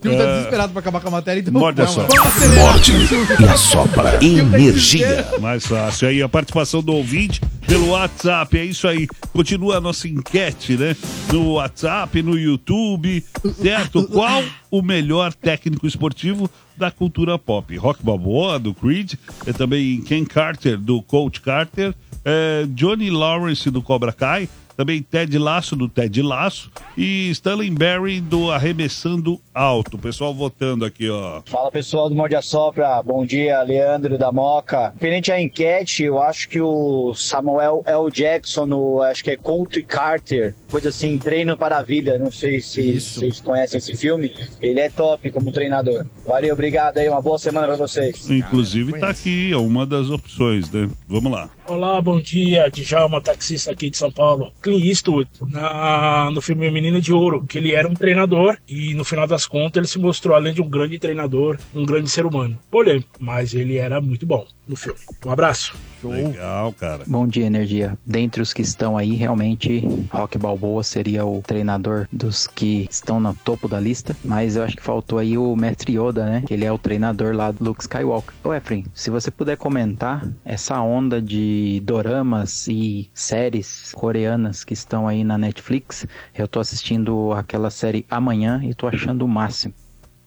[0.01, 0.35] time tá É.
[0.37, 2.55] desesperado pra acabar com a matéria, então Morde a acelerar.
[2.55, 2.91] Morde
[3.39, 5.27] e assopra energia.
[5.39, 6.07] Mais fácil.
[6.07, 8.57] Aí a participação do ouvinte pelo WhatsApp.
[8.57, 9.07] É isso aí.
[9.31, 10.95] Continua a nossa enquete, né?
[11.31, 13.23] No WhatsApp, no YouTube.
[13.61, 14.07] Certo?
[14.11, 17.75] Qual o melhor técnico esportivo da cultura pop?
[17.77, 19.13] Rock Balboa, do Creed.
[19.45, 21.93] É também Ken Carter, do Coach Carter.
[22.25, 24.49] é, Johnny Lawrence, do Cobra Kai.
[24.81, 26.71] Também Ted Lasso, do Ted Lasso.
[26.97, 29.95] E Stanley Barry, do Arremessando Alto.
[29.95, 31.43] O pessoal votando aqui, ó.
[31.45, 34.91] Fala pessoal do Morde a Sopra, bom dia, Leandro da Moca.
[34.95, 38.09] Referente à enquete, eu acho que o Samuel L.
[38.11, 42.59] Jackson, no, acho que é Country Carter, coisa assim, treino para a vida, não sei
[42.59, 44.33] se vocês conhecem esse filme.
[44.59, 46.07] Ele é top como treinador.
[46.25, 48.27] Valeu, obrigado aí, uma boa semana pra vocês.
[48.31, 50.89] Inclusive tá aqui, é uma das opções, né?
[51.07, 51.51] Vamos lá.
[51.71, 54.51] Olá, bom dia, Djalma, taxista aqui de São Paulo.
[54.61, 59.05] Clint Eastwood, na, no filme Menina de Ouro, que ele era um treinador e no
[59.05, 62.59] final das contas ele se mostrou, além de um grande treinador, um grande ser humano.
[62.69, 64.97] Polêmico, mas ele era muito bom no filme.
[65.25, 65.75] Um abraço.
[66.03, 67.03] Legal, cara.
[67.05, 67.97] Bom dia, Energia.
[68.05, 73.35] Dentre os que estão aí, realmente, Rock Balboa seria o treinador dos que estão no
[73.35, 74.15] topo da lista.
[74.23, 76.43] Mas eu acho que faltou aí o Mestre Yoda, né?
[76.47, 78.33] Que ele é o treinador lá do Luke Skywalker.
[78.43, 85.07] Ô, Efren, se você puder comentar essa onda de doramas e séries coreanas que estão
[85.07, 86.07] aí na Netflix.
[86.33, 89.73] Eu tô assistindo aquela série amanhã e tô achando o máximo.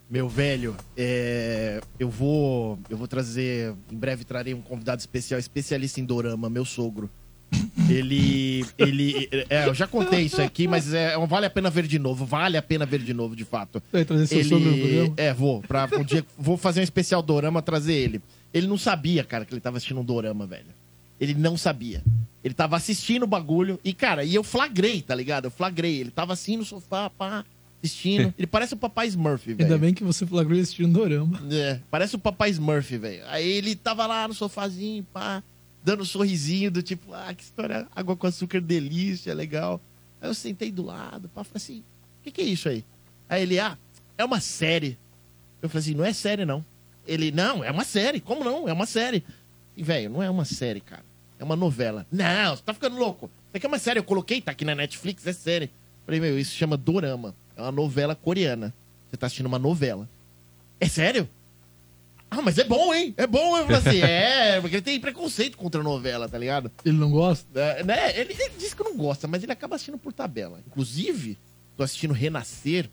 [0.09, 6.01] Meu velho, é, eu vou eu vou trazer, em breve trarei um convidado especial, especialista
[6.01, 7.11] em dorama, meu sogro.
[7.89, 11.99] Ele ele é, eu já contei isso aqui, mas é, vale a pena ver de
[11.99, 13.83] novo, vale a pena ver de novo, de fato.
[13.93, 15.15] Vai trazer seu ele, sogro no programa?
[15.17, 18.21] É, vou, para um dia vou fazer um especial dorama trazer ele.
[18.53, 20.67] Ele não sabia, cara, que ele tava assistindo um dorama, velho.
[21.21, 22.03] Ele não sabia.
[22.43, 25.47] Ele tava assistindo o bagulho e cara, e eu flagrei, tá ligado?
[25.47, 27.45] Eu flagrei, ele tava assim no sofá, pá,
[27.85, 28.35] assistindo.
[28.37, 29.63] Ele parece o papai Smurf, velho.
[29.63, 31.41] Ainda bem que você flagrou ele assistindo Dorama.
[31.51, 33.23] É, parece o papai Smurf, velho.
[33.27, 35.43] Aí ele tava lá no sofazinho, pá,
[35.83, 39.81] dando um sorrisinho do tipo, ah, que história, água com açúcar delícia, legal.
[40.21, 41.79] Aí eu sentei do lado, pá, falei assim,
[42.21, 42.85] o que, que é isso aí?
[43.29, 43.77] Aí ele, ah,
[44.17, 44.99] é uma série.
[45.61, 46.65] Eu falei assim, não é série, não.
[47.07, 48.21] Ele, não, é uma série.
[48.21, 48.69] Como não?
[48.69, 49.23] É uma série.
[49.77, 51.05] E, velho, não é uma série, cara.
[51.39, 52.07] É uma novela.
[52.11, 53.27] Não, você tá ficando louco.
[53.27, 53.99] Isso aqui é uma série.
[53.99, 55.71] Eu coloquei, tá aqui na Netflix, é série.
[56.07, 57.35] Falei, meu, isso chama Dorama.
[57.57, 58.75] É uma novela coreana.
[59.11, 60.09] Você tá assistindo uma novela.
[60.81, 61.29] É sério?
[62.31, 63.15] Ah, mas é bom, hein?
[63.17, 63.57] É bom.
[63.57, 66.71] Eu falei assim, é, porque ele tem preconceito contra a novela, tá ligado?
[66.85, 67.47] Ele não gosta?
[67.59, 68.19] É, né?
[68.19, 70.61] Ele, ele diz que não gosta, mas ele acaba assistindo por tabela.
[70.67, 71.39] Inclusive,
[71.77, 72.89] tô assistindo Renascer.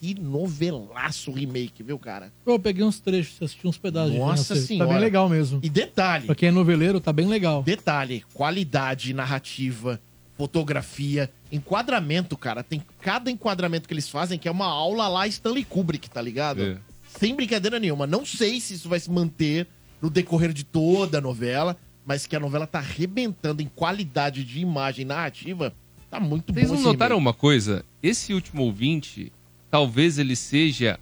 [0.00, 2.32] Que novelaço remake, viu, cara?
[2.46, 4.66] Eu peguei uns trechos, assisti uns pedaços de Nossa Renascer.
[4.68, 4.88] senhora.
[4.88, 5.60] Tá bem legal mesmo.
[5.62, 6.24] E detalhe.
[6.24, 7.62] Pra quem é noveleiro, tá bem legal.
[7.62, 10.00] Detalhe, qualidade narrativa,
[10.38, 12.62] fotografia, enquadramento, cara.
[12.62, 16.62] Tem cada enquadramento que eles fazem que é uma aula lá Stanley Kubrick, tá ligado?
[16.62, 16.76] É.
[17.18, 18.06] Sem brincadeira nenhuma.
[18.06, 19.66] Não sei se isso vai se manter
[20.00, 21.76] no decorrer de toda a novela,
[22.06, 25.74] mas que a novela tá arrebentando em qualidade de imagem narrativa,
[26.10, 27.28] tá muito Vocês bom não esse notaram remake.
[27.28, 27.84] uma coisa?
[28.02, 29.32] Esse último ouvinte,
[29.70, 30.98] talvez ele seja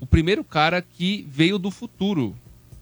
[0.00, 2.34] o primeiro cara que veio do futuro.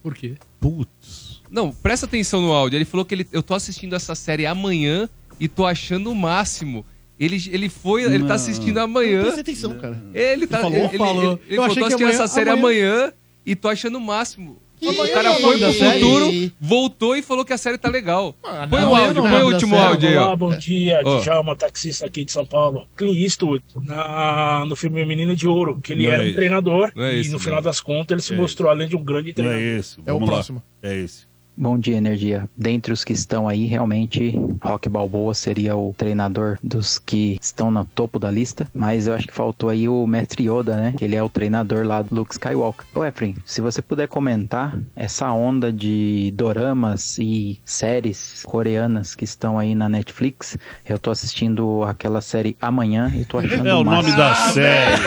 [0.03, 0.37] Por quê?
[0.61, 1.41] Putz.
[1.51, 2.77] Não, presta atenção no áudio.
[2.77, 5.09] Ele falou que ele, eu tô assistindo essa série amanhã
[5.41, 6.85] e tô achando o máximo.
[7.19, 9.23] Ele, ele foi, ele tá assistindo amanhã.
[9.23, 10.03] Presta atenção, cara.
[10.13, 10.59] Ele tá.
[10.59, 10.79] Ele falou?
[10.89, 11.23] ele, Falou.
[11.33, 13.13] ele, ele Eu achei tô que assistindo amanhã- essa série amanhã- amanhã
[13.47, 14.59] e tô achando o máximo.
[14.83, 16.01] O cara amanhã foi pro série?
[16.01, 18.35] futuro, voltou e falou que a série tá legal.
[18.43, 18.55] põe o
[18.89, 19.87] Amanhã áudio, não põe é o da último série.
[19.89, 20.37] áudio aí, Olá, ó.
[20.37, 21.21] bom dia, Ó.
[21.21, 22.87] Djalma, taxista aqui de São Paulo.
[22.95, 26.37] Clint Eastwood, na, no filme Menina de Ouro, que ele Não era é um esse.
[26.37, 28.95] treinador Não é e esse, no final das contas ele se É mostrou além de
[28.95, 29.63] um grande Não treinador.
[29.63, 29.97] é esse.
[30.05, 30.35] É o Vamos lá.
[30.35, 30.63] próximo.
[30.83, 31.26] É esse.
[31.59, 32.47] Bom dia, Energia.
[32.55, 37.83] Dentre os que estão aí, realmente, Rock Balboa seria o treinador dos que estão no
[37.83, 40.95] topo da lista, mas eu acho que faltou aí o Mestre Yoda, né?
[40.99, 42.85] Que ele é o treinador lá do Luke Skywalker.
[42.95, 49.59] Ô, Efren, se você puder comentar essa onda de doramas e séries coreanas que estão
[49.59, 54.13] aí na Netflix, eu tô assistindo aquela série Amanhã e tô achando É o nome
[54.13, 55.03] da série.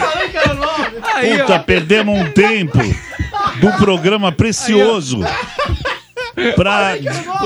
[1.38, 2.80] Puta, perdemos um tempo
[3.62, 5.20] do programa precioso.
[6.56, 6.96] Pra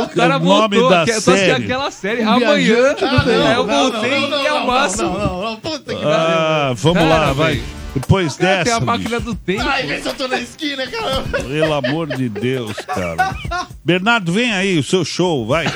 [0.04, 1.64] O cara o nome voltou, da que- eu tô assistindo série.
[1.64, 2.96] aquela série amanhã.
[3.28, 5.10] É, eu voltei não, não, e é o não, máximo.
[5.10, 7.62] Não, não, não, puta que Ah, vamos Cara, lá, vai.
[7.96, 8.64] Depois Cara, dessa.
[8.64, 9.22] tem a máquina bicho.
[9.32, 9.62] do tempo.
[9.62, 11.40] Ai, vê se eu tô na esquina, caramba.
[11.44, 13.36] Pelo amor de Deus, cara.
[13.86, 15.68] Bernardo, vem aí, o seu show, vai.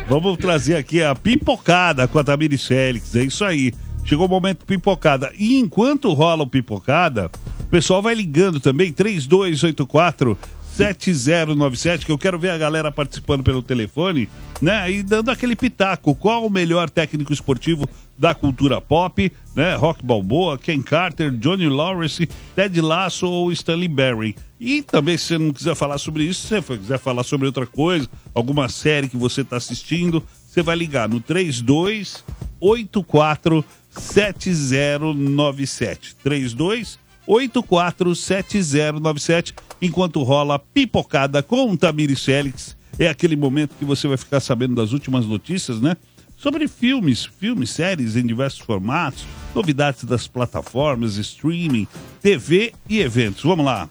[0.08, 3.74] Vamos trazer aqui a pipocada com a Tamires Félix, é isso aí.
[4.02, 5.30] Chegou o momento pipocada.
[5.38, 7.30] E enquanto rola o pipocada,
[7.60, 10.38] o pessoal vai ligando também, 3284
[10.76, 14.28] 7097, que eu quero ver a galera participando pelo telefone,
[14.60, 14.90] né?
[14.90, 16.14] E dando aquele pitaco.
[16.14, 19.74] Qual o melhor técnico esportivo da cultura pop, né?
[19.76, 24.36] Rock Balboa, Ken Carter, Johnny Lawrence, Ted Lasso ou Stanley Berry.
[24.60, 27.66] E também, se você não quiser falar sobre isso, se você quiser falar sobre outra
[27.66, 36.14] coisa, alguma série que você está assistindo, você vai ligar no 3284 7097.
[36.22, 36.99] 32
[37.30, 42.76] 847097, enquanto rola pipocada com Tamires Félix.
[42.98, 45.96] É aquele momento que você vai ficar sabendo das últimas notícias, né?
[46.36, 49.24] Sobre filmes, filmes, séries em diversos formatos,
[49.54, 51.86] novidades das plataformas, streaming,
[52.20, 53.44] TV e eventos.
[53.44, 53.88] Vamos lá.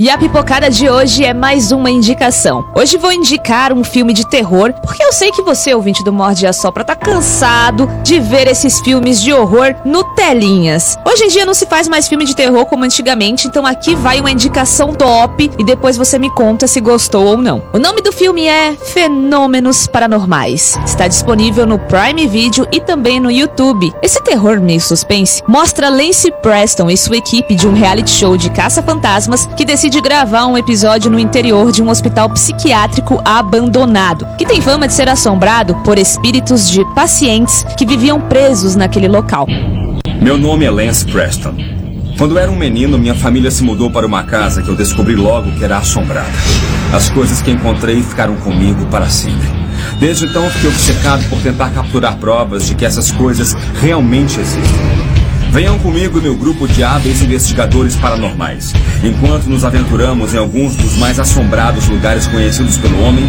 [0.00, 2.64] E a pipocada de hoje é mais uma indicação.
[2.72, 6.46] Hoje vou indicar um filme de terror, porque eu sei que você, ouvinte do Morde
[6.46, 10.96] a Sopra, tá cansado de ver esses filmes de horror no telinhas.
[11.04, 14.20] Hoje em dia não se faz mais filme de terror como antigamente, então aqui vai
[14.20, 17.60] uma indicação top e depois você me conta se gostou ou não.
[17.72, 20.78] O nome do filme é Fenômenos Paranormais.
[20.86, 23.92] Está disponível no Prime Video e também no YouTube.
[24.00, 28.48] Esse terror meio suspense mostra Lacey Preston e sua equipe de um reality show de
[28.48, 34.60] caça-fantasmas que decide gravar um episódio no interior de um hospital psiquiátrico abandonado, que tem
[34.60, 39.46] fama de ser assombrado por espíritos de pacientes que viviam presos naquele local.
[40.20, 41.54] Meu nome é Lance Preston.
[42.18, 45.50] Quando era um menino, minha família se mudou para uma casa que eu descobri logo
[45.52, 46.28] que era assombrada.
[46.92, 49.48] As coisas que encontrei ficaram comigo para sempre.
[49.98, 55.17] Desde então, fiquei obcecado por tentar capturar provas de que essas coisas realmente existem.
[55.58, 58.72] Venham comigo e meu grupo de hábeis investigadores paranormais.
[59.02, 63.24] Enquanto nos aventuramos em alguns dos mais assombrados lugares conhecidos pelo homem,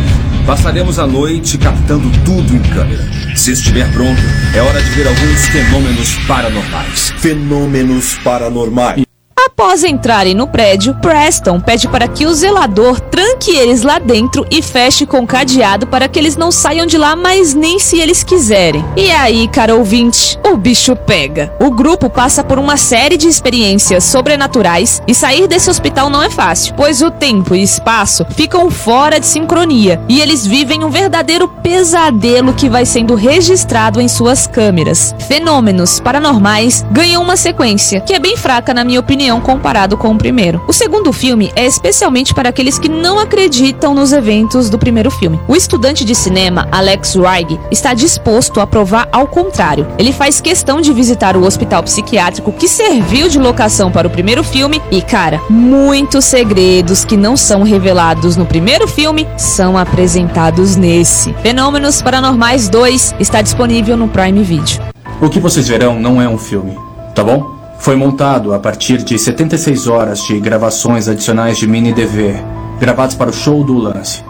[0.45, 3.03] passaremos a noite captando tudo em câmera.
[3.35, 4.21] Se estiver pronto,
[4.53, 7.11] é hora de ver alguns fenômenos paranormais.
[7.17, 9.08] Fenômenos paranormais.
[9.45, 14.61] Após entrarem no prédio, Preston pede para que o zelador tranque eles lá dentro e
[14.61, 18.83] feche com cadeado para que eles não saiam de lá, mas nem se eles quiserem.
[18.97, 21.53] E aí, cara ouvinte, o bicho pega.
[21.59, 26.29] O grupo passa por uma série de experiências sobrenaturais e sair desse hospital não é
[26.29, 31.47] fácil, pois o tempo e espaço ficam fora de sincronia e eles vivem um verdadeiro
[31.47, 35.15] pesadelo que vai sendo registrado em suas câmeras.
[35.27, 40.17] Fenômenos paranormais ganham uma sequência que é bem fraca na minha opinião comparado com o
[40.17, 40.63] primeiro.
[40.65, 45.37] O segundo filme é especialmente para aqueles que não acreditam nos eventos do primeiro filme.
[45.45, 49.85] O estudante de cinema Alex Reig está disposto a provar ao contrário.
[49.97, 54.41] Ele faz questão de visitar o hospital psiquiátrico que serviu de locação para o primeiro
[54.41, 61.33] filme e, cara, muitos segredos que não são revelados no primeiro filme são apresentados nesse.
[61.41, 64.81] Fenômenos Paranormais 2 está disponível no Prime Video.
[65.21, 66.77] O que vocês verão não é um filme,
[67.13, 67.58] tá bom?
[67.79, 72.35] Foi montado a partir de 76 horas de gravações adicionais de mini DV,
[72.77, 74.21] gravados para o show do lance.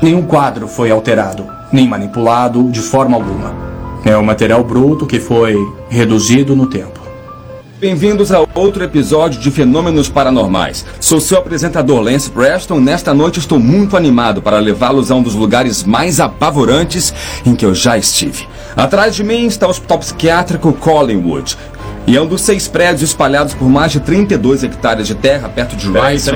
[0.00, 3.52] Nenhum quadro foi alterado, nem manipulado de forma alguma.
[4.04, 5.56] É um material bruto que foi
[5.88, 7.00] reduzido no tempo.
[7.80, 10.86] Bem-vindos a outro episódio de Fenômenos Paranormais.
[11.00, 12.78] Sou seu apresentador Lance Preston.
[12.78, 17.12] Nesta noite estou muito animado para levá-los a um dos lugares mais apavorantes
[17.44, 18.46] em que eu já estive.
[18.76, 21.58] Atrás de mim está o Hospital Psiquiátrico Collingwood.
[22.06, 25.76] E é um dos seis prédios espalhados por mais de 32 hectares de terra perto
[25.76, 26.30] de Rice.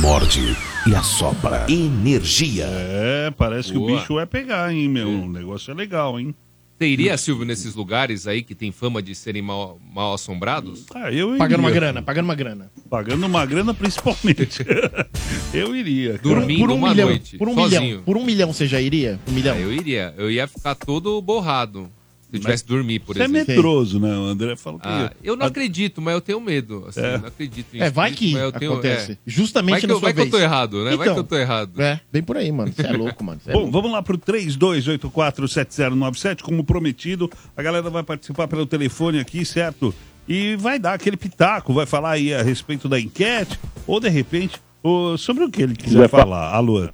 [0.00, 0.56] Morde
[0.86, 1.66] e assopra.
[1.68, 2.66] Energia.
[2.68, 3.92] É, parece que Boa.
[3.92, 5.08] o bicho é pegar, hein, meu?
[5.08, 6.34] O negócio é legal, hein?
[6.80, 10.86] Você iria, Silvio, nesses lugares aí que tem fama de serem mal, mal assombrados?
[10.94, 11.58] Ah, eu Pagando iria.
[11.58, 12.72] uma grana, pagando uma grana.
[12.88, 14.64] Pagando uma grana principalmente.
[15.52, 16.12] eu iria.
[16.12, 16.22] cara.
[16.22, 17.82] Dormindo por um uma milhão, noite, por um sozinho.
[17.82, 19.20] milhão, por um milhão você já iria?
[19.28, 19.56] Um milhão?
[19.56, 20.14] Ah, eu iria.
[20.16, 21.86] Eu ia ficar todo borrado.
[22.30, 23.46] Se eu tivesse dormir, por Você é exemplo.
[23.54, 24.16] medroso, né?
[24.16, 26.84] O André falou que Ah, eu não acredito, mas eu tenho medo.
[26.88, 27.14] Assim, É.
[27.14, 29.12] eu não acredito em É, vai espírito, que tenho- acontece.
[29.12, 29.16] é.
[29.26, 30.30] Justamente vai que na eu, sua vai que eu vez.
[30.30, 30.96] tô errado, né?
[30.96, 31.80] vai Então, que eu tô errado.
[31.82, 32.72] É, bem por aí, mano.
[32.72, 33.40] Você é louco, mano.
[33.44, 33.72] Cê é Bom, louco.
[33.72, 37.28] vamos lá pro 32847097, como prometido.
[37.56, 39.92] A galera vai participar pelo telefone aqui, certo?
[40.28, 44.60] E vai dar aquele pitaco, vai falar aí a respeito da enquete, ou de repente,
[44.82, 46.54] ou sobre o que ele quiser Vai fa- falar.
[46.54, 46.88] Alô?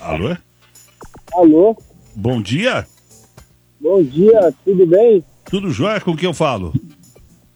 [0.00, 0.36] Alô?
[1.32, 1.76] Alô,
[2.14, 2.86] Bom dia?
[3.80, 5.24] Bom dia, tudo bem?
[5.44, 6.72] Tudo jóia com quem eu falo?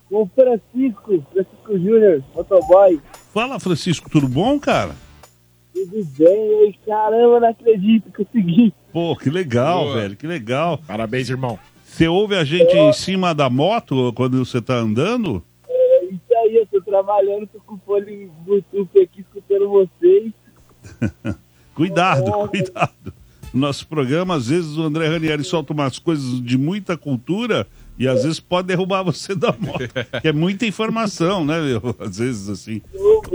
[0.09, 3.01] Com o Francisco, Francisco Júnior, motoboy.
[3.33, 4.95] Fala, Francisco, tudo bom, cara?
[5.73, 6.65] Tudo bem?
[6.65, 8.73] Ei, caramba, não acredito, consegui.
[8.93, 9.95] Pô, que legal, Boa.
[9.95, 10.79] velho, que legal.
[10.87, 11.59] Parabéns, irmão.
[11.85, 15.43] Você ouve a gente em cima da moto quando você tá andando?
[15.69, 20.33] É isso aí, eu tô trabalhando, tô com o fone Bluetooth aqui, escutando vocês.
[21.75, 23.15] Cuidado, cuidado.
[23.53, 27.67] No nosso programa, às vezes o André Ranieri solta umas coisas de muita cultura
[28.01, 29.87] e às vezes pode derrubar você da moto.
[30.23, 31.95] que é muita informação, né, meu?
[32.01, 32.81] Às vezes assim.
[32.95, 33.31] Muito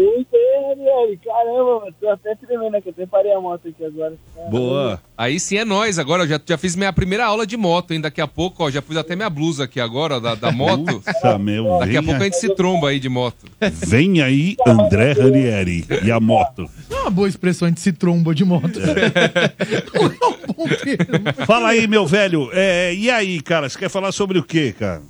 [1.24, 4.16] caramba, tô até tremendo aqui, eu até parei a moto aqui agora.
[4.50, 5.00] Boa.
[5.18, 6.00] Aí sim é nóis.
[6.00, 8.02] Agora eu já, já fiz minha primeira aula de moto, hein?
[8.02, 11.04] Daqui a pouco, ó, já pus até minha blusa aqui agora, da, da moto.
[11.06, 13.46] Nossa, meu, Daqui a pouco a gente se tromba aí de moto.
[13.88, 16.68] Vem aí André Ranieri e a moto.
[16.90, 18.80] É uma boa expressão de se tromba de moto.
[21.46, 22.50] Fala aí, meu velho.
[22.54, 25.02] É, e aí, cara, você quer falar sobre o quê, cara?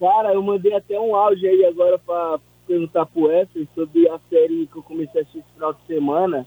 [0.00, 4.66] Cara, eu mandei até um áudio aí agora pra perguntar pro Wesley sobre a série
[4.66, 6.46] que eu comecei a assistir esse final de semana,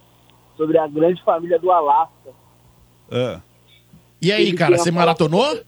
[0.58, 2.32] sobre a grande família do Alasca.
[3.12, 3.40] É.
[4.22, 5.60] E aí, Ele cara, você maratonou?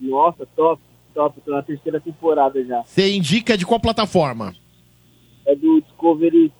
[0.00, 0.82] Nossa, top,
[1.14, 2.82] top, tô na terceira temporada já.
[2.82, 4.54] Você indica de qual plataforma?
[5.46, 6.52] É do Discovery.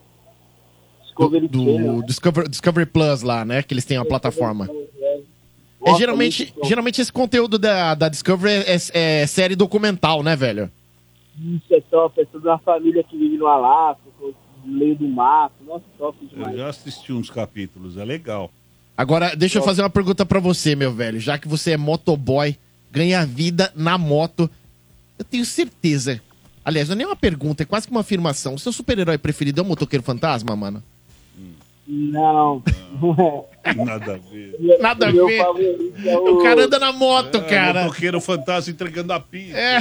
[1.02, 2.02] Discovery Do Channel.
[2.02, 3.62] Discover, Discovery Plus lá, né?
[3.62, 4.69] Que eles têm a plataforma.
[5.84, 6.66] É, geralmente, bom.
[6.66, 10.70] geralmente esse conteúdo da, da Discovery é, é série documental, né, velho?
[11.38, 15.54] Isso é top, é sobre uma família que vive no Alasca, no meio do mato.
[15.66, 16.56] Nossa, top Eu demais.
[16.56, 18.50] já assisti uns capítulos, é legal.
[18.96, 21.18] Agora, deixa eu fazer uma pergunta pra você, meu velho.
[21.18, 22.56] Já que você é motoboy,
[22.90, 24.48] ganha vida na moto,
[25.18, 26.20] eu tenho certeza.
[26.64, 28.54] Aliás, não é nem uma pergunta, é quase que uma afirmação.
[28.54, 30.82] O seu super-herói preferido é o motoqueiro fantasma, mano?
[31.86, 32.62] Não,
[33.00, 33.74] não é.
[33.74, 34.56] Nada a ver.
[34.80, 35.38] Nada a ver.
[36.06, 36.42] é O o...
[36.42, 37.84] cara anda na moto, É, cara.
[37.84, 39.56] motoqueiro fantasma entregando a pizza.
[39.59, 39.78] É.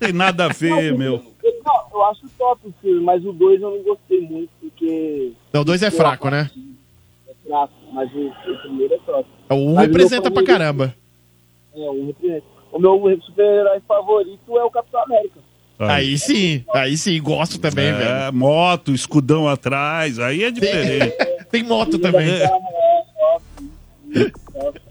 [0.00, 1.22] Tem nada a ver, meu.
[1.64, 5.62] Não, eu acho top o filme, mas o 2 eu não gostei muito, porque Não,
[5.62, 6.50] o dois é fraco, né?
[7.28, 9.28] é fraco, mas o, o primeiro é top.
[9.50, 10.94] O um Mas o meu representa pra caramba.
[11.74, 12.46] É, um representa.
[12.72, 15.40] O meu super-herói favorito é o Capitão América.
[15.90, 18.32] Aí sim, aí sim, gosto também, é, velho.
[18.34, 21.14] moto, escudão atrás, aí é diferente.
[21.50, 22.28] Tem moto também.
[22.30, 22.48] É.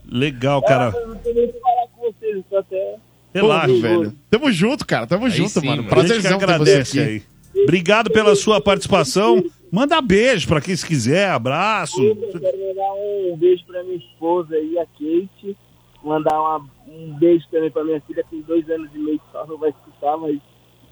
[0.10, 0.92] Legal, cara.
[0.96, 2.96] Eu não tenho nem o que falar com vocês, eu tô até...
[3.34, 4.14] Relaxa, velho.
[4.30, 5.08] Tamo junto, cara.
[5.08, 5.72] Tamo junto, mano.
[5.72, 7.10] A gente Prazerzão que ter você agradece aqui.
[7.56, 7.64] aí.
[7.64, 9.44] Obrigado pela sua participação.
[9.72, 12.00] Manda beijo pra quem se quiser, abraço.
[12.02, 15.58] Eu quero mandar um beijo pra minha esposa aí, a Kate.
[16.04, 19.48] Mandar uma- um beijo também pra minha filha, tem dois anos e meio que só
[19.48, 20.38] não vai escutar, mas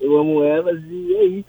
[0.02, 1.46] eu amo elas e é isso.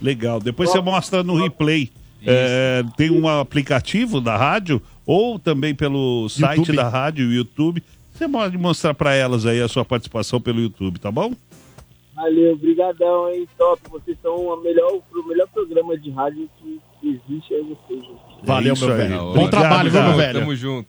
[0.00, 0.40] Legal.
[0.40, 1.90] Depois você mostra no replay.
[2.24, 6.76] É, tem um aplicativo da rádio ou também pelo site YouTube.
[6.76, 7.82] da rádio, YouTube.
[8.12, 11.32] Você pode mostrar pra elas aí a sua participação pelo YouTube, tá bom?
[12.14, 13.80] Valeu, brigadão, hein, top.
[13.90, 18.20] Vocês são o melhor, o melhor programa de rádio que existe aí vocês, gente.
[18.44, 19.00] Valeu, isso meu aí.
[19.02, 19.18] velho.
[19.18, 20.40] Bom Obrigado, trabalho, viu, meu velho?
[20.40, 20.88] Tamo junto.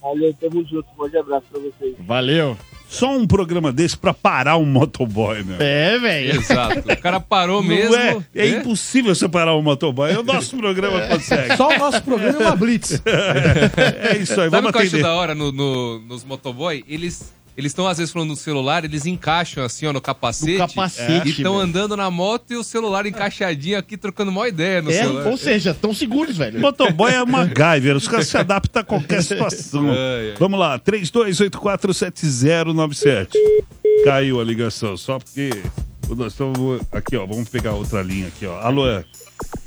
[0.00, 0.86] Valeu, tamo junto.
[0.92, 1.94] Um forte abraço pra vocês.
[2.00, 2.56] Valeu.
[2.88, 5.56] Só um programa desse pra parar um motoboy, meu.
[5.60, 6.40] É, velho.
[6.40, 6.90] Exato.
[6.90, 7.94] O cara parou Não mesmo.
[7.94, 8.58] é, é né?
[8.60, 10.14] impossível separar um motoboy.
[10.16, 11.54] O nosso programa consegue.
[11.56, 13.02] Só o nosso programa é uma blitz.
[14.00, 15.02] É isso aí, Sabe vamos o que eu acho atender.
[15.02, 16.82] da hora no, no- nos motoboy?
[16.88, 20.52] Eles eles estão às vezes falando no celular, eles encaixam assim, ó, no capacete.
[20.52, 24.80] No capacete, E estão andando na moto e o celular encaixadinho aqui, trocando uma ideia
[24.80, 25.26] no É, celular.
[25.26, 26.60] ou seja, tão seguros, velho.
[26.60, 29.88] Motoboy é MacGyver, os caras se adaptam a qualquer situação.
[29.98, 30.38] É, é.
[30.38, 33.28] Vamos lá, 32847097.
[34.04, 35.50] Caiu a ligação, só porque
[36.16, 38.60] nós estamos aqui, ó, vamos pegar outra linha aqui, ó.
[38.60, 38.84] Alô,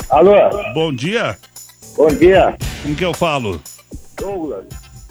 [0.09, 0.31] Alô,
[0.73, 1.38] bom dia.
[1.97, 2.55] bom dia.
[2.84, 3.61] Com que eu falo?
[4.18, 4.63] Douglas,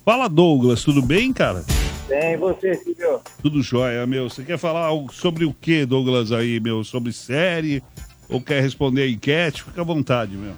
[0.05, 1.62] Fala, Douglas, tudo bem, cara?
[2.11, 3.20] Bem, você, Silvio?
[3.41, 4.28] Tudo jóia, meu.
[4.28, 6.82] Você quer falar algo sobre o que, Douglas, aí, meu?
[6.82, 7.82] Sobre série?
[8.28, 9.62] Ou quer responder a enquete?
[9.62, 10.53] Fica à vontade, meu.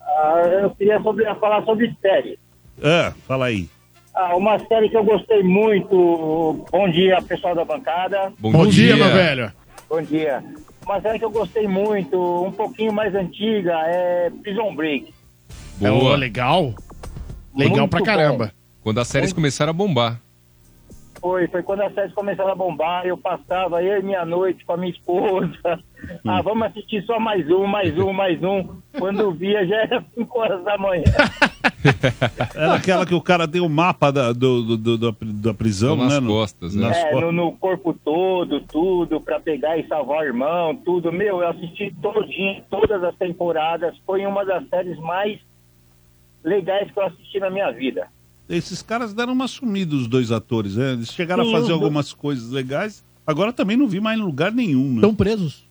[0.00, 2.38] Ah, eu queria sobre, falar sobre série.
[2.82, 3.68] Ah, fala aí.
[4.14, 6.64] Ah, uma série que eu gostei muito.
[6.70, 8.32] Bom dia, pessoal da bancada.
[8.38, 9.50] Bom, Bom dia, meu velho.
[9.88, 10.44] Bom dia.
[10.84, 15.14] Uma série que eu gostei muito, um pouquinho mais antiga, é Prison Break.
[15.80, 16.12] É, Boa.
[16.12, 16.74] ô, legal.
[17.56, 18.04] Legal Muito pra bom.
[18.04, 18.52] caramba.
[18.82, 20.20] Quando as séries começaram a bombar.
[21.22, 24.72] Foi, foi quando as séries começaram a bombar, eu passava eu e minha noite com
[24.72, 25.78] a minha esposa.
[26.26, 28.66] Ah, vamos assistir só mais um, mais um, mais um.
[28.98, 31.04] Quando via já era 5 horas da manhã.
[32.56, 35.94] Era aquela que o cara tem o mapa da, do, do- do- da, da prisão,
[35.96, 36.18] Nas né?
[36.20, 36.88] no- costas, né?
[36.88, 37.20] nas É, costas.
[37.20, 41.12] no, no corpo todo, tudo, pra pegar e salvar o irmão, tudo.
[41.12, 43.96] Meu, eu assisti todinho, todas as temporadas.
[44.04, 45.38] Foi uma das séries mais
[46.42, 48.08] legais que eu assisti na minha vida.
[48.52, 50.92] Esses caras deram uma sumida, os dois atores, né?
[50.92, 51.80] Eles chegaram a fazer os dois.
[51.80, 53.02] algumas coisas legais.
[53.26, 54.94] Agora também não vi mais em lugar nenhum, né?
[54.96, 55.64] Estão presos.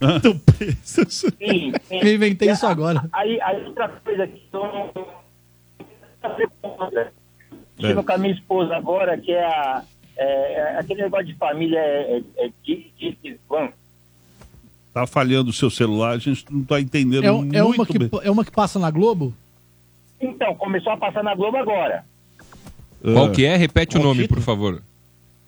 [0.00, 1.32] Estão presos.
[1.38, 2.00] Sim, sim.
[2.02, 3.08] Eu inventei isso agora.
[3.12, 5.06] Aí, aí outra coisa que eu não.
[7.78, 8.02] É.
[8.02, 9.84] Com a minha esposa agora, que é, a,
[10.16, 13.68] é, é aquele negócio de família, é, é, é de, Van.
[14.92, 17.98] Tá falhando o seu celular, a gente não tá entendendo É, muito é uma que,
[17.98, 18.10] bem.
[18.22, 19.32] é uma que passa na Globo?
[20.20, 22.04] Então, começou a passar na Globo agora.
[23.02, 23.56] Qual que é?
[23.56, 24.82] Repete o nome, por favor.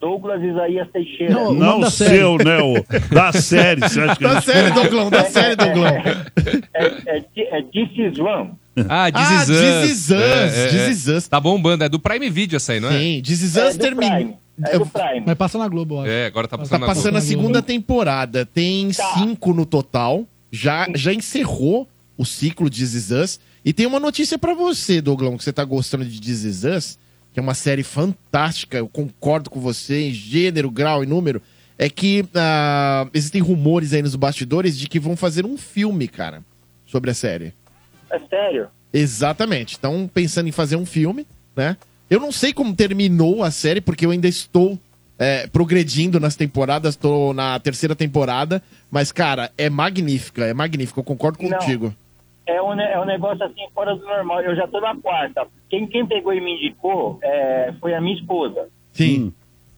[0.00, 1.34] Douglas Isaías Teixeira.
[1.34, 2.58] Não, Não o seu, né?
[2.62, 3.80] O, da série.
[3.80, 5.86] Você acha que Da série, Douglão, da série, Douglão.
[5.88, 8.50] É, é, é This is One.
[8.88, 9.42] Ah, This Ah,
[9.84, 10.10] Is Us.
[10.12, 11.16] É, é, é.
[11.16, 11.26] Us.
[11.26, 12.98] Tá bombando, é do Prime Video essa aí, não é?
[12.98, 14.14] Sim, This Is É Us termina.
[14.14, 14.34] Prime.
[14.66, 15.22] É do Prime.
[15.26, 16.10] Mas passa na Globo, acho.
[16.10, 17.26] É, agora tá Tá passando na passando a Globo.
[17.26, 18.46] segunda temporada.
[18.46, 19.14] Tem Tá.
[19.14, 20.24] cinco no total.
[20.52, 23.40] Já, já encerrou o ciclo de This Is Us.
[23.64, 26.98] E tem uma notícia pra você, Douglão, que você tá gostando de This Is Us,
[27.38, 28.78] que é uma série fantástica.
[28.78, 31.40] Eu concordo com você em gênero, grau e número.
[31.78, 36.42] É que ah, existem rumores aí nos bastidores de que vão fazer um filme, cara,
[36.84, 37.54] sobre a série.
[38.10, 38.68] É sério.
[38.92, 39.74] Exatamente.
[39.74, 41.24] Estão pensando em fazer um filme,
[41.54, 41.76] né?
[42.10, 44.76] Eu não sei como terminou a série, porque eu ainda estou
[45.16, 48.60] é, progredindo nas temporadas, estou na terceira temporada,
[48.90, 51.94] mas, cara, é magnífica, é magnífica, eu concordo Não.
[52.48, 54.40] É um, é um negócio assim fora do normal.
[54.40, 55.46] Eu já tô na quarta.
[55.68, 58.68] Quem, quem pegou e me indicou é, foi a minha esposa.
[58.90, 59.34] Sim.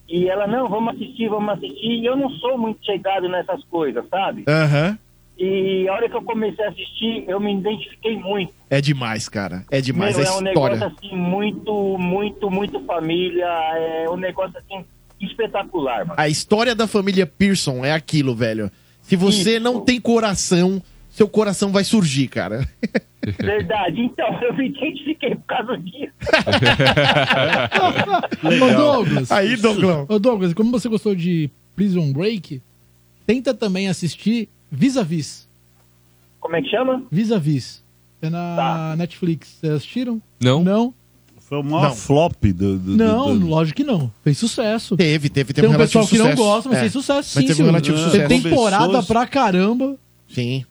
[0.09, 2.01] E ela, não, vamos assistir, vamos assistir.
[2.01, 4.45] E eu não sou muito chegado nessas coisas, sabe?
[4.49, 4.97] Aham.
[5.37, 8.53] E a hora que eu comecei a assistir, eu me identifiquei muito.
[8.69, 9.65] É demais, cara.
[9.71, 10.77] É demais Meu, a é um história.
[10.77, 13.47] negócio assim, muito, muito, muito família.
[13.47, 14.85] É um negócio assim,
[15.21, 16.15] espetacular, mano.
[16.17, 18.71] A história da família Pearson é aquilo, velho.
[19.03, 20.81] Se você não tem coração,
[21.11, 22.67] seu coração vai surgir, cara.
[23.39, 24.01] Verdade.
[24.01, 26.13] Então, eu me identifiquei por causa disso.
[28.43, 29.31] Ô, Douglas.
[29.31, 30.07] Aí, Douglão.
[30.09, 32.61] Ô, Douglas, como você gostou de Prison Break,
[33.27, 35.49] tenta também assistir Vis-a-Vis.
[36.41, 37.03] Como é que chama?
[37.11, 37.83] Vis-a-Vis.
[38.23, 39.57] É na Netflix.
[39.61, 40.21] Vocês assistiram?
[40.41, 40.63] Não.
[40.63, 40.95] Não?
[41.41, 41.97] Foi o maior Não.
[41.97, 42.79] flop do.
[42.79, 44.11] do- Não, do- lógico que não.
[44.23, 44.97] Fez sucesso.
[44.97, 46.81] Teve, teve, teve Tem um relativo pessoal que não gosta, mas É.
[46.83, 47.49] fez sucesso Mas sim.
[47.49, 48.29] teve um relativo Tem sucesso.
[48.29, 49.97] temporada Pessoas- pra caramba.
[50.29, 50.65] Sim.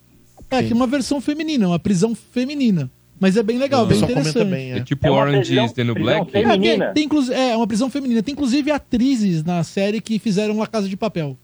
[0.51, 0.67] É, Sim.
[0.67, 2.89] que é uma versão feminina, uma prisão feminina.
[3.19, 3.85] Mas é bem legal, Ah.
[3.85, 4.49] bem interessante.
[4.49, 4.77] bem, é.
[4.77, 6.21] É tipo É uma Orange prisão- is the New Black?
[6.29, 6.93] É, tem, feminina.
[6.93, 8.23] tem é, uma prisão feminina.
[8.23, 11.37] Tem inclusive atrizes na série que fizeram La Casa de Papel.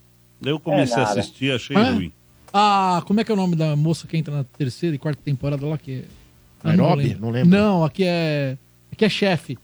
[0.44, 2.12] Eu comecei É a assistir, achei ruim.
[2.54, 5.20] Ah, como é que é o nome da moça que entra na terceira e quarta
[5.24, 5.78] temporada lá?
[5.78, 6.02] Que é...
[6.64, 7.18] Ah, Nairobi?
[7.20, 7.50] Não lembro.
[7.50, 8.56] Não, aqui é.
[8.92, 9.58] Aqui é chefe.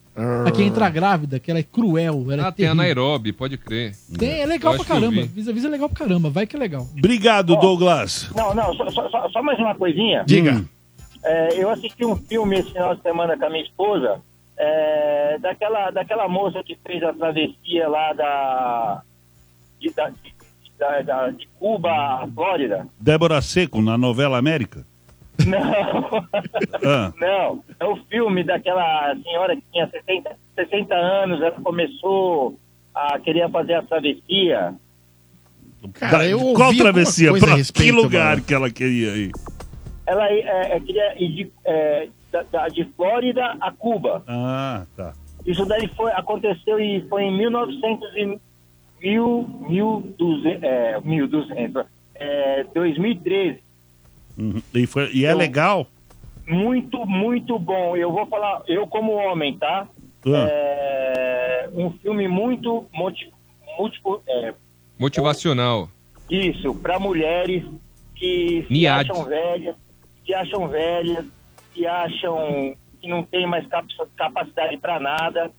[0.47, 2.25] Aqui entra grávida, que ela é cruel.
[2.31, 2.75] Ela é Ah, tem a.
[2.75, 3.95] Nairobi, pode crer.
[4.17, 5.21] Tem, é legal Eu pra caramba.
[5.21, 5.27] vi.
[5.27, 6.29] Visa Visa é legal pra caramba.
[6.29, 6.87] Vai que é legal.
[6.97, 8.29] Obrigado, Douglas.
[8.35, 10.23] Não, não, só, só- só- só mais uma coisinha.
[10.25, 10.63] Diga.
[11.23, 14.19] É, eu assisti um filme esse final de semana com a minha esposa,
[14.57, 19.01] é, daquela, daquela moça que fez a travessia lá da.
[19.79, 20.33] de, da- de-
[20.79, 22.87] da- da- de Cuba à Flórida.
[22.99, 24.85] Débora Seco, na novela América.
[25.45, 26.27] Não.
[26.85, 27.13] Ah.
[27.19, 32.57] Não, é o filme daquela senhora que tinha 60, 60 anos, ela começou
[32.93, 34.73] a querer fazer a travessia.
[35.99, 37.31] Da- eu Qual travessia?
[37.39, 38.43] Pra respeito, que lugar mano.
[38.43, 39.31] que ela queria ir?
[40.05, 42.07] Ela é, é, queria ir de, é,
[42.51, 44.23] da- de Flórida a Cuba.
[44.27, 45.13] Ah, tá.
[45.45, 48.39] Isso daí foi, aconteceu e foi em 1900 e
[49.01, 51.85] mil, 1200, é, 1200,
[52.15, 53.59] é, 2013.
[54.41, 54.61] Uhum.
[54.73, 55.85] E, foi- e é Eu- legal?
[56.47, 57.95] Muito, muito bom.
[57.95, 59.87] Eu vou falar, eu como homem, tá?
[60.25, 60.47] Ah.
[60.49, 63.31] É, um filme muito moti,
[63.77, 64.53] múltiplo, é,
[64.99, 65.87] Motivacional.
[66.29, 67.63] isso, para mulheres
[68.15, 69.75] que acham velhas,
[70.25, 71.25] que acham velhas,
[71.73, 75.51] que acham que não tem mais cap- capacidade para nada.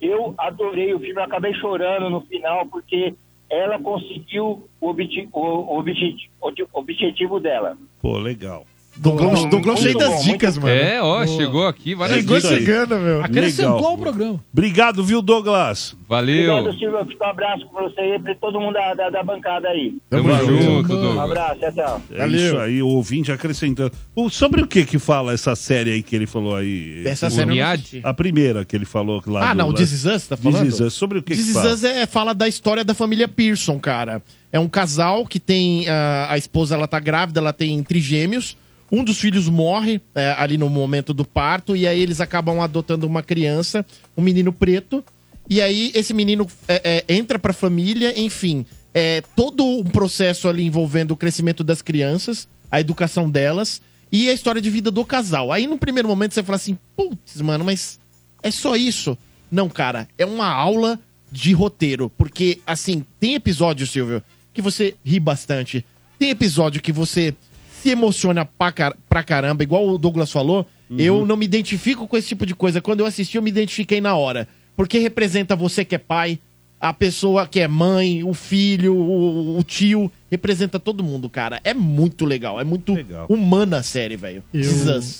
[0.00, 3.14] Eu adorei o filme, eu acabei chorando no final porque
[3.50, 7.76] ela conseguiu o, obje- o obje- o objetivo dela.
[8.00, 8.66] Pô, legal.
[9.00, 10.68] Douglas, bom, cheio das dicas, mano.
[10.74, 12.50] É, ó, chegou aqui várias Chegou dicas.
[12.58, 13.22] chegando, meu.
[13.24, 13.94] Acrescentou Legal.
[13.94, 14.44] o programa.
[14.52, 15.96] Obrigado, viu, Douglas?
[16.08, 16.52] Valeu.
[16.54, 16.98] Obrigado, Silvio.
[17.20, 19.94] Um abraço pra você e pra todo mundo da, da, da bancada aí.
[20.10, 21.18] Tamo junto, Um Douglas.
[21.18, 22.02] abraço, tchau, tchau.
[22.10, 23.92] É isso aí, o ouvinte acrescentando.
[24.16, 27.02] O- sobre o que que fala essa série aí que ele falou aí?
[27.06, 28.00] Essa O- série assisti.
[28.02, 30.64] A primeira que ele falou lá Ah, do- não, This Is Us, tá falando?
[30.64, 30.94] This Is Us.
[30.94, 31.72] Sobre o que This que Is fala?
[31.72, 34.22] Us é, fala da história da família Pearson, cara.
[34.50, 35.86] É um casal que tem...
[35.88, 38.56] ah, a esposa, ela tá grávida, ela tem trigêmeos.
[38.90, 41.76] Um dos filhos morre é, ali no momento do parto.
[41.76, 43.84] E aí eles acabam adotando uma criança,
[44.16, 45.04] um menino preto.
[45.48, 48.64] E aí esse menino é, é, entra pra família, enfim.
[48.94, 54.32] É todo um processo ali envolvendo o crescimento das crianças, a educação delas e a
[54.32, 55.52] história de vida do casal.
[55.52, 57.98] Aí no primeiro momento você fala assim, putz, mano, mas
[58.42, 59.16] é só isso?
[59.50, 60.98] Não, cara, é uma aula
[61.30, 62.10] de roteiro.
[62.16, 65.84] Porque, assim, tem episódio, Silvio, que você ri bastante.
[66.18, 67.34] Tem episódio que você
[67.82, 70.66] se emociona pra, car- pra caramba, igual o Douglas falou.
[70.90, 72.80] Eu não me identifico com esse tipo de coisa.
[72.80, 74.48] Quando eu assisti, eu me identifiquei na hora.
[74.74, 76.38] Porque representa você que é pai,
[76.80, 80.10] a pessoa que é mãe, o filho, o, o tio.
[80.30, 81.60] Representa todo mundo, cara.
[81.62, 82.58] É muito legal.
[82.58, 82.94] É muito
[83.28, 84.42] humana a série, velho.
[84.52, 84.62] Eu,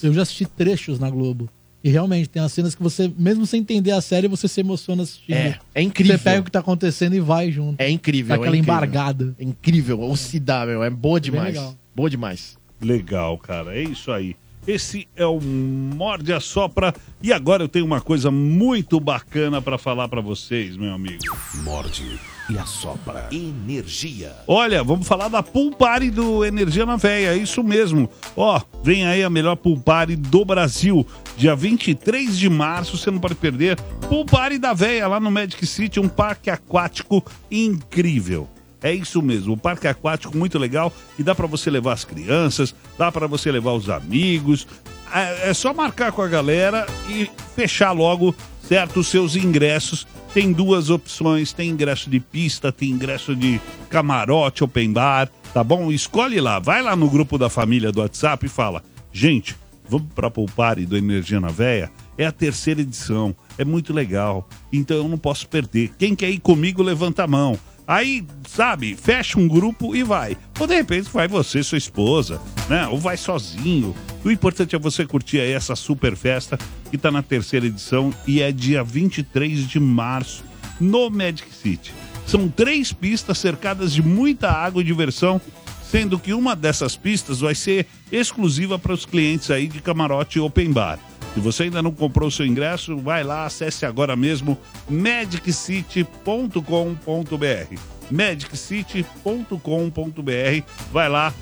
[0.05, 1.51] eu já assisti trechos na Globo.
[1.85, 5.03] E realmente, tem as cenas que você, mesmo sem entender a série, você se emociona
[5.05, 5.37] assistindo.
[5.37, 6.19] É, é incrível.
[6.19, 7.81] Você pega o que tá acontecendo e vai junto.
[7.81, 8.31] É incrível.
[8.31, 8.75] Dá é aquela incrível.
[8.75, 9.35] embargada.
[9.39, 10.01] É incrível.
[10.01, 10.83] Ou se dá, meu.
[10.83, 11.55] É boa bem demais.
[11.55, 11.75] legal.
[11.99, 12.57] Boa demais.
[12.81, 13.77] Legal, cara.
[13.77, 14.37] É isso aí.
[14.65, 16.95] Esse é o Morde a Sopra.
[17.21, 21.25] E agora eu tenho uma coisa muito bacana pra falar pra vocês, meu amigo.
[21.65, 23.29] Morde e assopra.
[23.33, 24.33] Energia.
[24.47, 28.09] Olha, vamos falar da Pool Party do Energia na Veia, é isso mesmo.
[28.37, 31.05] Ó, vem aí a melhor Pool Party do Brasil.
[31.37, 33.77] Dia 23 de março, você não pode perder.
[34.09, 38.49] Pool Party da Veia, lá no Magic City, um parque aquático incrível.
[38.83, 42.75] É isso mesmo, um parque aquático muito legal e dá pra você levar as crianças,
[42.97, 44.67] dá pra você levar os amigos.
[45.13, 50.07] É, é só marcar com a galera e fechar logo, certo, os seus ingressos.
[50.33, 55.91] Tem duas opções, tem ingresso de pista, tem ingresso de camarote, open bar, tá bom?
[55.91, 59.57] Escolhe lá, vai lá no grupo da família do WhatsApp e fala: "Gente,
[59.89, 61.91] vamos pra Poupare do Energia na Veia?
[62.17, 64.47] É a terceira edição, é muito legal.
[64.73, 65.93] Então eu não posso perder.
[65.99, 67.59] Quem quer ir comigo, levanta a mão.
[67.89, 70.37] Aí, sabe, fecha um grupo e vai.
[70.61, 72.39] Ou de repente vai você, sua esposa,
[72.69, 72.87] né?
[72.87, 73.97] Ou vai sozinho.
[74.23, 76.59] O importante é você curtir aí essa super festa
[76.91, 80.45] que tá na terceira edição e é dia 23 de março
[80.79, 81.95] no Magic City.
[82.27, 85.41] São três pistas cercadas de muita água e diversão,
[85.83, 90.73] sendo que uma dessas pistas vai ser exclusiva para os clientes aí de camarote open
[90.73, 90.99] bar.
[91.39, 94.59] Se você ainda não comprou o seu ingresso, vai lá, acesse agora mesmo
[94.91, 97.79] magiccity.com.br.
[98.11, 100.65] magiccity.com.br.
[100.91, 101.33] Vai lá.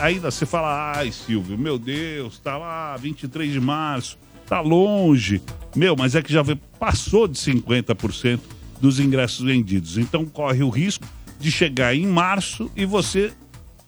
[0.00, 4.16] Ainda você fala, ai Silvio, meu Deus, tá lá 23 de março,
[4.46, 5.42] tá longe.
[5.76, 6.42] Meu, mas é que já
[6.80, 8.40] passou de 50%
[8.80, 9.98] dos ingressos vendidos.
[9.98, 11.04] Então corre o risco
[11.38, 13.30] de chegar em março e você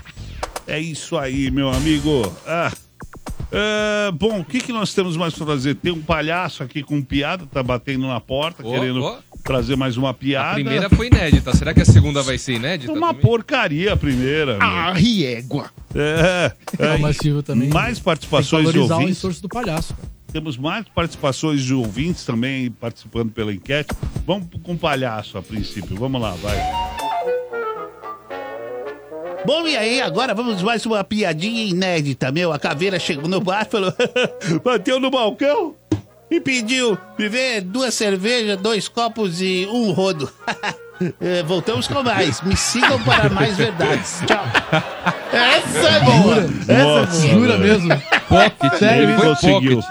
[0.66, 2.30] É isso aí, meu amigo.
[2.46, 2.70] Ah.
[3.52, 5.74] É, bom, o que, que nós temos mais pra fazer?
[5.74, 9.18] Tem um palhaço aqui com piada, tá batendo na porta, Ó, querendo ó.
[9.44, 10.50] trazer mais uma piada.
[10.52, 11.54] A primeira foi inédita.
[11.56, 12.92] Será que a segunda vai ser inédita?
[12.92, 13.22] Uma também?
[13.22, 14.56] porcaria a primeira.
[14.60, 15.68] Ah, riégua.
[15.94, 19.16] É, é, Não, mas Silvio também mais Tem participações de o ouvintes.
[19.16, 19.94] esforço do palhaço.
[19.94, 20.08] cara.
[20.32, 23.90] Temos mais participações de ouvintes também participando pela enquete.
[24.24, 25.96] Vamos com o palhaço a princípio.
[25.96, 26.99] Vamos lá, vai.
[29.44, 32.52] Bom, e aí, agora vamos mais uma piadinha inédita, meu.
[32.52, 33.92] A caveira chegou no bar, falou,
[34.62, 35.74] bateu no balcão
[36.30, 40.30] e pediu me ver duas cervejas, dois copos e um rodo.
[41.18, 42.42] É, voltamos com mais.
[42.42, 44.20] Me sigam para mais verdades.
[44.26, 44.44] Tchau.
[45.32, 46.36] Essa é boa.
[46.36, 47.28] Essa é Nossa, boa.
[47.30, 47.88] Jura mesmo?
[48.28, 49.82] Pocket, Sério, ele conseguiu.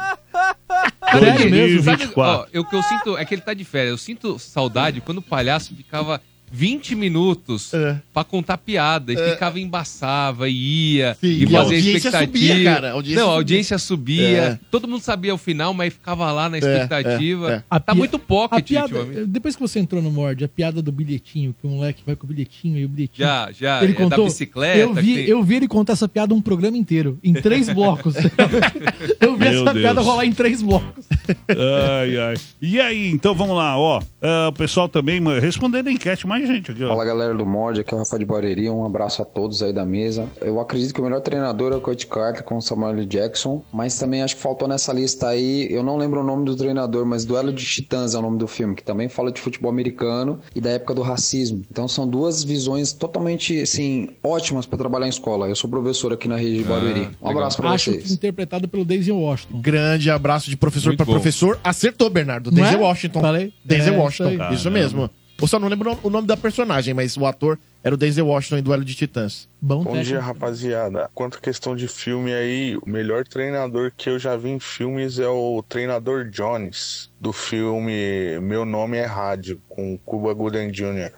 [1.11, 1.83] Sério mesmo?
[1.83, 2.15] Sabe, 2024.
[2.15, 3.89] ó, o que eu sinto é que ele tá de férias.
[3.89, 6.21] Eu sinto saudade quando o palhaço ficava
[6.51, 7.99] 20 minutos É.
[8.13, 9.13] pra contar piada.
[9.13, 12.47] E ficava, embaçava, e ia, Sim, e e a fazia audiência expectativa.
[12.47, 14.37] subia, cara, a audiência Não, a audiência subia.
[14.37, 14.59] É.
[14.71, 17.51] Todo mundo sabia o final, mas ficava lá na expectativa.
[17.51, 17.63] é, é.
[17.69, 19.27] A Tá pia- muito A pocket piada, ultimamente.
[19.27, 22.25] depois que você entrou no Mord, a piada do bilhetinho, que o moleque vai com
[22.25, 23.27] o bilhetinho e o bilhetinho.
[23.27, 23.83] Já, já.
[23.83, 24.77] Ele é contou, da bicicleta.
[24.77, 28.15] Eu vi, tem- eu vi ele contar essa piada um programa inteiro, em três blocos.
[29.19, 29.83] eu vi Meu essa Deus.
[29.83, 31.05] piada rolar em três blocos.
[31.47, 32.33] Ai, ai.
[32.61, 34.01] E aí, então vamos lá, ó.
[34.21, 36.89] Ah, o pessoal também mano, respondendo a enquete, mais gente aqui, ó.
[36.89, 39.71] Fala galera do Mod, aqui é o Rafa de Bareria, um abraço a todos aí
[39.73, 40.27] da mesa.
[40.41, 42.89] Eu acredito que o melhor treinador é o Coach Carter com o Samuel.
[43.05, 46.55] Jackson, mas também acho que faltou nessa lista aí, eu não lembro o nome do
[46.55, 49.69] treinador, mas Duelo de Titãs é o nome do filme, que também fala de futebol
[49.71, 51.61] americano e da época do racismo.
[51.69, 55.47] Então são duas visões totalmente, assim, ótimas para trabalhar em escola.
[55.47, 57.09] Eu sou professor aqui na rede de Barueri.
[57.21, 58.03] Um abraço para Acho vocês.
[58.07, 59.61] que interpretado pelo Daisy Washington.
[59.61, 61.59] Grande abraço de professor para professor.
[61.63, 62.49] Acertou, Bernardo.
[62.51, 62.83] Denzel é?
[62.83, 63.21] Washington.
[63.21, 63.53] Falei?
[63.63, 64.43] Denzel É, Washington.
[64.45, 64.53] isso.
[64.53, 65.09] Isso, mesmo.
[65.41, 68.57] Eu só não lembro o nome da personagem, mas o ator era o Denzel Washington
[68.57, 69.47] em Duelo de Titãs.
[69.61, 71.09] Bom, Bom dia, rapaziada.
[71.13, 75.17] Quanto à questão de filme aí, o melhor treinador que eu já vi em filmes
[75.17, 81.11] é o treinador Jones, do filme Meu Nome é Rádio, com Cuba Gooding Jr.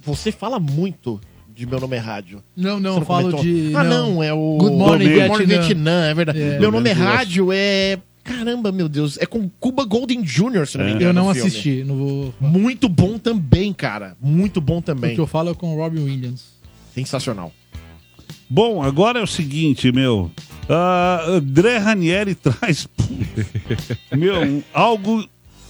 [0.00, 2.42] Você fala muito de Meu Nome é Rádio.
[2.56, 3.42] Não, não, Você eu falo comentou?
[3.42, 3.72] de.
[3.74, 4.56] Ah, não, é o.
[4.58, 5.66] Good Morning, Good Morning Vietnã.
[5.66, 6.42] Vietnã, é verdade.
[6.42, 6.58] É.
[6.58, 7.98] Meu nome é Rádio é.
[8.26, 9.16] Caramba, meu Deus.
[9.18, 11.10] É com Cuba Golden Jr., se não me engano.
[11.10, 12.34] Eu não o assisti, não vou.
[12.40, 14.16] Muito bom também, cara.
[14.20, 15.14] Muito bom O também.
[15.14, 16.44] que eu falo é com o Robin Williams.
[16.94, 17.52] Sensacional.
[18.48, 20.30] Bom, agora é o seguinte, meu.
[20.68, 22.88] Ah, André Ranieri traz,
[24.16, 25.24] meu, algo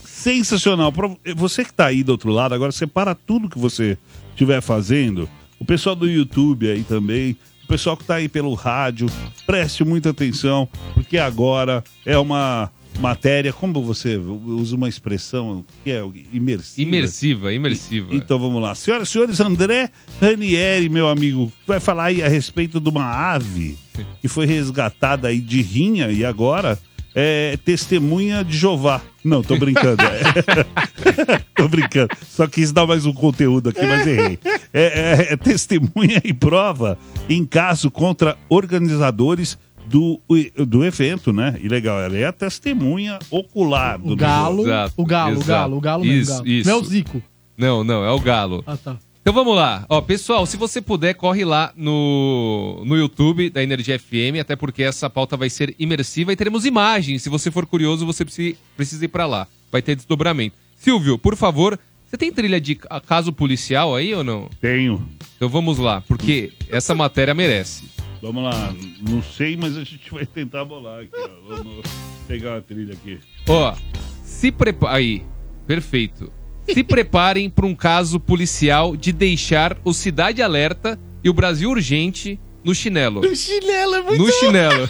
[0.04, 0.90] sensacional.
[0.90, 3.98] Pra Você que tá aí do outro lado, agora separa tudo que você
[4.30, 5.28] estiver fazendo.
[5.58, 7.36] O pessoal do YouTube aí também.
[7.66, 9.08] O pessoal que tá aí pelo rádio,
[9.44, 12.70] preste muita atenção, porque agora é uma
[13.00, 16.00] matéria, como você usa uma expressão que é
[16.32, 16.88] imersiva.
[16.88, 18.14] Imersiva, imersiva.
[18.14, 18.72] Então vamos lá.
[18.76, 19.90] Senhoras e senhores, André
[20.20, 23.76] Ranieri, meu amigo, vai falar aí a respeito de uma ave
[24.20, 26.78] que foi resgatada aí de rinha e agora
[27.18, 29.00] é testemunha de Jeová.
[29.24, 30.02] Não, tô brincando.
[30.04, 31.38] é.
[31.56, 32.10] tô brincando.
[32.28, 34.38] Só quis dar mais um conteúdo aqui, mas errei.
[34.72, 36.98] É, é- é testemunha e prova
[37.28, 40.20] em caso contra organizadores do,
[40.66, 41.56] do evento, né?
[41.62, 44.62] E legal, ela é a testemunha ocular do O Galo,
[44.96, 45.46] o Galo, o exato.
[45.46, 46.20] Galo, o Galo mesmo.
[46.22, 46.48] Isso, Galo.
[46.48, 46.68] isso.
[46.68, 47.22] Não é o Zico.
[47.56, 48.62] Não, não, é o Galo.
[48.66, 48.96] Ah, tá.
[49.26, 49.84] Então vamos lá.
[49.88, 54.84] Ó, pessoal, se você puder, corre lá no, no YouTube da Energia FM, até porque
[54.84, 57.22] essa pauta vai ser imersiva e teremos imagens.
[57.22, 59.48] Se você for curioso, você precisa, ir pra lá.
[59.72, 60.54] Vai ter desdobramento.
[60.76, 61.76] Silvio, por favor,
[62.08, 64.48] você tem trilha de ca- caso policial aí ou não?
[64.60, 65.04] Tenho.
[65.36, 67.82] Então vamos lá, porque essa matéria merece.
[68.22, 68.72] Vamos lá,
[69.10, 71.56] não sei, mas a gente vai tentar bolar aqui, ó.
[71.56, 71.84] Vamos
[72.28, 73.18] pegar a trilha aqui.
[73.48, 73.74] Ó,
[74.22, 74.94] se prepare.
[74.96, 75.22] Aí,
[75.66, 76.30] perfeito.
[76.68, 82.38] Se preparem para um caso policial de deixar o Cidade Alerta e o Brasil Urgente
[82.64, 83.20] no chinelo.
[83.20, 84.88] O chinelo é muito No chinelo.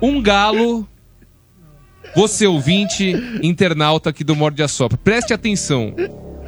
[0.00, 0.88] Um galo.
[2.14, 5.94] Você ouvinte, internauta aqui do Morde a Sopra, preste atenção.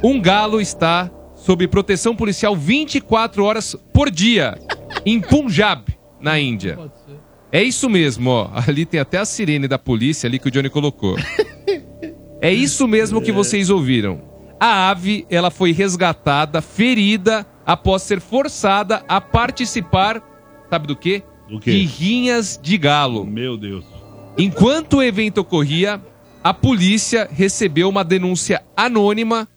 [0.03, 4.59] Um galo está sob proteção policial 24 horas por dia
[5.05, 5.85] em Punjab,
[6.21, 6.77] na Índia.
[7.51, 8.51] É isso mesmo, ó.
[8.67, 11.15] Ali tem até a sirene da polícia ali que o Johnny colocou.
[12.41, 14.21] É isso mesmo que vocês ouviram.
[14.59, 20.21] A ave, ela foi resgatada, ferida, após ser forçada a participar,
[20.69, 21.23] sabe do quê?
[21.49, 21.71] Do quê?
[21.71, 23.25] De rinhas de galo.
[23.25, 23.85] Meu Deus.
[24.37, 26.01] Enquanto o evento ocorria,
[26.43, 29.47] a polícia recebeu uma denúncia anônima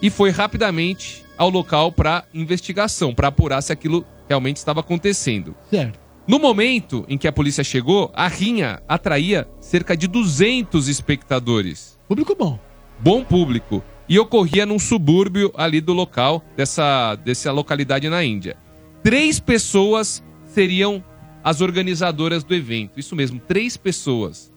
[0.00, 5.54] e foi rapidamente ao local para investigação, para apurar se aquilo realmente estava acontecendo.
[5.68, 5.98] Certo.
[6.26, 11.91] No momento em que a polícia chegou, a rinha atraía cerca de 200 espectadores.
[12.12, 12.58] Público bom.
[12.98, 13.82] Bom público.
[14.06, 18.58] E ocorria num subúrbio ali do local, dessa, dessa localidade na Índia.
[19.02, 21.02] Três pessoas seriam
[21.42, 23.00] as organizadoras do evento.
[23.00, 24.52] Isso mesmo, três pessoas.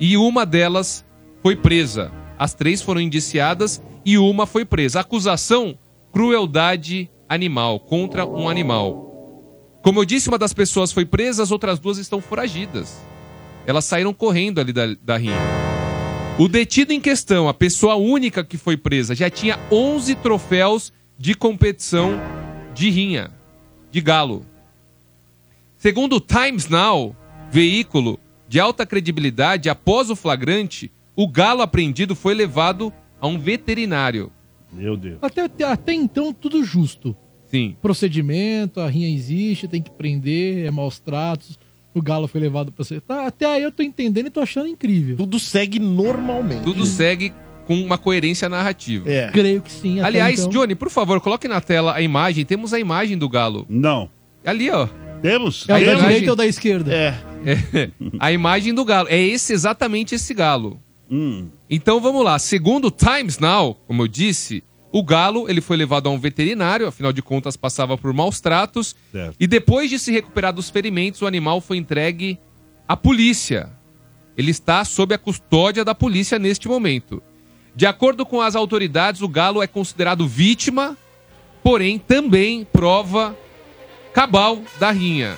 [0.00, 1.04] E uma delas
[1.42, 2.10] foi presa.
[2.38, 5.00] As três foram indiciadas e uma foi presa.
[5.00, 5.76] Acusação:
[6.10, 9.04] crueldade animal contra um animal.
[9.82, 12.96] Como eu disse, uma das pessoas foi presa, as outras duas estão foragidas.
[13.66, 15.55] Elas saíram correndo ali da, da rinha.
[16.38, 21.34] O detido em questão, a pessoa única que foi presa, já tinha 11 troféus de
[21.34, 22.20] competição
[22.74, 23.30] de rinha,
[23.90, 24.44] de galo.
[25.78, 27.16] Segundo o Times Now,
[27.50, 34.30] veículo de alta credibilidade, após o flagrante, o galo apreendido foi levado a um veterinário.
[34.70, 35.16] Meu Deus.
[35.22, 37.16] Até, até, até então, tudo justo.
[37.46, 37.74] Sim.
[37.80, 41.58] Procedimento, a rinha existe, tem que prender, é maus tratos.
[41.96, 43.00] O galo foi levado pra ser.
[43.00, 45.16] Tá, até aí eu tô entendendo e tô achando incrível.
[45.16, 46.62] Tudo segue normalmente.
[46.62, 47.32] Tudo segue
[47.66, 49.10] com uma coerência narrativa.
[49.10, 49.30] É.
[49.30, 49.98] Creio que sim.
[50.00, 50.50] Aliás, então.
[50.50, 52.44] Johnny, por favor, coloque na tela a imagem.
[52.44, 53.64] Temos a imagem do galo.
[53.68, 54.10] Não.
[54.44, 54.86] Ali, ó.
[55.22, 55.64] Temos?
[55.68, 56.92] É o da imagem- direita ou da esquerda?
[56.94, 57.14] É.
[57.46, 57.90] É,
[58.20, 59.08] a imagem do galo.
[59.08, 60.78] É esse exatamente esse galo.
[61.10, 61.46] Hum.
[61.70, 62.38] Então vamos lá.
[62.38, 66.86] Segundo o Times Now, como eu disse, o galo ele foi levado a um veterinário,
[66.86, 68.94] afinal de contas passava por maus tratos.
[69.12, 69.36] Certo.
[69.38, 72.38] E depois de se recuperar dos ferimentos, o animal foi entregue
[72.88, 73.70] à polícia.
[74.36, 77.22] Ele está sob a custódia da polícia neste momento.
[77.74, 80.96] De acordo com as autoridades, o galo é considerado vítima,
[81.62, 83.36] porém também prova
[84.14, 85.36] cabal da rinha.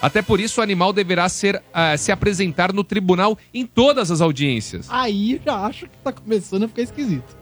[0.00, 4.20] Até por isso, o animal deverá ser, ah, se apresentar no tribunal em todas as
[4.20, 4.86] audiências.
[4.88, 7.39] Aí eu já acho que tá começando a ficar esquisito.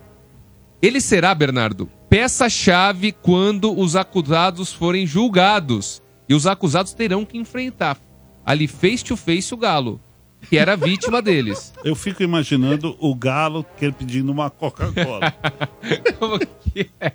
[0.80, 6.02] Ele será, Bernardo, peça-chave quando os acusados forem julgados.
[6.28, 7.98] E os acusados terão que enfrentar
[8.48, 10.00] ali face to face o galo,
[10.48, 11.72] que era vítima deles.
[11.84, 13.64] Eu fico imaginando o galo
[13.98, 15.34] pedindo uma Coca-Cola.
[16.18, 17.10] Como que é?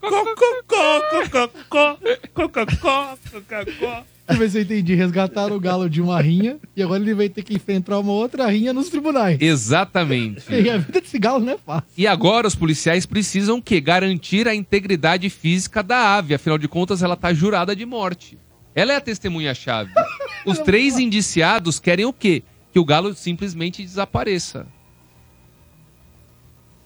[0.00, 1.98] Coca-Cola,
[2.32, 3.18] Coca-Cola.
[3.24, 4.94] Deixa eu ver se eu entendi.
[4.94, 8.46] Resgataram o galo de uma rinha e agora ele vai ter que enfrentar uma outra
[8.46, 9.38] rinha nos tribunais.
[9.40, 10.44] Exatamente.
[10.66, 11.88] E a vida desse galo não é fácil.
[11.96, 17.02] E agora os policiais precisam que garantir a integridade física da ave, afinal de contas
[17.02, 18.38] ela está jurada de morte.
[18.74, 19.92] Ela é a testemunha-chave.
[20.44, 22.42] Os três indiciados querem o quê?
[22.72, 24.66] Que o galo simplesmente desapareça.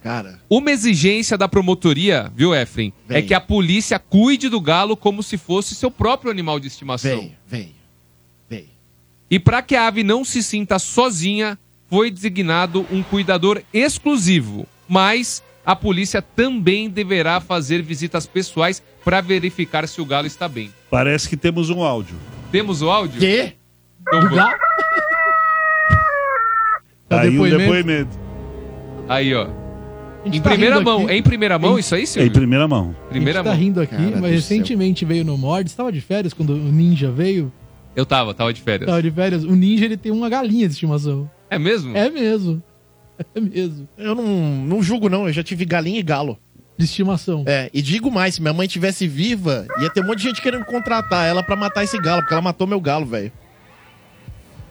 [0.03, 0.41] Cara.
[0.49, 3.27] Uma exigência da promotoria, viu, Efren, é Vem.
[3.27, 7.19] que a polícia cuide do galo como se fosse seu próprio animal de estimação.
[7.19, 7.69] Veio, veio,
[8.49, 8.69] veio.
[9.31, 11.59] E para que a ave não se sinta sozinha,
[11.89, 14.67] foi designado um cuidador exclusivo.
[14.89, 20.73] Mas a polícia também deverá fazer visitas pessoais para verificar se o galo está bem.
[20.91, 22.17] Parece que temos um áudio.
[22.51, 23.21] Temos o áudio?
[23.21, 23.53] Quê?
[24.01, 24.39] Então, vou-
[27.09, 27.59] Tá aí depoimento?
[27.59, 28.19] depoimento.
[29.09, 29.49] Aí, ó.
[30.25, 31.05] Em tá primeira mão.
[31.05, 31.13] aqui.
[31.13, 32.33] É em primeira mão Em- isso aí, É em Silvio?
[32.33, 32.95] primeira mão.
[33.09, 33.65] Primeira a gente tá mão.
[33.65, 34.31] rindo aqui, Cara mas do céu.
[34.33, 35.69] recentemente veio no Mord.
[35.69, 37.51] Estava de férias quando o Ninja veio.
[37.97, 38.87] Eu tava, tava de férias.
[38.89, 39.45] Tava de férias.
[39.45, 41.29] O Ninja ele tem uma galinha de estimação.
[41.49, 41.97] É mesmo?
[41.97, 42.63] É mesmo.
[43.35, 43.87] É mesmo.
[43.99, 44.25] Eu não,
[44.65, 45.27] não julgo, não.
[45.27, 46.39] Eu já tive galinha e galo.
[46.79, 47.45] De estimação.
[47.47, 50.41] É, e digo mais, se minha mãe tivesse viva, ia ter um monte de gente
[50.41, 53.31] querendo contratar ela pra matar esse galo, porque ela matou meu galo, velho.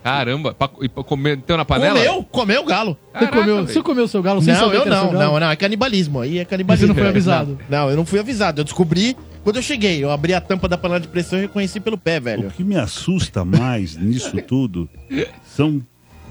[0.04, 0.54] Caramba.
[0.54, 1.98] Pra, e pra comer, meteu na panela?
[2.00, 2.98] Comeu, comeu o galo.
[3.14, 5.20] Você comeu, você comeu seu galo sem Não, saber eu não, seu galo?
[5.34, 6.22] não, não, é canibalismo.
[6.22, 6.88] Aí é Mas você canibalismo.
[6.90, 7.60] não foi É, avisado?
[7.70, 8.62] Não, não, eu não fui avisado.
[8.62, 10.04] Eu descobri quando eu cheguei.
[10.04, 12.48] Eu abri a tampa da panela de pressão e reconheci pelo pé, velho.
[12.48, 14.88] O que me assusta mais nisso tudo
[15.46, 15.82] são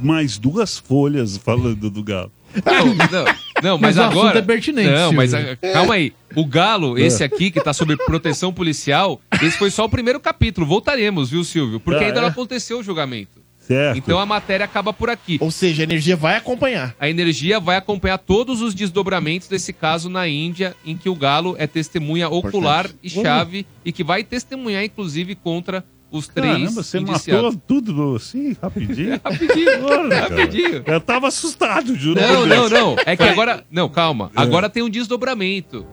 [0.01, 2.32] mais duas folhas falando do galo.
[2.65, 3.24] Não, não,
[3.62, 4.39] não, mas, Mas agora.
[4.39, 6.15] é pertinente, Não, mas a- calma aí.
[6.35, 7.03] O galo, É.
[7.03, 10.66] esse aqui que tá sob proteção policial, esse foi só o primeiro capítulo.
[10.66, 11.78] Voltaremos, viu, Silvio?
[11.78, 12.23] Porque Ah, ainda é?
[12.23, 13.39] não aconteceu o julgamento.
[13.69, 13.99] Certo.
[13.99, 15.36] Então a matéria acaba por aqui.
[15.43, 16.97] Ou seja, a energia vai acompanhar.
[16.99, 21.55] A energia vai acompanhar todos os desdobramentos desse caso na Índia, em que o galo
[21.59, 26.98] é testemunha ocular e chave e que vai testemunhar, inclusive, contra os três Caramba, você
[26.98, 27.55] indiciados.
[27.55, 29.20] matou tudo assim, rapidinho?
[29.24, 30.20] Rapidinho, cara.
[30.20, 30.82] rapidinho.
[30.86, 32.20] Eu tava assustado, juro.
[32.20, 32.97] Não, não, não.
[33.05, 33.64] É que agora.
[33.70, 34.30] Não, calma.
[34.35, 34.40] É.
[34.40, 35.86] Agora tem um desdobramento.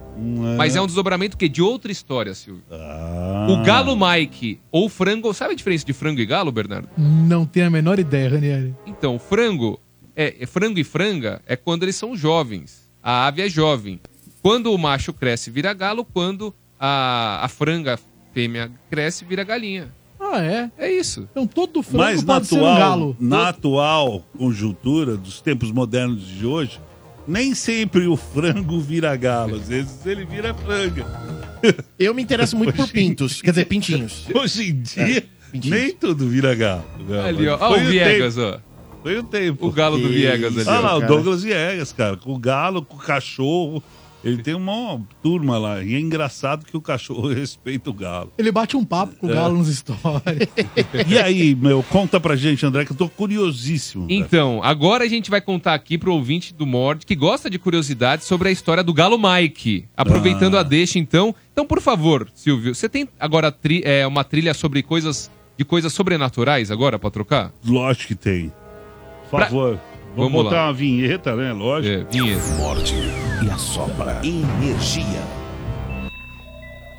[0.57, 2.63] Mas é um desdobramento que de outra história, Silvio.
[2.71, 3.47] Ah.
[3.49, 5.33] O galo Mike ou frango.
[5.33, 6.87] Sabe a diferença de frango e galo, Bernardo?
[6.97, 8.73] Não tenho a menor ideia, Ranieri.
[8.85, 9.79] Então, frango.
[10.15, 12.89] É, é frango e franga é quando eles são jovens.
[13.03, 13.99] A ave é jovem.
[14.41, 16.05] Quando o macho cresce, vira galo.
[16.05, 17.99] Quando a, a franga
[18.33, 19.89] fêmea cresce, vira galinha.
[20.35, 20.71] Ah, é?
[20.77, 21.27] É isso.
[21.31, 23.17] Então todo frango Mas na pode ser um atual, galo.
[23.19, 26.79] na atual conjuntura dos tempos modernos de hoje,
[27.27, 29.55] nem sempre o frango vira galo.
[29.55, 31.05] Às vezes ele vira franga.
[31.97, 34.27] Eu me interesso muito por pintos, quer dizer, pintinhos.
[34.35, 36.83] Hoje em dia, nem tudo vira galo.
[37.25, 37.57] Ali, ó.
[37.59, 38.59] Ó, Foi o Viegas, ó.
[39.01, 39.67] Foi o tempo.
[39.67, 41.01] O galo do Viegas ali, Olha lá, o.
[41.07, 42.17] Douglas Viegas, cara.
[42.17, 43.81] Com o galo, com o cachorro.
[44.25, 45.83] Ele tem uma turma lá.
[45.83, 48.33] E é engraçado que o cachorro respeita o galo.
[48.37, 49.35] Ele bate um papo com o É.
[49.35, 50.49] galo nos stories.
[51.07, 54.07] E aí, meu, conta pra gente, André, que eu tô curiosíssimo.
[54.07, 54.19] velho.
[54.19, 58.25] Então, agora a gente vai contar aqui pro ouvinte do Mord que gosta de curiosidades
[58.25, 59.85] sobre a história do Galo Mike.
[59.95, 60.61] Aproveitando Ah.
[60.61, 61.35] a deixa, então.
[61.53, 65.93] Então, por favor, Silvio, você tem agora tri- é, uma trilha sobre coisas de coisas
[65.93, 67.51] sobrenaturais agora pra trocar?
[67.65, 68.51] Lógico que tem.
[69.29, 69.79] Por Pra- favor.
[70.15, 70.67] Vamos, Vamos botar lá.
[70.67, 71.51] uma vinheta, né?
[71.53, 71.93] Lógico.
[71.93, 72.55] É, vinheta.
[72.57, 72.93] Morde
[73.43, 74.19] e assopra.
[74.23, 75.21] Energia.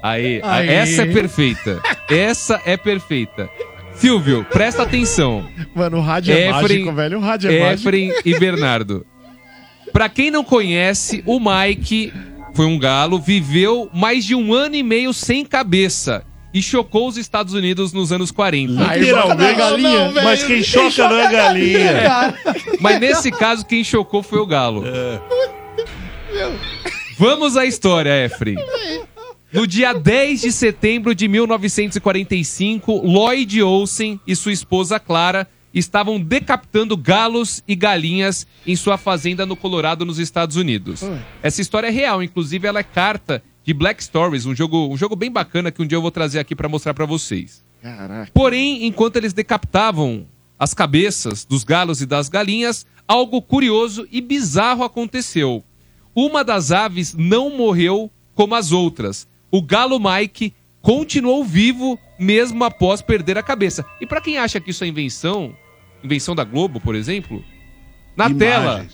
[0.02, 0.68] Aí, Aê.
[0.68, 1.80] essa é perfeita.
[2.08, 3.50] Essa é perfeita.
[3.94, 5.48] Silvio, presta atenção.
[5.74, 7.18] Mano, o rádio é mágico, velho.
[7.18, 7.88] O rádio é mágico.
[7.88, 9.06] Efren e Bernardo.
[9.92, 12.12] Pra quem não conhece, o Mike
[12.54, 17.16] foi um galo, viveu mais de um ano e meio sem cabeça e chocou os
[17.16, 18.96] Estados Unidos nos anos 40.
[18.96, 19.58] Literalmente.
[19.58, 20.24] Não, não, velho.
[20.24, 22.34] Mas quem choca não é galinha.
[22.80, 24.84] Mas nesse caso, quem chocou foi o galo.
[24.86, 25.20] É.
[27.18, 28.56] Vamos à história, Efren.
[29.52, 36.96] No dia 10 de setembro de 1945, Lloyd Olsen e sua esposa Clara estavam decapitando
[36.96, 41.02] galos e galinhas em sua fazenda no Colorado, nos Estados Unidos.
[41.42, 45.16] Essa história é real, inclusive ela é carta de Black Stories, um jogo, um jogo
[45.16, 47.64] bem bacana que um dia eu vou trazer aqui pra mostrar pra vocês.
[47.82, 48.30] Caraca.
[48.32, 50.26] Porém, enquanto eles decapitavam
[50.58, 55.62] as cabeças dos galos e das galinhas, algo curioso e bizarro aconteceu.
[56.16, 59.28] Uma das aves não morreu como as outras.
[59.50, 63.84] O galo Mike continuou vivo mesmo após perder a cabeça.
[64.00, 65.54] E pra quem acha que isso é invenção,
[66.02, 67.44] invenção da Globo, por exemplo,
[68.16, 68.38] na Imagens.
[68.38, 68.86] tela,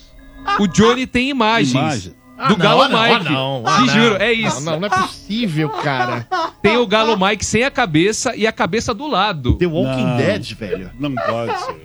[0.59, 1.71] o Johnny tem imagens.
[1.71, 2.13] Imagem.
[2.35, 3.31] Do Ah, Galo não, ah, Mike.
[3.31, 3.87] não, ah, Te não.
[3.93, 4.59] juro, é isso.
[4.61, 6.27] Não, não, não é possível, cara.
[6.61, 9.53] Tem o Galo Mike sem a cabeça e a cabeça do lado.
[9.55, 10.17] The Walking Não.
[10.17, 10.91] Dead, velho.
[10.99, 11.81] Não pode ser.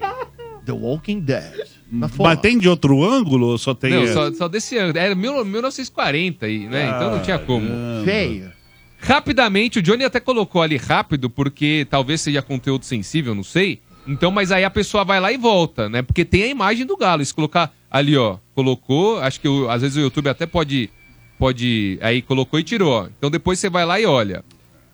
[0.64, 1.68] The Walking Dead.
[1.90, 3.90] Na Mas tem de outro ângulo ou só tem.
[3.92, 4.96] Não, só, só desse ano.
[4.98, 6.92] Era mil- 1940 aí, né?
[6.94, 7.66] então não tinha como.
[8.04, 8.52] Feio.
[9.00, 13.80] Rapidamente, o Johnny até colocou ali rápido, porque talvez seja conteúdo sensível, não sei.
[14.06, 16.02] Então, mas aí a pessoa vai lá e volta, né?
[16.02, 17.24] Porque tem a imagem do galo.
[17.24, 20.90] Se colocar ali, ó, colocou, acho que às vezes o YouTube até pode.
[21.38, 21.98] Pode.
[22.02, 22.92] Aí colocou e tirou.
[22.92, 23.06] ó.
[23.16, 24.44] Então depois você vai lá e olha.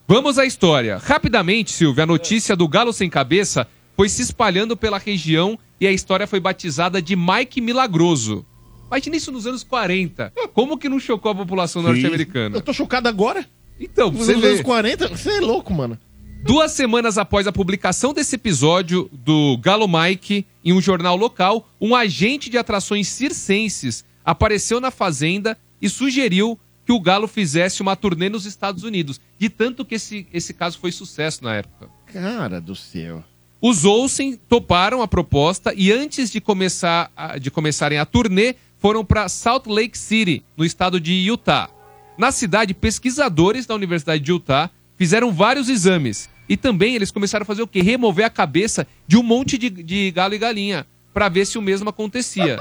[0.07, 0.99] Vamos à história.
[1.03, 3.67] Rapidamente, Silvio, a notícia do galo sem cabeça
[3.97, 8.45] foi se espalhando pela região e a história foi batizada de Mike Milagroso.
[8.87, 10.33] Imagina isso nos anos 40.
[10.53, 12.57] Como que não chocou a população norte-americana?
[12.57, 13.45] Eu tô chocado agora.
[13.81, 14.63] Então, Nos você anos ver.
[14.63, 15.99] 40, você é louco, mano.
[16.45, 21.97] Duas semanas após a publicação desse episódio do Galo Mike em um jornal local, um
[21.97, 28.29] agente de atrações circenses apareceu na fazenda e sugeriu que o Galo fizesse uma turnê
[28.29, 29.19] nos Estados Unidos.
[29.39, 31.89] De tanto que esse, esse caso foi sucesso na época.
[32.13, 33.25] Cara do céu.
[33.67, 39.03] Os Olsen toparam a proposta e antes de, começar a- de começarem a turnê, foram
[39.03, 41.71] para Salt Lake City, no estado de Utah.
[42.19, 44.69] Na cidade, pesquisadores da Universidade de Utah
[44.99, 46.29] fizeram vários exames.
[46.47, 47.81] E também eles começaram a fazer o quê?
[47.81, 51.63] Remover a cabeça de um monte de, de galo e galinha, para ver se o
[51.63, 52.59] mesmo acontecia.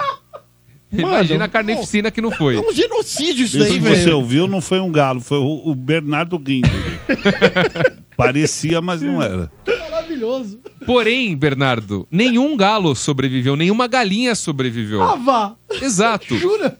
[0.93, 2.55] Imagina a carnificina que não foi.
[2.55, 4.17] É um genocídio isso Isso daí, que você velho.
[4.17, 6.69] ouviu não foi um galo, foi o, o Bernardo Guindo.
[8.15, 9.51] Parecia, mas não era.
[9.89, 10.59] Maravilhoso.
[10.85, 15.01] Porém, Bernardo, nenhum galo sobreviveu, nenhuma galinha sobreviveu.
[15.01, 15.55] Ah, vá.
[15.81, 16.37] Exato.
[16.37, 16.77] Jura?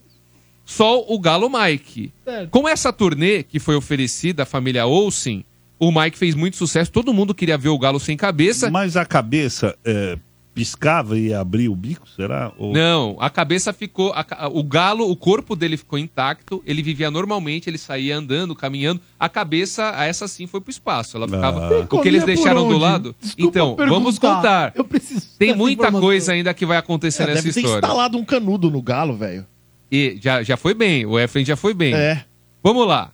[0.66, 2.14] Só o Galo Mike.
[2.24, 2.50] Certo.
[2.50, 5.44] Com essa turnê que foi oferecida à família Olsen,
[5.80, 6.92] o Mike fez muito sucesso.
[6.92, 8.70] Todo mundo queria ver o Galo sem cabeça.
[8.70, 10.18] Mas a cabeça é,
[10.54, 12.52] piscava e abria o bico, será?
[12.58, 14.14] Ou- Não, a cabeça ficou.
[14.14, 16.62] a o galo, o corpo dele ficou intacto.
[16.66, 19.02] Ele vivia normalmente, ele saía andando, caminhando.
[19.20, 21.18] A cabeça, essa sim, foi pro espaço.
[21.18, 21.82] Ela ficava.
[21.82, 21.88] Ah.
[21.90, 23.16] O que eles deixaram do lado.
[23.22, 24.72] Desculpa então, vamos contar.
[24.76, 25.28] Eu preciso.
[25.38, 26.02] Tem muita informação.
[26.02, 27.78] coisa ainda que vai acontecer É, nessa deve ter história.
[27.86, 29.46] instalado um canudo no galo, velho.
[29.92, 31.94] E já, já foi bem, o Efren já foi bem.
[31.94, 32.24] É.
[32.64, 33.12] Vamos lá.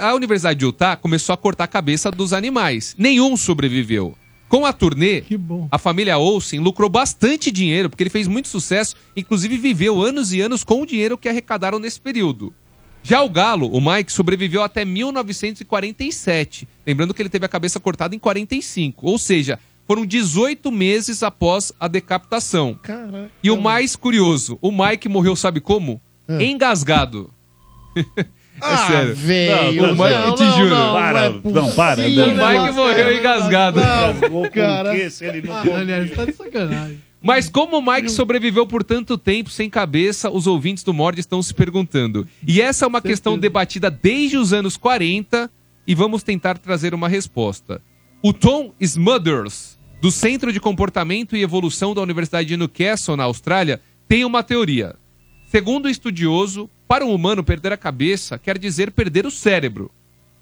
[0.00, 2.94] A Universidade de Utah começou a cortar a cabeça dos animais.
[2.98, 4.14] Nenhum sobreviveu.
[4.48, 5.24] Com a turnê,
[5.70, 10.40] a família Olsen lucrou bastante dinheiro, porque ele fez muito sucesso, inclusive viveu anos e
[10.40, 12.54] anos com o dinheiro que arrecadaram nesse período.
[13.02, 16.66] Já o Galo, o Mike, sobreviveu até 1947.
[16.86, 19.06] Lembrando que ele teve a cabeça cortada em 45.
[19.06, 22.78] Ou seja, foram 18 meses após a decapitação.
[22.82, 23.30] Caraca.
[23.42, 26.00] E o mais curioso, o Mike morreu, sabe como?
[26.26, 26.44] É.
[26.44, 27.30] Engasgado.
[28.60, 29.14] Ah, é sério.
[29.14, 30.70] velho, Não, o Mike, não, te não, juro.
[30.70, 32.00] não, Para, não é não, para.
[32.02, 33.80] O Mike morreu engasgado.
[33.80, 34.90] Não, cara.
[34.90, 36.98] Por quê, se ele não Ah, você tá de sacanagem.
[37.22, 41.42] Mas como o Mike sobreviveu por tanto tempo sem cabeça, os ouvintes do Mord estão
[41.42, 42.28] se perguntando.
[42.46, 45.50] E essa é uma questão debatida desde os anos 40
[45.86, 47.80] e vamos tentar trazer uma resposta.
[48.22, 53.80] O Tom Smulders, do Centro de Comportamento e Evolução da Universidade de Newcastle, na Austrália,
[54.06, 54.94] tem uma teoria.
[55.50, 59.90] Segundo o estudioso, para um humano perder a cabeça quer dizer perder o cérebro.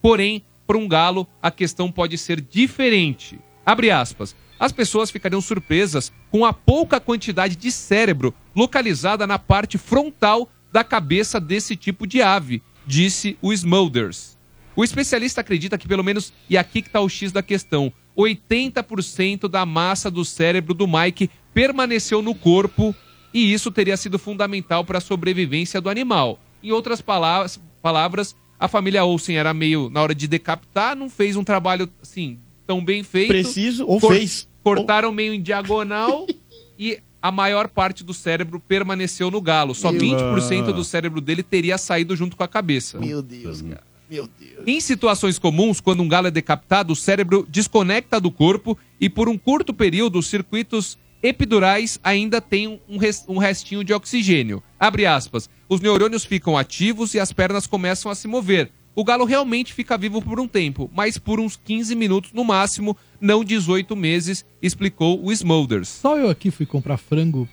[0.02, 3.40] Porém, para um galo, a questão pode ser diferente.
[3.64, 4.36] Abre aspas.
[4.60, 10.84] As pessoas ficariam surpresas com a pouca quantidade de cérebro localizada na parte frontal da
[10.84, 14.36] cabeça desse tipo de ave, disse o Smulders.
[14.76, 19.48] O especialista acredita que pelo menos, e aqui que está o X da questão, 80%
[19.48, 22.94] da massa do cérebro do Mike permaneceu no corpo
[23.32, 26.38] e isso teria sido fundamental para a sobrevivência do animal.
[26.62, 31.36] Em outras palavras, palavras, a família Olsen era meio, na hora de decapitar, não fez
[31.36, 33.28] um trabalho, assim, tão bem feito.
[33.28, 34.48] Preciso, ou Cor- fez.
[34.62, 36.26] Cortaram meio em diagonal
[36.78, 39.74] e a maior parte do cérebro permaneceu no galo.
[39.74, 42.98] Só Meu- 20% do cérebro dele teria saído junto com a cabeça.
[42.98, 43.82] Meu Deus, cara.
[44.08, 44.62] Meu Deus.
[44.66, 49.28] Em situações comuns, quando um galo é decapitado, o cérebro desconecta do corpo e por
[49.28, 54.62] um curto período os circuitos epidurais ainda têm um, res- um restinho de oxigênio.
[54.78, 55.48] Abre aspas.
[55.68, 58.70] Os neurônios ficam ativos e as pernas começam a se mover.
[58.94, 62.94] O galo realmente fica vivo por um tempo, mas por uns 15 minutos no máximo,
[63.20, 65.88] não 18 meses, explicou o Smulders.
[65.88, 67.48] Só eu aqui fui comprar frango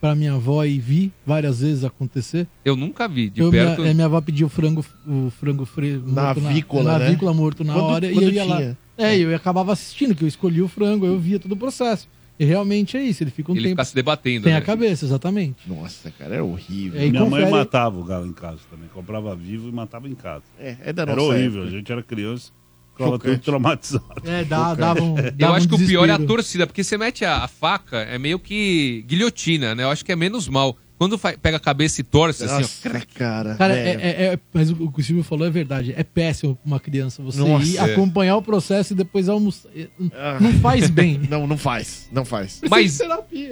[0.00, 2.48] pra minha avó e vi várias vezes acontecer.
[2.64, 3.78] Eu nunca vi de eu, perto.
[3.80, 7.06] minha, é, minha avó pediu frango, o frango fre, morto Na avícola, na, né?
[7.06, 8.56] avícola morto na Quando- hora e quando eu ia lá.
[8.56, 8.78] tinha.
[8.98, 12.08] É, eu acabava assistindo, que eu escolhi o frango, eu via todo o processo.
[12.38, 14.44] E realmente é isso, ele fica um Ele tempo fica se debatendo.
[14.44, 14.58] sem né?
[14.58, 15.56] a cabeça, exatamente.
[15.66, 17.00] Nossa, cara, era horrível.
[17.00, 18.88] É, e Minha mãe confere- matava o galo em casa também.
[18.92, 20.44] Comprava vivo e matava em casa.
[20.58, 21.62] É, é da Era nossa horrível.
[21.62, 21.68] época.
[21.74, 22.52] A gente era criança,
[22.92, 24.04] ficava tudo traumatizado.
[24.24, 25.18] É, dá, dava um.
[25.18, 26.26] Eu dava acho um que o pior é a desespero.
[26.26, 29.84] torcida, porque você mete a, a faca, é meio que guilhotina, né?
[29.84, 30.76] Eu acho que é menos mal.
[30.98, 33.18] Quando pega a cabeça e torce, assim, Nossa, ó.
[33.18, 33.54] cara.
[33.56, 35.92] Cara, é, é- é- mas o, que o Silvio falou é verdade.
[35.96, 37.66] É péssimo pra uma criança você Nossa.
[37.66, 37.80] ir É.
[37.92, 39.70] acompanhar o processo e depois almoçar.
[40.14, 40.38] Ah.
[40.40, 41.20] Não faz bem.
[41.28, 42.08] Não, não faz.
[42.10, 42.60] Não faz.
[42.70, 42.98] Mas,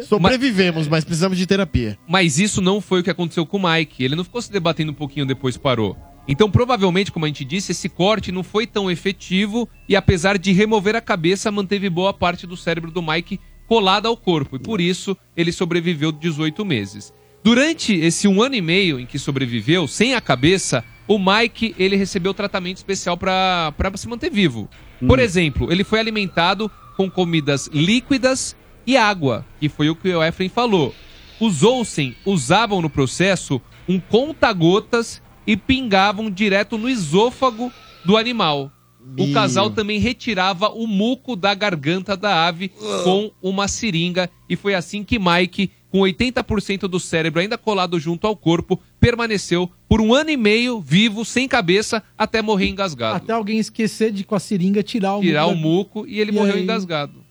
[0.09, 1.99] Sobrevivemos, mas precisamos de terapia.
[2.09, 4.03] mas isso não foi o que aconteceu com o Mike.
[4.03, 5.97] Ele não ficou se debatendo um pouquinho depois parou.
[6.27, 10.53] Então, provavelmente, como a gente disse, esse corte não foi tão efetivo e, apesar de
[10.53, 14.57] remover a cabeça, manteve boa parte do cérebro do Mike colada ao corpo.
[14.57, 17.13] E por isso ele sobreviveu 18 meses.
[17.45, 21.95] Durante esse um ano e meio em que sobreviveu, sem a cabeça, o Mike ele
[21.95, 24.67] recebeu tratamento especial para se manter vivo.
[25.07, 28.57] Por exemplo, ele foi alimentado com comidas líquidas
[28.87, 30.95] e água, que foi o que o Efren falou.
[31.39, 37.71] Os Olsen usavam no processo um conta-gotas e pingavam direto no esôfago
[38.07, 38.73] do animal.
[39.19, 42.71] O casal também retirava o muco da garganta da ave
[43.05, 48.27] com uma seringa e foi assim que Mike, com 80% do cérebro ainda colado junto
[48.27, 53.15] ao corpo, permaneceu por um ano e meio vivo, sem cabeça, até morrer engasgado.
[53.19, 56.33] Até alguém esquecer de com a seringa tirar o Tirar o da- muco e ele
[56.33, 56.65] E morreu aí?
[56.65, 57.25] engasgado.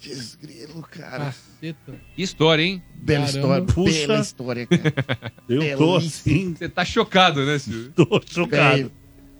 [0.00, 1.26] Desgrilo, cara.
[1.26, 2.00] Caceta.
[2.16, 2.82] Que história, hein?
[2.94, 3.66] Bela história.
[3.66, 4.06] Puxa.
[4.06, 5.32] Bela história, cara.
[5.46, 7.92] Eu tô assim, Você tá chocado, né, Silvio?
[7.94, 8.90] tô chocado.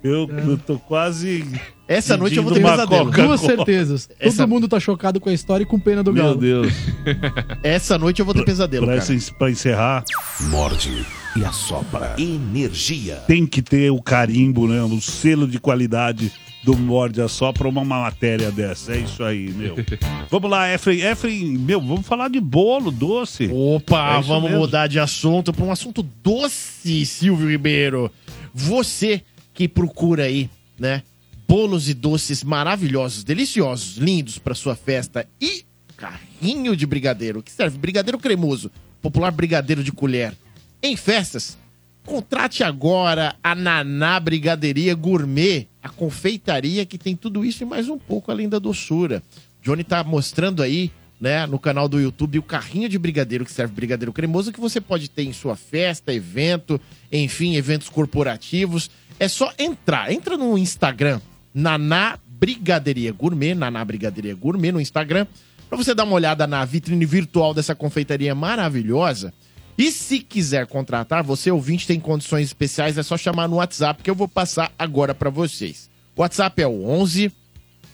[0.02, 1.44] Eu, eu tô quase.
[1.88, 3.10] Essa noite eu vou ter pesadelo.
[3.10, 4.08] Duas certezas.
[4.20, 6.36] Essa- Todo mundo tá chocado com a história e com pena do Meu galo.
[6.36, 6.72] Deus.
[7.64, 9.12] Essa noite eu vou ter pesadelo, Pra, cara.
[9.14, 10.04] essa- pra encerrar,
[10.50, 11.04] Morde
[11.34, 12.14] e assopra.
[12.18, 13.16] Energia.
[13.26, 14.80] tem que ter o carimbo, né?
[14.82, 16.30] O selo de qualidade
[16.64, 18.92] do Morde a Só pra uma matéria dessa.
[18.94, 19.74] É isso aí, meu.
[20.30, 21.00] vamos lá, Efren.
[21.00, 23.50] Efren, meu, vamos falar de bolo doce.
[23.52, 24.58] Opa, É vamos mesmo.
[24.58, 28.10] mudar de assunto para um assunto doce, Silvio Ribeiro.
[28.54, 29.22] Você
[29.58, 30.48] que procura aí,
[30.78, 31.02] né,
[31.48, 35.64] bolos e doces maravilhosos, deliciosos, lindos para sua festa e
[35.96, 38.70] carrinho de brigadeiro, que serve brigadeiro cremoso,
[39.02, 40.32] popular brigadeiro de colher.
[40.80, 41.58] Em festas,
[42.06, 47.98] contrate agora a Naná Brigaderia Gourmet, a confeitaria que tem tudo isso e mais um
[47.98, 49.24] pouco além da doçura.
[49.60, 53.74] Johnny tá mostrando aí, né, no canal do YouTube o carrinho de brigadeiro que serve
[53.74, 56.80] brigadeiro cremoso que você pode ter em sua festa, evento,
[57.10, 58.88] enfim, eventos corporativos.
[59.18, 61.20] É só entrar, entra no Instagram,
[61.52, 65.26] Naná Brigaderia Gourmet, Naná Brigaderia Gourmet no Instagram,
[65.68, 69.34] para você dar uma olhada na vitrine virtual dessa confeitaria maravilhosa.
[69.76, 74.10] E se quiser contratar, você ouvinte tem condições especiais, é só chamar no WhatsApp que
[74.10, 75.90] eu vou passar agora para vocês.
[76.16, 77.32] O WhatsApp é o 11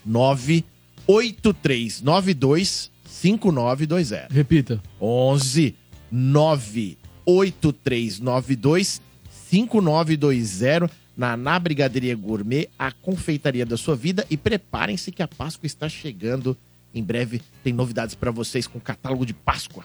[0.04, 4.28] 98392 5920.
[4.30, 4.80] Repita.
[5.00, 5.74] 11
[6.10, 10.90] 98392 5920.
[11.16, 14.26] Na Na Brigadeiria Gourmet, a confeitaria da sua vida.
[14.30, 16.56] E preparem-se que a Páscoa está chegando.
[16.94, 19.84] Em breve tem novidades para vocês com catálogo de Páscoa.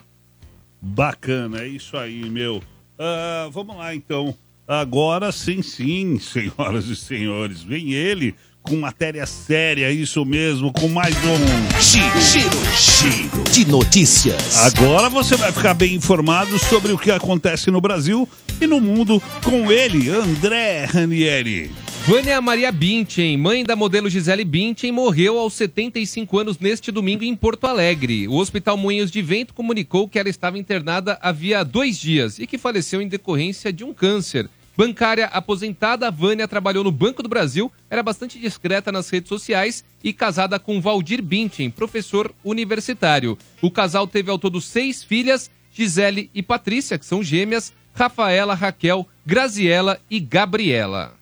[0.80, 2.62] Bacana, é isso aí, meu.
[2.98, 4.34] Ah, vamos lá, então.
[4.66, 7.62] Agora sim, sim, senhoras e senhores.
[7.62, 11.80] Vem ele com matéria séria, isso mesmo, com mais um.
[11.80, 14.58] Giro, giro, giro de notícias.
[14.58, 18.28] Agora você vai ficar bem informado sobre o que acontece no Brasil
[18.60, 21.70] e no mundo com ele, André Ranieri.
[22.06, 27.36] Vânia Maria Bündchen, mãe da modelo Gisele Bündchen, morreu aos 75 anos neste domingo em
[27.36, 28.26] Porto Alegre.
[28.26, 32.56] O Hospital Moinhos de Vento comunicou que ela estava internada havia dois dias e que
[32.56, 34.48] faleceu em decorrência de um câncer.
[34.80, 40.10] Bancária aposentada, Vânia trabalhou no Banco do Brasil, era bastante discreta nas redes sociais e
[40.10, 43.36] casada com Valdir Bündchen, professor universitário.
[43.60, 49.06] O casal teve ao todo seis filhas, Gisele e Patrícia, que são gêmeas, Rafaela, Raquel,
[49.26, 51.12] Graziela e Gabriela.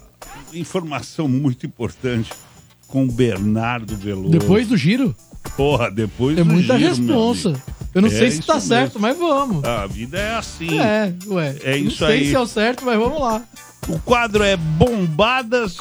[0.52, 2.32] informação muito importante
[2.88, 4.30] com o Bernardo Veloso.
[4.30, 5.14] Depois do giro?
[5.56, 7.48] Porra, depois É do muita giro, responsa.
[7.50, 7.72] meu amigo.
[7.94, 8.68] Eu não É sei se tá mesmo.
[8.68, 9.62] certo, mas vamos.
[9.64, 10.78] A vida é assim.
[10.80, 11.56] É, ué.
[11.62, 12.26] É não isso sei aí.
[12.28, 13.40] se é o certo, mas vamos lá.
[13.88, 15.76] O quadro é Bombadas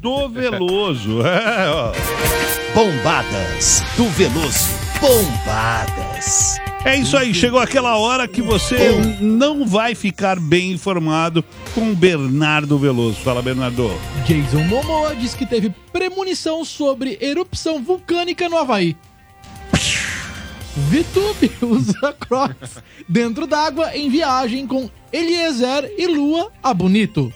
[0.00, 1.20] do Veloso.
[1.26, 1.92] É, ó.
[2.74, 4.68] Bombadas do Veloso.
[5.00, 6.58] Bombadas.
[6.84, 11.42] É isso aí, chegou aquela hora que você não vai ficar bem informado
[11.74, 13.16] com o Bernardo Veloso.
[13.16, 13.90] Fala, Bernardo.
[14.24, 18.96] Jason Momoa diz que teve premonição sobre erupção vulcânica no Havaí.
[20.76, 27.32] Vitube usa Crocs dentro d'água em viagem com Eliezer e Lua a Bonito.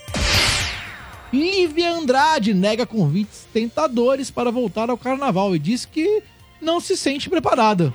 [1.33, 6.23] Lívia Andrade nega convites tentadores para voltar ao carnaval e diz que
[6.61, 7.95] não se sente preparada.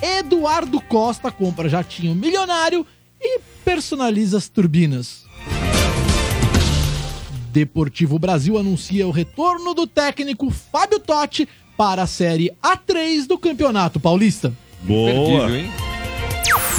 [0.00, 2.86] Eduardo Costa compra jatinho milionário
[3.20, 5.24] e personaliza as turbinas.
[7.50, 13.98] Deportivo Brasil anuncia o retorno do técnico Fábio Totti para a Série A3 do Campeonato
[13.98, 14.52] Paulista.
[14.82, 15.48] Boa.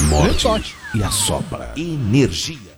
[0.09, 1.73] Morde e assopra.
[1.75, 2.75] Energia.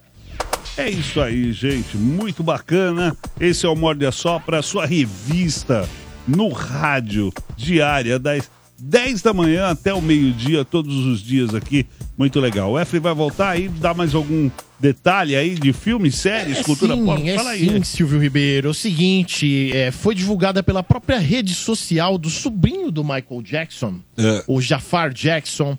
[0.78, 1.98] É isso aí, gente.
[1.98, 3.16] Muito bacana.
[3.40, 5.88] Esse é o Morde a Sopra, sua revista
[6.28, 8.50] no rádio diária das
[8.80, 11.88] 10 da manhã até o meio-dia, todos os dias aqui.
[12.18, 12.72] Muito legal.
[12.72, 14.50] O Efre vai voltar aí, dar mais algum
[14.80, 17.30] detalhe aí de filmes, séries, cultura sim, pop?
[17.30, 17.70] é Fala aí.
[17.70, 18.68] sim, Silvio Ribeiro.
[18.70, 23.96] É o seguinte, é, foi divulgada pela própria rede social do sobrinho do Michael Jackson,
[24.18, 24.44] É.
[24.48, 25.78] o Jafar Jackson,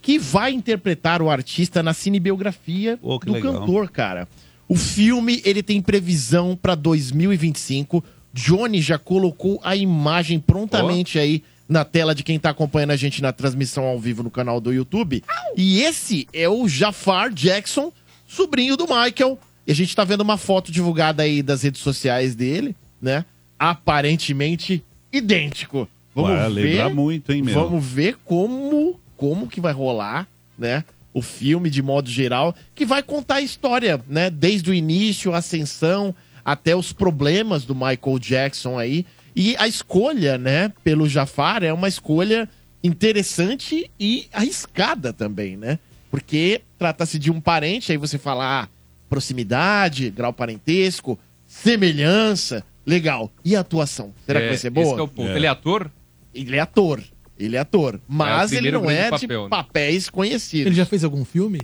[0.00, 3.54] que vai interpretar o artista na cinebiografia que do legal.
[3.60, 4.28] cantor, cara.
[4.68, 8.02] O filme, ele tem previsão para 2025.
[8.32, 13.22] Johnny já colocou a imagem prontamente aí na tela de quem tá acompanhando a gente
[13.22, 15.22] na transmissão ao vivo no canal do YouTube.
[15.56, 17.92] E esse é o Jafar Jackson,
[18.26, 19.38] sobrinho do Michael.
[19.64, 23.24] E a gente tá vendo uma foto divulgada aí das redes sociais dele, né?
[23.56, 24.82] Aparentemente
[25.12, 25.88] idêntico.
[26.12, 26.88] Vamos Vai ver.
[26.92, 27.54] muito, hein, meu?
[27.54, 30.26] Vamos ver como como que vai rolar,
[30.58, 30.82] né?
[31.14, 34.28] O filme, de modo geral, que vai contar a história, né?
[34.28, 36.12] Desde o início, a ascensão,
[36.44, 39.06] até os problemas do Michael Jackson aí.
[39.34, 42.48] E a escolha, né, pelo Jafar é uma escolha
[42.82, 45.78] interessante e arriscada também, né?
[46.10, 48.68] Porque trata-se de um parente, aí você fala, ah,
[49.08, 53.30] proximidade, grau parentesco, semelhança, legal.
[53.44, 54.12] E a atuação?
[54.26, 54.86] Será que vai ser boa?
[54.86, 55.30] Esse é o ponto.
[55.30, 55.90] Ele é ator?
[56.34, 57.02] Ele é ator.
[57.38, 58.00] Ele é ator.
[58.06, 59.48] Mas ele não é grande de papel, né?
[59.48, 60.66] papéis conhecidos.
[60.66, 61.60] Ele já fez algum filme?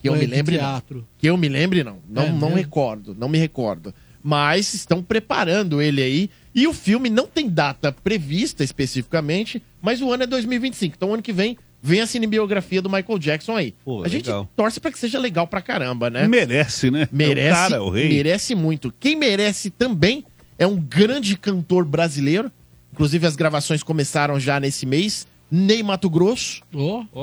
[0.00, 0.64] Que eu é me lembre, não.
[0.64, 1.08] teatro?
[1.16, 1.98] Que eu me lembre, não.
[2.08, 2.56] Não, É não mesmo?
[2.56, 3.94] recordo, não me recordo.
[4.22, 6.30] Mas estão preparando ele aí.
[6.54, 10.94] E o filme não tem data prevista especificamente, mas o ano é 2025.
[10.96, 13.74] Então, ano que vem, vem a cinebiografia do Michael Jackson aí.
[14.04, 14.48] a gente legal.
[14.54, 16.28] torce pra que seja legal pra caramba, né?
[16.28, 17.08] Merece, né?
[17.10, 18.08] Merece, É o cara, o rei.
[18.08, 18.92] merece muito.
[19.00, 20.24] Quem merece também
[20.58, 22.52] é um grande cantor brasileiro.
[22.92, 25.26] Inclusive, as gravações começaram já nesse mês.
[25.50, 26.62] Ney Mato Grosso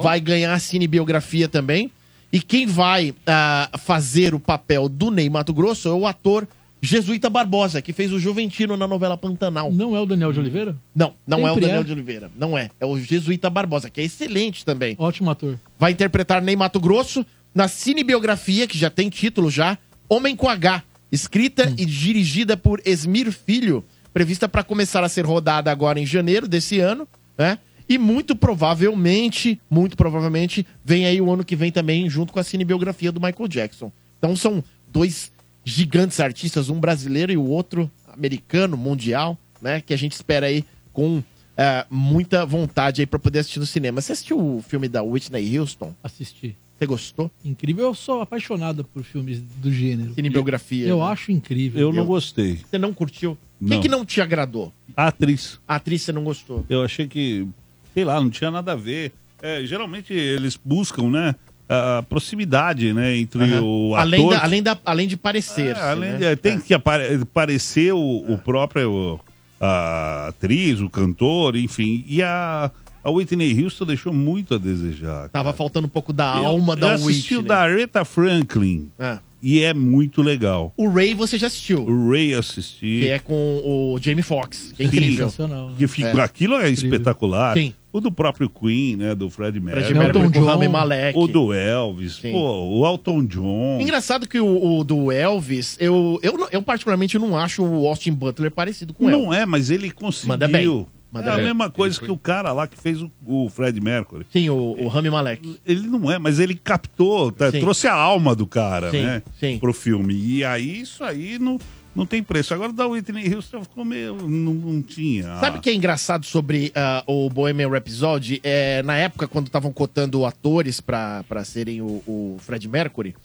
[0.01, 1.91] vai ganhar a cinebiografia também.
[2.31, 6.47] E quem vai ah, fazer o papel do Ney Mato Grosso é o ator
[6.81, 9.71] Jesuíta Barbosa, que fez o Juventino na novela Pantanal.
[9.71, 10.75] Não é o Daniel de Oliveira?
[10.95, 11.83] Não, não é o Sempre Daniel é?
[11.83, 12.31] de Oliveira.
[12.37, 12.69] Não é.
[12.79, 14.95] É o Jesuíta Barbosa, que é excelente também.
[14.97, 15.59] Ótimo ator.
[15.77, 19.77] Vai interpretar Ney Mato Grosso na cinebiografia, que já tem título já,
[20.07, 21.75] Homem com H, escrita Hum.
[21.77, 23.83] e dirigida por Esmir Filho,
[24.13, 27.07] prevista para começar a ser rodada agora em janeiro desse ano,
[27.37, 27.59] né?
[27.87, 32.43] E muito provavelmente, muito provavelmente, vem aí o ano que vem também, junto com a
[32.43, 33.91] cinebiografia do Michael Jackson.
[34.17, 35.31] Então são dois
[35.63, 39.81] gigantes artistas, um brasileiro e o outro americano, mundial, né?
[39.81, 40.63] Que a gente espera aí
[40.93, 41.23] com
[41.57, 44.01] eh, muita vontade aí para poder assistir no cinema.
[44.01, 45.93] Você assistiu o filme da Whitney Houston?
[46.03, 46.55] Assisti.
[46.77, 47.29] Você gostou?
[47.43, 47.85] Incrível.
[47.87, 50.13] Eu sou apaixonado por filmes do gênero.
[50.13, 51.05] Cinebiografia, Eu né?
[51.05, 51.81] acho incrível.
[51.81, 52.61] Eu não gostei.
[52.69, 53.37] Você não curtiu?
[53.59, 53.81] Quem Não.
[53.81, 54.71] que não te agradou?
[54.95, 55.59] A atriz.
[55.67, 56.65] A atriz você não gostou?
[56.69, 57.45] Eu achei que,
[57.93, 59.11] sei lá, não tinha nada a ver.
[59.41, 61.35] É, geralmente eles buscam, né,
[61.69, 63.61] a proximidade, né, entre Aham.
[63.61, 64.01] o ator...
[64.01, 65.75] além, da, além, da, além de parecer.
[65.75, 69.19] É, além de- tem que apare- parecer o, o próprio
[69.61, 72.03] a atriz, o cantor, enfim.
[72.07, 72.71] E a,
[73.03, 75.29] a Whitney Houston deixou muito a desejar.
[75.29, 77.39] Tava faltando um pouco da Eu- alma da eu assisti Whitney.
[77.39, 78.89] o da Aretha Franklin.
[78.97, 79.19] Ah.
[79.41, 80.73] E é muito legal.
[80.75, 81.83] O Ray você já assistiu.
[81.85, 83.01] O Ray assisti.
[83.03, 83.33] Que é com
[83.63, 84.73] o Jamie Foxx.
[84.75, 84.97] Que é Sim.
[84.97, 85.31] incrível.
[85.77, 86.21] Que fica- É.
[86.21, 87.53] Aquilo é espetacular.
[87.55, 87.73] Sim.
[87.91, 89.15] O do próprio Queen, né?
[89.15, 89.85] Do Fred Mercury.
[89.85, 91.17] Freddie Mercury com o Rami Malek.
[91.17, 92.17] O do Elvis.
[92.17, 92.31] Sim.
[92.31, 93.79] Pô, o Elton John.
[93.81, 98.51] Engraçado que o, o do Elvis, eu, eu, eu particularmente não acho o Austin Butler
[98.51, 99.25] parecido com o Elvis.
[99.25, 100.29] Não é, mas ele conseguiu.
[100.29, 100.85] Manda bem.
[101.11, 101.45] Manda é a bem.
[101.45, 104.27] mesma coisa que o cara lá que fez o, o Fred Mercury.
[104.31, 105.59] Sim, o, o Rami Malek.
[105.65, 109.23] Ele não é, mas ele captou, tá, trouxe a alma do cara, Sim, né?
[109.39, 109.57] sim.
[109.57, 110.13] Pro filme.
[110.13, 111.57] E aí, isso aí não,
[111.99, 112.53] não tem preço.
[112.53, 114.15] Agora da Whitney Houston ficou meio.
[114.15, 115.37] Não, não tinha.
[115.39, 118.39] Sabe o que é engraçado sobre ah, o Bohemian Rhapsody?
[118.41, 123.15] É, na época, quando estavam cotando atores pra serem o, o Fred Mercury,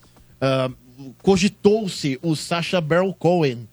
[0.41, 0.69] ah,
[1.23, 3.69] cogitou-se o Sacha Baron Cohen,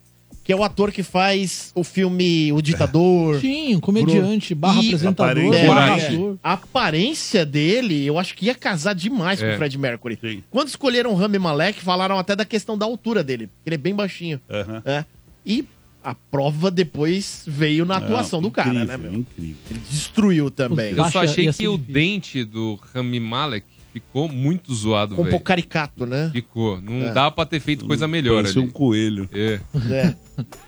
[0.52, 3.40] que é o ator que faz o filme O Ditador.
[3.40, 6.06] Sim, um comediante, barra E- apresentador, É, barra é.
[6.08, 6.38] ator.
[6.42, 9.54] A aparência dele, eu acho que ia casar demais com É.
[9.54, 10.44] o Fred Mercury.
[10.50, 13.48] Quando escolheram o Rami Malek, falaram até da questão da altura dele.
[13.64, 14.38] Ele é bem baixinho.
[14.50, 14.82] Aham.
[14.84, 15.04] É.
[15.46, 15.64] E
[16.04, 19.12] a prova depois veio na Não, atuação do cara, incrível, né, meu?
[19.20, 19.56] Incrível.
[19.70, 20.92] Ele destruiu também.
[20.94, 25.30] Eu só achei que o dente do Rami Malek ficou muito zoado, Ficou um velho.
[25.32, 26.30] pouco caricato, né?
[26.32, 26.80] Ficou.
[26.80, 27.12] Não É.
[27.12, 28.68] dava pra ter feito coisa melhor Parecia ali.
[28.68, 29.28] um coelho.
[29.32, 29.60] É.
[29.90, 30.14] É.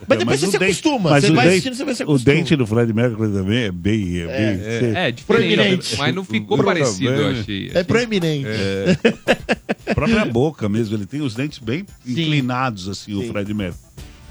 [0.07, 1.11] Mas depois você o se dente- acostuma.
[1.11, 2.35] mas Você o vai dente- assistindo, você vai se O acostuma.
[2.35, 4.19] dente do Fred Mercury também é bem.
[4.19, 5.97] É, É, bem É, você- é diferente, Proeminente.
[5.99, 7.71] mas não ficou parecido, eu achei.
[7.75, 8.47] É proeminente.
[8.49, 8.97] É.
[9.91, 13.81] A própria boca mesmo, ele tem os dentes bem inclinados, assim, o Fred Mercury.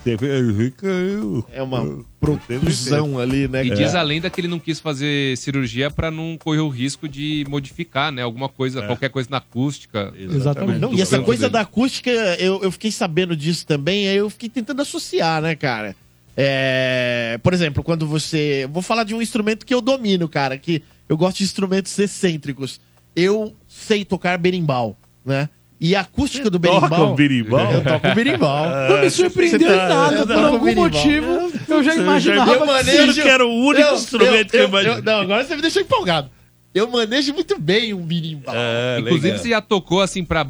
[0.05, 1.45] Ele caiu.
[1.51, 3.63] É uma protusão ali, né?
[3.63, 3.81] E cara?
[3.81, 7.45] diz a lenda que ele não quis fazer cirurgia pra não correr o risco de
[7.49, 8.21] modificar, né?
[8.21, 10.13] Alguma coisa, qualquer coisa na acústica.
[10.17, 10.79] Exatamente.
[10.79, 14.49] Não, e essa coisa da acústica, eu, eu fiquei sabendo disso também, aí eu fiquei
[14.49, 15.95] tentando associar, né, cara?
[16.35, 18.67] É, por exemplo, quando você.
[18.71, 22.81] Vou falar de um instrumento que eu domino, cara, que eu gosto de instrumentos excêntricos.
[23.15, 25.47] Eu sei tocar berimbau, né?
[25.85, 27.11] E a acústica do toca berimbau.
[27.11, 27.71] o berimbau?
[27.73, 28.65] Eu toco o berimbau.
[28.89, 30.83] Não me surpreendeu em nada, Eu por algum berimbau.
[30.89, 31.51] motivo.
[31.67, 34.67] Eu já imaginava eu manejo, que que era o único eu- instrumento eu- que eu
[34.69, 35.01] imaginei.
[35.01, 36.29] Não, agora você me deixou empolgado.
[36.73, 38.55] Eu manejo muito bem um berimbau.
[38.57, 40.47] É, Inclusive, você já tocou assim pra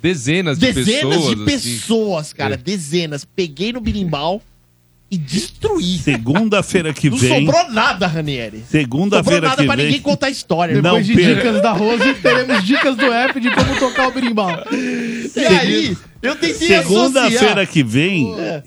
[0.00, 1.26] dezenas de Dezenas pessoas.
[1.26, 1.44] de assim.
[1.44, 2.54] pessoas, cara.
[2.54, 2.56] É.
[2.56, 3.24] Dezenas.
[3.26, 4.40] Peguei no berimbau
[5.10, 5.98] e destruí.
[5.98, 7.44] Segunda-feira que Não vem.
[7.46, 8.58] sobrou nada, Ranieri.
[8.58, 9.86] Sobrou Segunda-feira nada que pra vem.
[9.86, 10.74] ninguém contar a história.
[10.74, 11.34] Não Depois de perca.
[11.34, 14.50] dicas da Rose, teremos dicas do app de como tocar o berimbau.
[14.72, 18.62] E aí, eu tentei Segunda-feira que vem, É.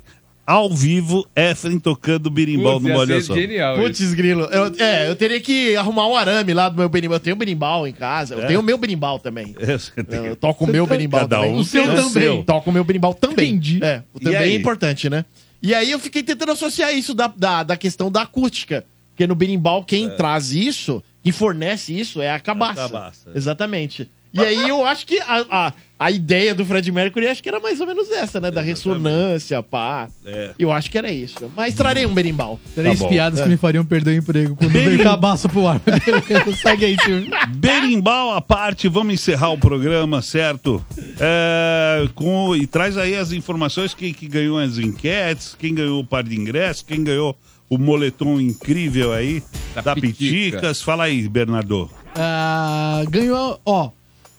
[0.46, 3.34] ao vivo, Efren tocando birimbau Putz, no ser Só.
[3.36, 3.78] genial.
[3.78, 4.42] Putz, grilo.
[4.52, 7.16] Eu, é, eu teria que arrumar um arame lá do meu berimbau.
[7.16, 8.36] Eu tenho berimbau em casa.
[8.36, 8.48] Eu É?
[8.48, 9.56] tenho o meu berimbau também.
[9.62, 11.54] É, tem- Eu toco o meu berimbau Cada também.
[11.54, 12.10] um O seu também.
[12.10, 12.44] seu.
[12.44, 13.58] Toco o meu berimbau também.
[13.82, 14.52] É, o E também aí?
[14.52, 15.24] é importante, né?
[15.64, 18.86] E aí eu fiquei tentando associar isso da, da, da questão da acústica.
[19.12, 22.86] Porque no berimbau, quem traz isso, quem fornece isso, é a cabaça.
[22.86, 23.38] A cabaça, é.
[23.38, 24.12] Exatamente.
[24.34, 27.60] E aí eu acho que a, a, a ideia do Fred Mercury acho que era
[27.60, 28.50] mais ou menos essa, né?
[28.50, 30.08] Da ressonância, pá.
[30.26, 30.52] É.
[30.58, 31.52] Eu acho que era isso.
[31.56, 32.60] Mas trarei um berimbau.
[32.74, 33.10] Três Tá bom.
[33.12, 35.80] piadas que me fariam perder o emprego quando veio cabaço pro ar.
[36.62, 37.28] Segue aí, tio.
[37.58, 40.84] Berimbau à parte, vamos encerrar o programa, certo?
[41.20, 46.06] É, com, e traz aí as informações, quem que ganhou as enquetes, quem ganhou o
[46.06, 47.38] par de ingressos, quem ganhou
[47.70, 49.44] o moletom incrível aí
[49.76, 50.18] da, Pitica.
[50.18, 50.82] Piticas.
[50.82, 51.90] Fala aí, Bernardo.
[52.16, 53.92] Ah, ganhou, ó.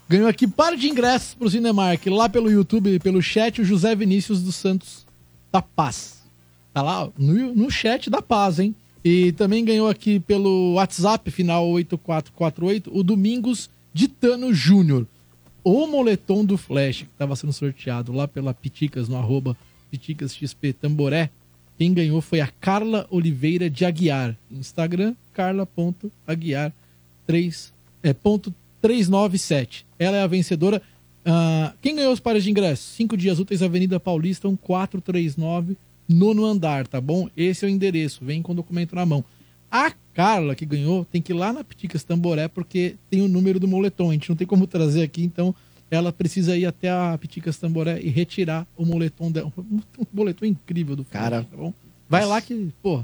[0.08, 2.06] Ganhou aqui par de ingressos pro Cinemark.
[2.06, 5.06] Lá pelo YouTube, pelo chat, o José Vinícius dos Santos
[5.50, 6.22] da Paz.
[6.74, 8.74] Tá lá no, no chat da Paz, hein?
[9.02, 15.06] E também ganhou aqui pelo WhatsApp, final 8448, o Domingos Ditano Júnior.
[15.62, 19.56] O moletom do Flash, que estava sendo sorteado lá pela Piticas, no arroba
[19.90, 21.30] Piticas XP Tamboré.
[21.78, 24.36] Quem ganhou foi a Carla Oliveira de Aguiar.
[24.50, 26.72] Instagram, carla.aguiar
[27.26, 27.72] 3,
[28.02, 28.54] é, ponto
[28.84, 29.86] 397.
[29.98, 30.82] Ela é a vencedora.
[31.24, 32.84] Ah, quem ganhou os pares de ingressos?
[32.84, 35.74] Cinco dias úteis, Avenida Paulista, 1439,
[36.06, 37.30] nono andar, tá bom?
[37.34, 38.22] Esse é o endereço.
[38.22, 39.24] Vem com o documento na mão.
[39.70, 43.58] A Carla, que ganhou, tem que ir lá na Piticas Tamboré, porque tem o número
[43.58, 44.10] do moletom.
[44.10, 45.54] A gente não tem como trazer aqui, então
[45.90, 49.50] ela precisa ir até a Piticas Tamboré e retirar o moletom dela.
[49.56, 49.80] Um
[50.12, 51.72] moletom incrível do cara, tá bom?
[52.06, 53.02] Vai lá que, pô,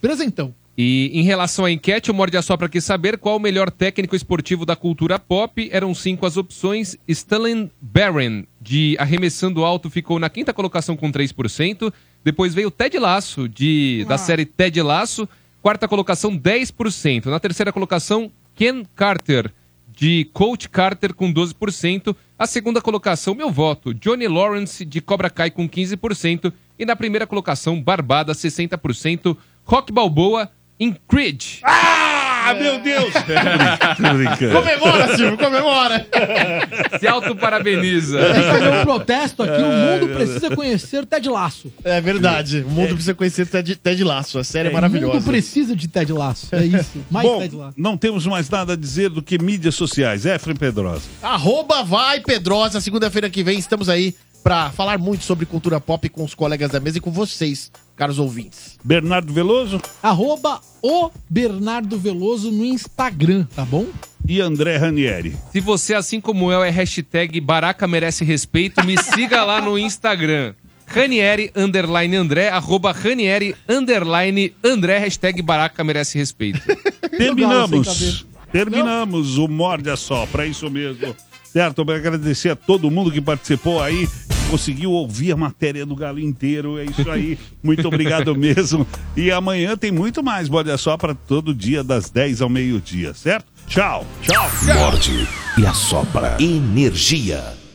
[0.00, 0.52] presentão.
[0.78, 4.14] E em relação à enquete, o Morde a Sopra quis saber qual o melhor técnico
[4.14, 5.68] esportivo da cultura pop.
[5.72, 6.98] Eram cinco as opções.
[7.08, 11.90] Stanley Barron, de arremessando alto, ficou na quinta colocação com 3%.
[12.22, 15.26] Depois veio Ted Lasso, de, da série Ted Lasso.
[15.62, 17.26] Quarta colocação, 10%.
[17.26, 19.50] Na terceira colocação, Ken Carter,
[19.88, 22.14] de Coach Carter, com 12%.
[22.38, 26.52] A segunda colocação, meu voto, Johnny Lawrence, de Cobra Kai, com 15%.
[26.78, 29.36] E na primeira colocação, Barbada, 60%.
[29.64, 31.42] Rock Balboa, em Creed.
[31.64, 33.12] Ah, meu Deus!
[33.96, 34.52] Tô brincando.
[34.52, 36.06] Comemora, Silvio, comemora!
[37.00, 38.18] Se auto-parabeniza.
[38.18, 39.62] Tem que fazer um protesto aqui.
[39.62, 41.72] O mundo precisa conhecer Ted Laço.
[41.82, 42.64] É verdade.
[42.66, 44.38] O mundo precisa conhecer Ted, Ted Laço.
[44.38, 45.14] A série é, O maravilhosa.
[45.14, 46.54] mundo precisa de Ted Laço.
[46.54, 47.02] É isso.
[47.10, 47.74] Mais Bom, Ted Laço.
[47.76, 50.24] não temos mais nada a dizer do que mídias sociais.
[50.26, 51.02] Efrem Pedrosa.
[51.22, 52.80] Arroba vai Pedrosa.
[52.80, 54.14] Segunda-feira que vem estamos aí
[54.46, 58.20] pra falar muito sobre cultura pop com os colegas da mesa e com vocês, caros
[58.20, 58.78] ouvintes.
[58.84, 59.82] Bernardo Veloso.
[60.00, 63.86] Arroba o Bernardo Veloso no Instagram, tá bom?
[64.24, 65.34] E André Ranieri.
[65.50, 70.54] Se você, assim como eu, é hashtag Baraca Merece Respeito, me siga lá no Instagram.
[70.86, 76.60] Ranieri, underline André, arroba Ranieri, underline André, hashtag Baraca Merece Respeito.
[77.18, 78.24] Terminamos.
[78.52, 81.16] Terminamos o Morde a Sopra, é isso mesmo.
[81.42, 81.80] Certo?
[81.80, 84.06] Eu quero agradecer a todo mundo que participou aí,
[84.46, 86.78] conseguiu ouvir a matéria do Galo inteiro.
[86.78, 87.38] É isso aí.
[87.62, 88.86] Muito obrigado mesmo.
[89.16, 93.46] E amanhã tem muito mais Morde a Sopra todo dia, das 10 ao meio-dia, certo?
[93.66, 94.06] Tchau.
[94.22, 94.48] Tchau.
[94.74, 95.28] Morde
[95.58, 96.36] e assopra.
[96.40, 97.65] Energia.